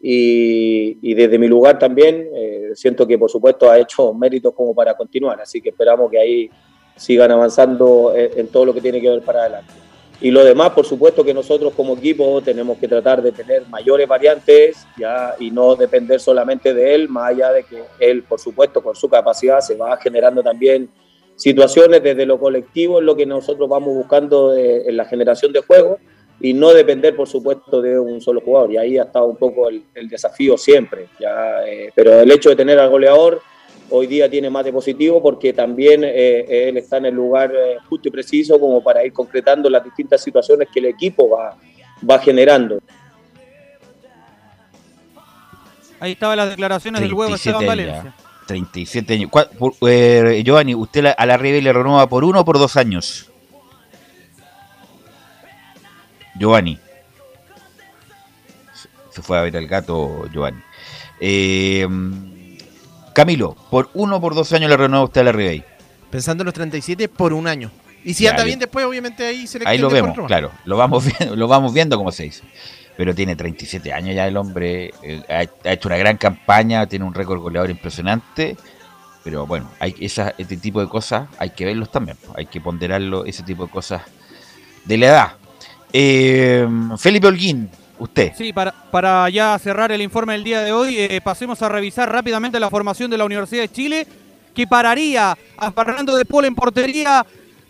[0.00, 4.96] Y, desde mi lugar también eh, siento que por supuesto ha hecho méritos como para
[4.96, 6.50] continuar, así que esperamos que ahí
[6.94, 9.87] sigan avanzando en, en todo lo que tiene que ver para adelante.
[10.20, 14.08] Y lo demás, por supuesto que nosotros como equipo tenemos que tratar de tener mayores
[14.08, 18.82] variantes ya y no depender solamente de él, más allá de que él, por supuesto,
[18.82, 20.88] con su capacidad se va generando también
[21.36, 25.60] situaciones desde lo colectivo en lo que nosotros vamos buscando de- en la generación de
[25.60, 25.98] juego,
[26.40, 28.72] y no depender, por supuesto, de un solo jugador.
[28.72, 31.08] Y ahí ha estado un poco el, el desafío siempre.
[31.18, 33.40] Ya, eh, pero el hecho de tener al goleador
[33.90, 37.76] hoy día tiene más de positivo porque también eh, él está en el lugar eh,
[37.88, 41.56] justo y preciso como para ir concretando las distintas situaciones que el equipo va,
[42.08, 42.78] va generando.
[46.00, 48.14] Ahí estaban las declaraciones del huevo 37 Esteban años, Valencia.
[48.18, 48.46] ya.
[48.46, 49.30] 37 años.
[49.30, 52.76] ¿Cuál- por- eh, Giovanni, ¿usted a la River le renueva por uno o por dos
[52.76, 53.28] años?
[56.38, 56.78] Giovanni.
[58.74, 60.60] Se- Se fue a ver al gato Giovanni.
[61.20, 61.86] Eh,
[63.18, 65.64] Camilo, ¿por uno o por dos años le renueva usted a la River?
[66.08, 67.68] Pensando en los 37 por un año.
[68.04, 70.52] Y si Ya, anda bien después, obviamente ahí se le Ahí lo vemos, claro.
[70.64, 72.44] Lo vamos viendo, lo vamos viendo como se dice.
[72.96, 74.92] Pero tiene 37 años ya el hombre.
[75.02, 78.56] eh, ha, ha hecho una gran campaña, tiene un récord goleador impresionante.
[79.24, 82.16] Pero bueno, hay esa, este tipo de cosas hay que verlos también.
[82.36, 84.02] Hay que ponderarlo, ese tipo de cosas
[84.84, 85.32] de la edad.
[85.92, 87.68] Eh, Felipe Holguín,
[87.98, 88.32] usted.
[88.36, 92.10] Sí, para, para ya cerrar el informe del día de hoy, eh, pasemos a revisar
[92.10, 94.06] rápidamente la formación de la Universidad de Chile,
[94.54, 97.24] que pararía a Fernando de Paul en portería,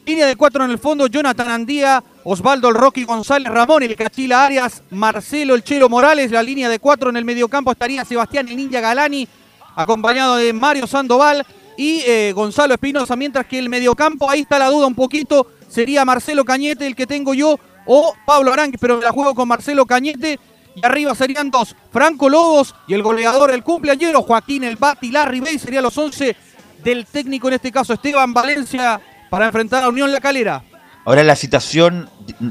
[0.06, 4.46] línea de cuatro en el fondo, Jonathan Andía, Osvaldo el Rocky González, Ramón el Cachila
[4.46, 8.56] Arias, Marcelo el Chelo Morales, la línea de cuatro en el mediocampo estaría Sebastián el
[8.56, 9.28] Ninja Galani,
[9.76, 11.44] acompañado de Mario Sandoval
[11.76, 16.04] y eh, Gonzalo Espinosa, mientras que el mediocampo, ahí está la duda un poquito, sería
[16.04, 20.38] Marcelo Cañete el que tengo yo o Pablo Aranque, pero la juego con Marcelo Cañete
[20.74, 25.40] y arriba serían dos, Franco Lobos y el goleador, el cumpleañero, Joaquín El Bati, Larry
[25.40, 26.36] Bay, serían los 11
[26.84, 29.00] del técnico en este caso, Esteban Valencia,
[29.30, 30.62] para enfrentar a Unión La Calera.
[31.04, 32.08] Ahora la citación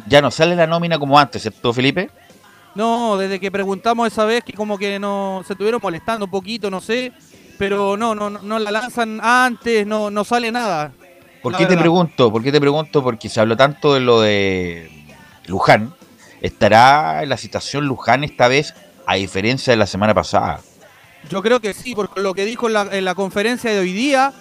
[0.08, 2.10] ya no sale la nómina como antes, ¿cierto, Felipe?
[2.74, 6.72] No, desde que preguntamos esa vez que como que no se estuvieron molestando un poquito,
[6.72, 7.14] no sé,
[7.60, 10.92] pero no, no, no, la lanzan antes, no, no sale nada.
[11.44, 12.32] ¿Por qué te pregunto?
[12.32, 13.04] ¿Por qué te pregunto?
[13.04, 14.97] Porque se habló tanto de lo de
[15.48, 15.94] Luján.
[16.42, 18.76] ¿Estará en la citación Luján esta vez,
[19.06, 20.62] a diferencia de la semana pasada?
[21.30, 23.92] Yo creo que sí, por lo que dijo en la, en la conferencia de hoy
[23.92, 24.34] día,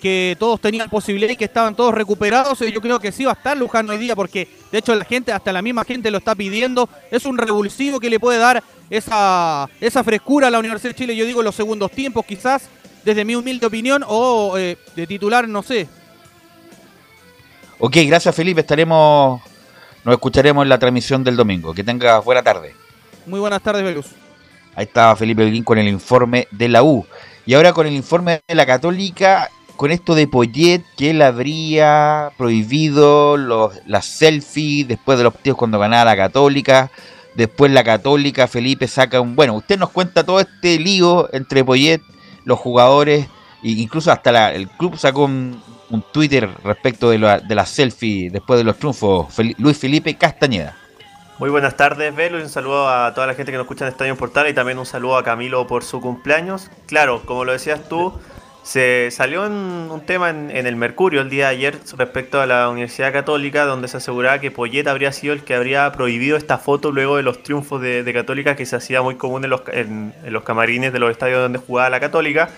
[0.00, 3.32] que todos tenían posibilidad y que estaban todos recuperados, eh, yo creo que sí va
[3.32, 6.18] a estar Luján hoy día, porque de hecho la gente, hasta la misma gente lo
[6.18, 10.94] está pidiendo, es un revulsivo que le puede dar esa, esa frescura a la Universidad
[10.94, 12.68] de Chile, yo digo en los segundos tiempos quizás,
[13.04, 15.88] desde mi humilde opinión, o eh, de titular, no sé.
[17.78, 19.40] Ok, gracias Felipe, estaremos,
[20.04, 21.74] nos escucharemos en la transmisión del domingo.
[21.74, 22.74] Que tengas buena tarde.
[23.26, 24.06] Muy buenas tardes, Velus.
[24.74, 27.06] Ahí estaba Felipe Holguín con el informe de la U.
[27.46, 32.30] Y ahora con el informe de la Católica, con esto de Poyet, que él habría
[32.36, 36.90] prohibido los, las selfies después de los partidos cuando ganaba la Católica.
[37.34, 39.36] Después la Católica, Felipe saca un...
[39.36, 42.00] Bueno, usted nos cuenta todo este lío entre Poyet,
[42.44, 43.26] los jugadores,
[43.62, 48.30] e incluso hasta la- el club sacó un, un Twitter respecto de la, de selfie
[48.30, 49.34] después de los triunfos.
[49.58, 50.76] Luis Felipe Castañeda.
[51.38, 53.92] Muy buenas tardes, Velo, y un saludo a toda la gente que nos escucha en
[53.92, 56.70] Estadio Portal y también un saludo a Camilo por su cumpleaños.
[56.86, 58.12] Claro, como lo decías tú,
[58.62, 62.68] se salió en un tema en, el Mercurio el día de ayer respecto a la
[62.68, 66.92] Universidad Católica, donde se aseguraba que Poyet habría sido el que habría prohibido esta foto
[66.92, 70.98] luego de los triunfos de, Católica que se hacía muy común en los camarines de
[70.98, 72.50] los estadios donde jugaba la Católica.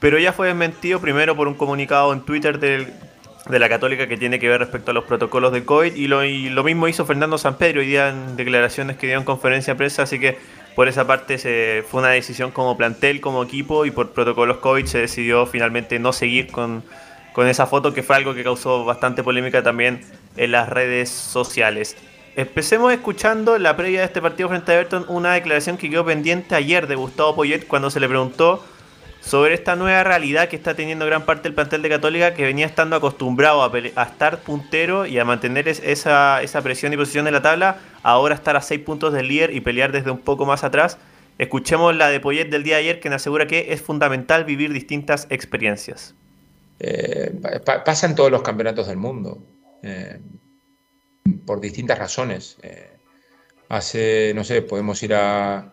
[0.00, 2.92] Pero ya fue desmentido primero por un comunicado en Twitter del,
[3.48, 6.24] de la Católica que tiene que ver respecto a los protocolos de COVID y lo,
[6.24, 9.78] y lo mismo hizo Fernando Sampedro hoy día en declaraciones que dio en conferencia de
[9.78, 10.36] prensa, así que
[10.74, 14.84] por esa parte se, fue una decisión como plantel, como equipo y por protocolos COVID
[14.86, 16.82] se decidió finalmente no seguir con,
[17.32, 20.02] con esa foto que fue algo que causó bastante polémica también
[20.36, 21.96] en las redes sociales.
[22.34, 26.54] Empecemos escuchando la previa de este partido frente a Everton, una declaración que quedó pendiente
[26.54, 28.62] ayer de Gustavo Poyet cuando se le preguntó
[29.26, 32.64] sobre esta nueva realidad que está teniendo gran parte del plantel de Católica que venía
[32.64, 37.32] estando acostumbrado a, estar puntero y a mantener es- esa, esa presión y posición en
[37.34, 40.62] la tabla, ahora estar a 6 puntos del líder y pelear desde un poco más
[40.62, 40.96] atrás.
[41.38, 44.72] Escuchemos la de Poyet del día de ayer que nos asegura que es fundamental vivir
[44.72, 46.14] distintas experiencias.
[46.78, 49.42] Eh, pa- pa- pasa en todos los campeonatos del mundo,
[49.82, 50.20] eh,
[51.44, 52.58] por distintas razones.
[52.62, 52.90] Eh,
[53.68, 55.72] hace, no sé, podemos ir a,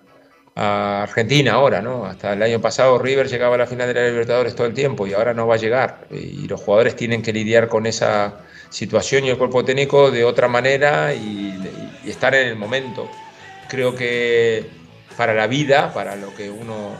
[0.55, 2.05] a Argentina ahora, ¿no?
[2.05, 5.07] Hasta el año pasado River llegaba a la final de la Libertadores todo el tiempo
[5.07, 6.07] y ahora no va a llegar.
[6.11, 8.35] Y los jugadores tienen que lidiar con esa
[8.69, 11.59] situación y el cuerpo técnico de otra manera y,
[12.03, 13.09] y estar en el momento.
[13.67, 14.65] Creo que
[15.17, 16.95] para la vida, para lo que uno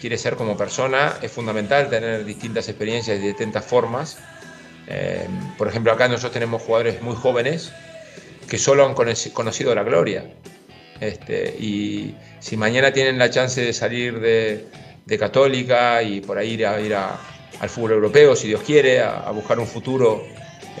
[0.00, 4.18] quiere ser como persona, es fundamental tener distintas experiencias de distintas formas.
[4.86, 5.26] Eh,
[5.56, 7.72] por ejemplo, acá nosotros tenemos jugadores muy jóvenes
[8.48, 10.24] que solo han conoci- conocido la gloria.
[11.00, 14.66] Este, y si mañana tienen la chance de salir de,
[15.06, 17.16] de Católica y por ahí ir, a, ir a-
[17.60, 20.22] al fútbol europeo, si Dios quiere, a, buscar un futuro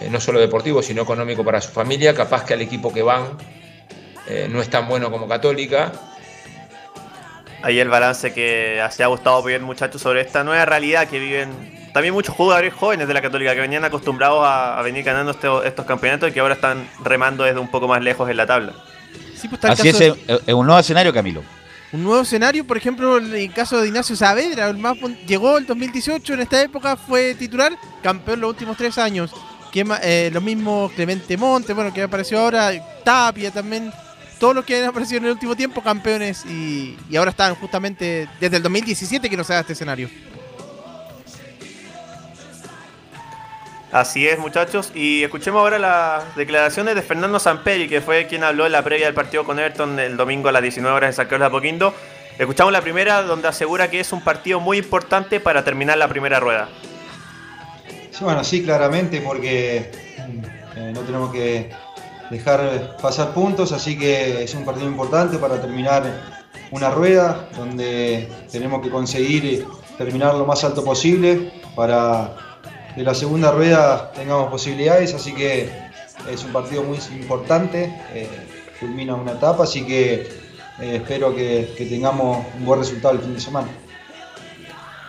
[0.00, 3.38] eh, no solo deportivo, sino económico para su familia, capaz que al equipo que van
[4.28, 5.92] eh, no es tan bueno como Católica.
[7.62, 11.50] Ahí el balance que se ha gustado bien muchachos sobre esta nueva realidad que viven
[11.92, 15.48] también muchos jugadores jóvenes de la Católica que venían acostumbrados a, a venir ganando este-
[15.68, 18.72] estos campeonatos y que ahora están remando desde un poco más lejos en la tabla.
[19.40, 20.14] Sí, pues Así es, es
[20.46, 21.42] es un nuevo escenario, Camilo.
[21.92, 24.96] Un nuevo escenario, por ejemplo, en el caso de Ignacio Saavedra, el más
[25.26, 29.32] llegó el 2018, en esta época fue titular, campeón los últimos tres años.
[29.72, 32.70] Que, eh, lo mismo Clemente Monte, bueno, que apareció ahora,
[33.04, 33.92] Tapia también,
[34.38, 38.28] todos los que han aparecido en el último tiempo, campeones, y, y ahora están justamente
[38.40, 40.08] desde el 2017 que no se da este escenario.
[43.92, 44.92] Así es, muchachos.
[44.94, 49.06] Y escuchemos ahora las declaraciones de Fernando Samperi, que fue quien habló en la previa
[49.06, 51.94] del partido con Everton el domingo a las 19 horas en San Carlos de Apoquindo.
[52.38, 56.38] Escuchamos la primera, donde asegura que es un partido muy importante para terminar la primera
[56.38, 56.68] rueda.
[58.12, 59.90] Sí, bueno, sí, claramente, porque
[60.76, 61.70] eh, no tenemos que
[62.30, 66.04] dejar pasar puntos, así que es un partido importante para terminar
[66.70, 69.66] una rueda, donde tenemos que conseguir
[69.98, 72.36] terminar lo más alto posible para
[72.94, 75.70] que la segunda rueda tengamos posibilidades, así que
[76.30, 78.28] es un partido muy importante, eh,
[78.78, 80.40] culmina una etapa, así que
[80.80, 83.68] eh, espero que, tengamos un buen resultado el fin de semana.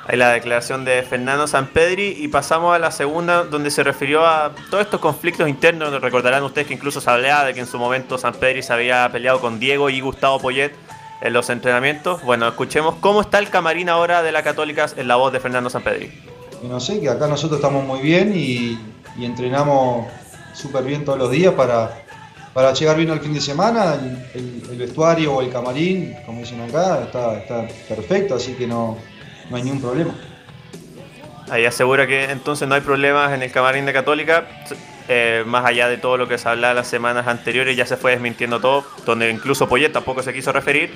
[0.08, 4.52] Ahí la declaración de Fernando Sampedri y pasamos a la segunda donde se refirió a
[4.70, 6.02] todos estos conflictos internos.
[6.02, 9.40] Recordarán ustedes que incluso se hablaba de que en su momento Sampedri se había peleado
[9.40, 10.74] con Diego y Gustavo Poyet
[11.22, 12.24] en los entrenamientos.
[12.24, 15.70] Bueno, escuchemos cómo está el camarín ahora de la Católica en la voz de Fernando
[15.70, 16.31] Sampedri.
[16.64, 18.78] Y no sé, que acá nosotros estamos muy bien y,
[19.20, 20.08] entrenamos
[20.54, 22.04] súper bien todos los días para,
[22.54, 23.96] para llegar bien al fin de semana.
[24.34, 28.98] El, vestuario o el camarín, como dicen acá, está, está perfecto, así que no,
[29.50, 30.16] no hay ningún problema.
[31.50, 34.46] Ahí asegura que entonces no hay problemas en el camarín de Católica.
[35.08, 38.12] eh, más allá de todo lo que se hablaba las semanas anteriores, ya se fue
[38.12, 40.92] desmintiendo todo, donde incluso Poyet tampoco se quiso referir.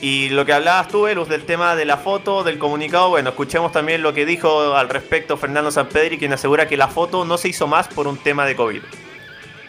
[0.00, 3.72] Y lo que hablabas tú, Velus, del tema de la foto, del comunicado, bueno, escuchemos
[3.72, 7.48] también lo que dijo al respecto Fernando Sampedri, quien asegura que la foto no se
[7.48, 8.80] hizo más por un tema de COVID.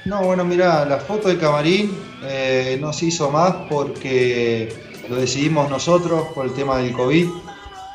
[0.06, 4.72] No, bueno, mira, la foto del camarín eh, no se hizo más porque
[5.10, 7.28] lo decidimos nosotros por el tema del COVID.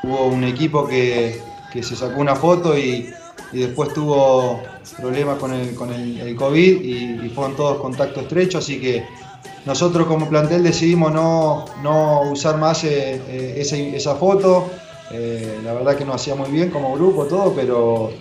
[0.02, 1.40] Hubo un equipo que,
[1.72, 3.12] que se sacó una foto y,
[3.52, 4.60] después tuvo
[4.96, 9.04] problemas con el, con el, el COVID y, y fueron todos contacto estrecho, así que
[9.66, 14.70] nosotros como plantel decidimos no, no usar más eh, eh, esa foto.
[15.10, 18.12] Eh, la verdad que nos hacía muy bien como grupo todo, pero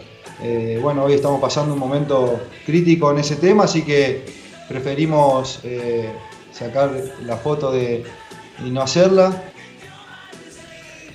[0.82, 4.26] bueno, hoy estamos pasando un momento crítico en ese tema, así que
[4.68, 5.62] preferimos
[6.52, 6.92] sacar
[7.22, 8.04] la foto de,
[8.66, 9.42] y no hacerla.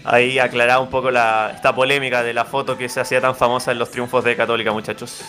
[0.04, 3.72] Ahí aclaraba un poco la, esta polémica de la foto que se hacía tan famosa
[3.72, 5.22] en los triunfos de Católica, muchachos.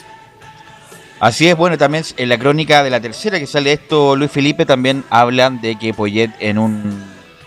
[1.20, 4.66] Así es, bueno, también en la crónica de la tercera que sale esto, Luis Felipe,
[4.66, 7.04] también hablan de que Poyet en un,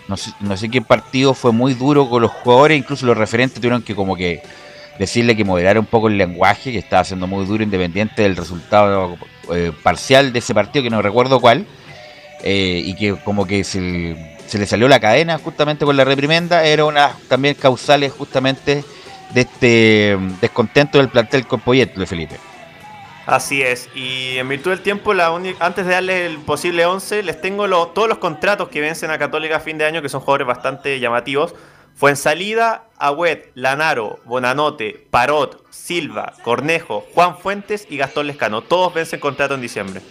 [0.07, 3.59] no sé, no sé qué partido fue muy duro con los jugadores, incluso los referentes
[3.59, 4.43] tuvieron que como que
[4.99, 9.17] decirle que moderara un poco el lenguaje, que estaba siendo muy duro independiente del resultado
[9.51, 11.65] eh, parcial de ese partido, que no recuerdo cuál,
[12.43, 16.85] eh, y que como que se, le salió la cadena justamente con la reprimenda, era
[16.85, 18.83] una también causales justamente
[19.33, 22.52] de este mm, descontento del plantel con Poyet, Luis Felipe.
[23.25, 25.27] Así es, y en virtud del tiempo, la
[25.59, 29.17] antes de darles el posible 11, les tengo lo- todos los contratos que vencen a
[29.17, 31.55] Católica a fin de año, que son jugadores bastante llamativos.
[31.95, 38.61] Fue en salida, Agüet, Lanaro, Bonanote, Parot, Silva, Cornejo, Juan Fuentes y Gastón Lescano.
[38.61, 40.01] Todos vencen contrato en diciembre.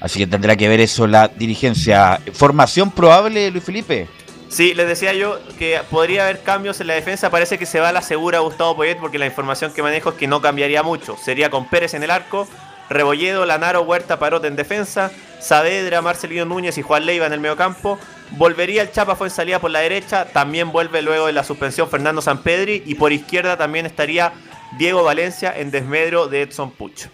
[0.00, 2.20] Así que tendrá que ver eso la dirigencia.
[2.34, 4.06] ¿Formación probable, Luis Felipe?
[4.54, 7.28] Sí, les decía yo que podría haber cambios en la defensa.
[7.28, 10.14] Parece que se va a la segura Gustavo Poyet porque la información que manejo es
[10.14, 11.16] que no cambiaría mucho.
[11.16, 12.46] Sería con Pérez en el arco,
[12.88, 15.10] Rebolledo, Lanaro, Huerta, Parot en defensa,
[15.40, 17.98] Saavedra, Marcelino Núñez y Juan Leiva en el mediocampo.
[18.30, 20.26] Volvería el Chapa fue en salida por la derecha.
[20.26, 22.84] También vuelve luego de la suspensión Fernando Sampedri.
[22.86, 24.34] Y por izquierda también estaría
[24.78, 27.08] Diego Valencia en desmedro de Edson Puch.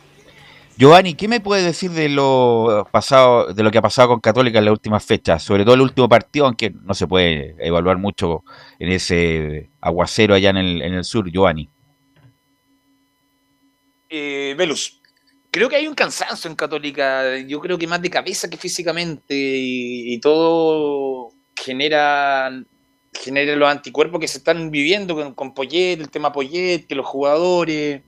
[0.77, 4.59] Giovanni, ¿qué me puede decir de lo pasado, de lo que ha pasado con Católica
[4.59, 5.43] en las últimas fechas?
[5.43, 8.45] Sobre todo el último partido, aunque no se puede evaluar mucho
[8.79, 11.69] en ese aguacero allá en el, sur, Giovanni.
[14.09, 15.01] Eh, Velus,
[15.51, 19.35] creo que hay un cansancio en Católica, yo creo que más de cabeza que físicamente,
[19.37, 22.51] y, todo genera,
[23.13, 27.07] genera los anticuerpos que se están viviendo con, con Poyet, el tema Poyet, que los
[27.07, 28.03] jugadores,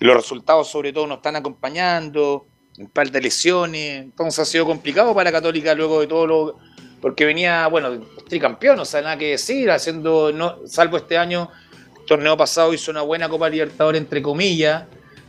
[0.00, 2.46] los resultados sobre todo no están acompañando,
[2.78, 6.58] un par de lesiones, entonces ha sido complicado para Católica luego de todo lo...
[7.00, 11.50] Porque venía, bueno, tricampeón, o sea, nada que decir, haciendo, no, salvo este año,
[11.98, 14.84] el torneo pasado hizo una buena Copa Libertadores, entre comillas,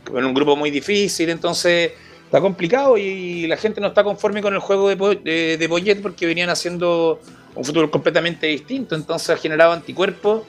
[0.06, 1.92] en un grupo muy difícil, entonces
[2.24, 6.00] está complicado y la gente no está conforme con el juego de, de, de Poyet
[6.02, 7.20] porque venían haciendo
[7.54, 10.42] un fútbol completamente distinto, entonces ha generado anticuerpos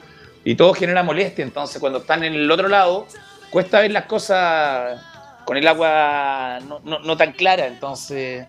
[0.44, 3.06] y todo genera molestia, entonces cuando están en el otro lado
[3.54, 5.00] cuesta ver las cosas
[5.46, 8.46] con el agua no, no- no tan clara, entonces...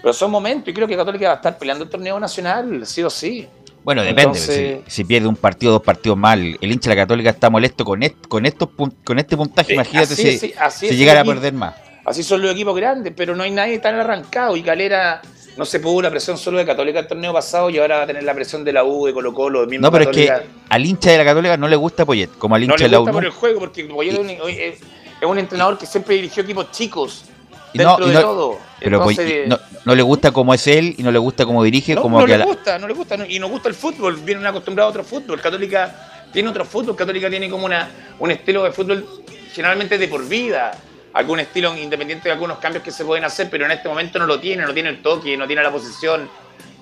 [0.00, 3.02] Pero son momentos y creo que Católica va a estar peleando el torneo nacional, sí
[3.02, 3.46] o sí.
[3.84, 4.22] Bueno, depende.
[4.22, 7.50] Entonces- si, si pierde un partido, dos partidos mal, el hincha de la Católica está
[7.50, 8.70] molesto con, est- con, estos,
[9.04, 9.74] con este puntaje.
[9.74, 11.74] Imagínate así si, sí, así si llegara a perder más.
[12.06, 14.56] Así son los equipos grandes, pero no hay nadie tan arrancado.
[14.56, 15.20] Y Calera
[15.60, 18.06] no se pudo la presión solo de Católica el torneo pasado y ahora va a
[18.06, 20.26] tener la presión de la U, de Colo Colo, de mismo No, pero es que
[20.26, 20.54] Católica.
[20.70, 22.92] al hincha de la Católica no le gusta Poyet, como al no hincha le de
[22.92, 23.12] la gusta U.
[23.14, 23.28] por no.
[23.28, 24.80] el juego, porque Poyet es un, es-
[25.22, 27.26] un entrenador que siempre dirigió equipos chicos,
[27.74, 28.58] Y no- dentro y de no- todo.
[28.80, 31.62] Pero Entonces, Poyet- no, no le gusta como es él y no le gusta como
[31.62, 33.68] dirige, no, como no que le la- gusta, no le gusta, no- y nos gusta
[33.68, 35.38] el fútbol, vienen acostumbrados a otro fútbol.
[35.42, 39.06] Católica tiene otro fútbol, Católica tiene como una, un estilo de fútbol
[39.52, 40.72] generalmente de por vida,
[41.12, 44.26] algún estilo independiente de algunos cambios que se pueden hacer, pero en este momento no
[44.26, 46.28] lo tiene, no tiene el toque, no tiene la posición,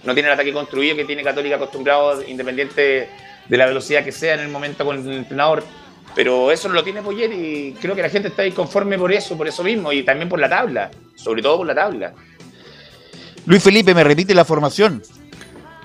[0.04, 3.10] no tiene el ataque construido que tiene Católica acostumbrado, independiente
[3.48, 5.64] de la velocidad que sea en el momento con el entrenador.
[6.14, 9.36] Pero eso no lo tiene Poyet y creo que la gente está inconforme por eso,
[9.36, 12.12] por eso mismo, y también por la tabla, sobre todo por la tabla.
[13.46, 15.02] Luis Felipe, me repite la formación.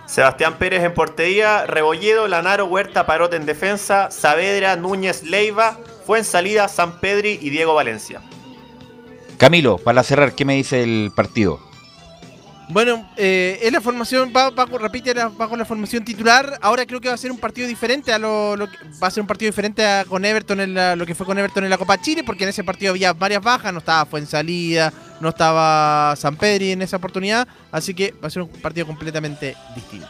[0.06, 7.00] Sebastián Pérez en portería, Rebolledo, Lanaro, Huerta, Parot en defensa, Saavedra, Núñez, Leiva, Fuensalida, San
[7.00, 8.22] Pedri y Diego Valencia.
[9.44, 11.60] Camilo, para cerrar, ¿qué me dice el partido?
[12.70, 16.58] Bueno, eh, es la formación, con- repite, la- va con la formación titular.
[16.62, 19.12] Ahora creo que va a ser un partido diferente a lo, lo que- va a
[19.12, 21.70] ser un partido diferente a con Everton en la- lo que fue con Everton en
[21.72, 26.16] la Copa Chile, porque en ese partido había varias bajas, no estaba Fuensalida, no estaba
[26.16, 30.08] San Pedri en esa oportunidad, así que va a ser un partido completamente distinto.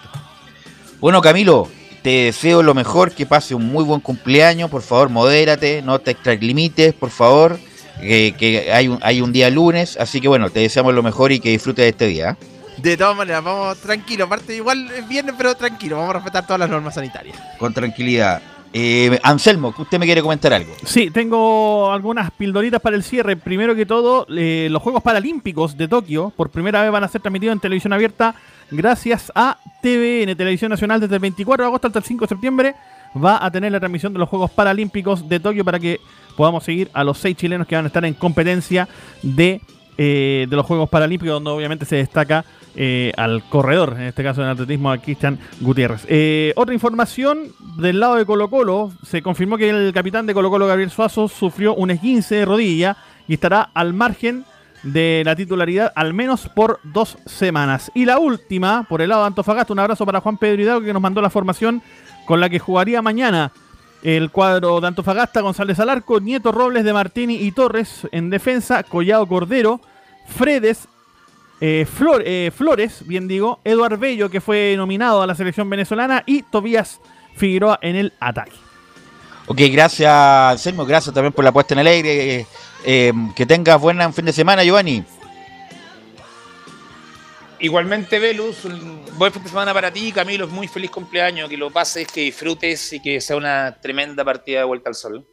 [0.99, 1.69] Bueno, Camilo,
[2.03, 4.69] te deseo lo mejor, que pase un muy buen cumpleaños.
[4.69, 7.57] Por favor, modérate, no te extralimites, por favor.
[7.99, 11.31] Que, que hay, un, hay un día lunes, así que bueno, te deseamos lo mejor
[11.31, 12.31] y que disfrutes de este día.
[12.31, 12.45] ¿eh?
[12.77, 16.59] De todas maneras, vamos tranquilo, aparte igual es viernes, pero tranquilo, vamos a respetar todas
[16.59, 17.37] las normas sanitarias.
[17.57, 18.41] Con tranquilidad.
[18.75, 20.73] Eh, Anselmo, usted me quiere comentar algo.
[20.83, 23.37] Sí, tengo algunas pildoritas para el cierre.
[23.37, 27.21] Primero que todo, eh, los Juegos Paralímpicos de Tokio por primera vez van a ser
[27.21, 28.33] transmitidos en televisión abierta
[28.71, 32.75] gracias a TVN, Televisión Nacional, desde el 24 de agosto hasta el 5 de septiembre.
[33.23, 35.99] Va a tener la transmisión de los Juegos Paralímpicos de Tokio para que
[36.35, 38.87] podamos seguir a los seis chilenos que van a estar en competencia
[39.21, 39.61] de,
[39.97, 42.45] eh, de los Juegos Paralímpicos, donde obviamente se destaca
[42.75, 46.05] eh, al corredor, en este caso en atletismo, a Cristian Gutiérrez.
[46.09, 50.49] Eh, otra información del lado de Colo Colo, se confirmó que el capitán de Colo
[50.49, 52.97] Colo, Gabriel Suazo, sufrió un esguince de rodilla
[53.27, 54.45] y estará al margen
[54.83, 57.91] de la titularidad al menos por dos semanas.
[57.93, 60.93] Y la última, por el lado de Antofagasta, un abrazo para Juan Pedro Hidalgo que
[60.93, 61.81] nos mandó la formación
[62.25, 63.51] con la que jugaría mañana
[64.03, 69.25] el cuadro de Antofagasta, González Alarco, Nieto Robles de Martini y Torres en defensa, Collado
[69.27, 69.79] Cordero,
[70.27, 70.87] Fredes,
[71.61, 71.87] eh,
[72.25, 76.99] eh, Flores, bien digo, Eduard Bello, que fue nominado a la selección venezolana, y Tobías
[77.35, 78.51] Figueroa en el ataque.
[79.47, 82.45] Ok, gracias Anselmo, gracias también por la puesta en el aire.
[82.85, 85.03] eh, que tengas buen fin de semana, Giovanni.
[87.63, 91.71] Igualmente, Velus, un buen fin de semana para ti, Camilo, muy feliz cumpleaños, que lo
[91.71, 95.25] pases, que disfrutes y que sea una tremenda partida de vuelta al sol.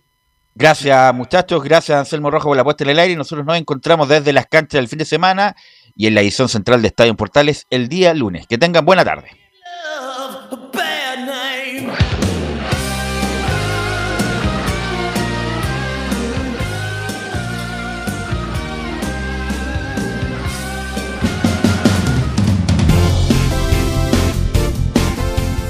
[0.55, 3.15] Gracias muchachos, gracias Anselmo Rojo por la puesta en el aire.
[3.15, 5.57] y Nosotros nos encontramos desde las canchas del fin de semana
[5.97, 8.47] y en la edición central de Estadio en Portales el día lunes.
[8.47, 9.31] Que tengan buena tarde.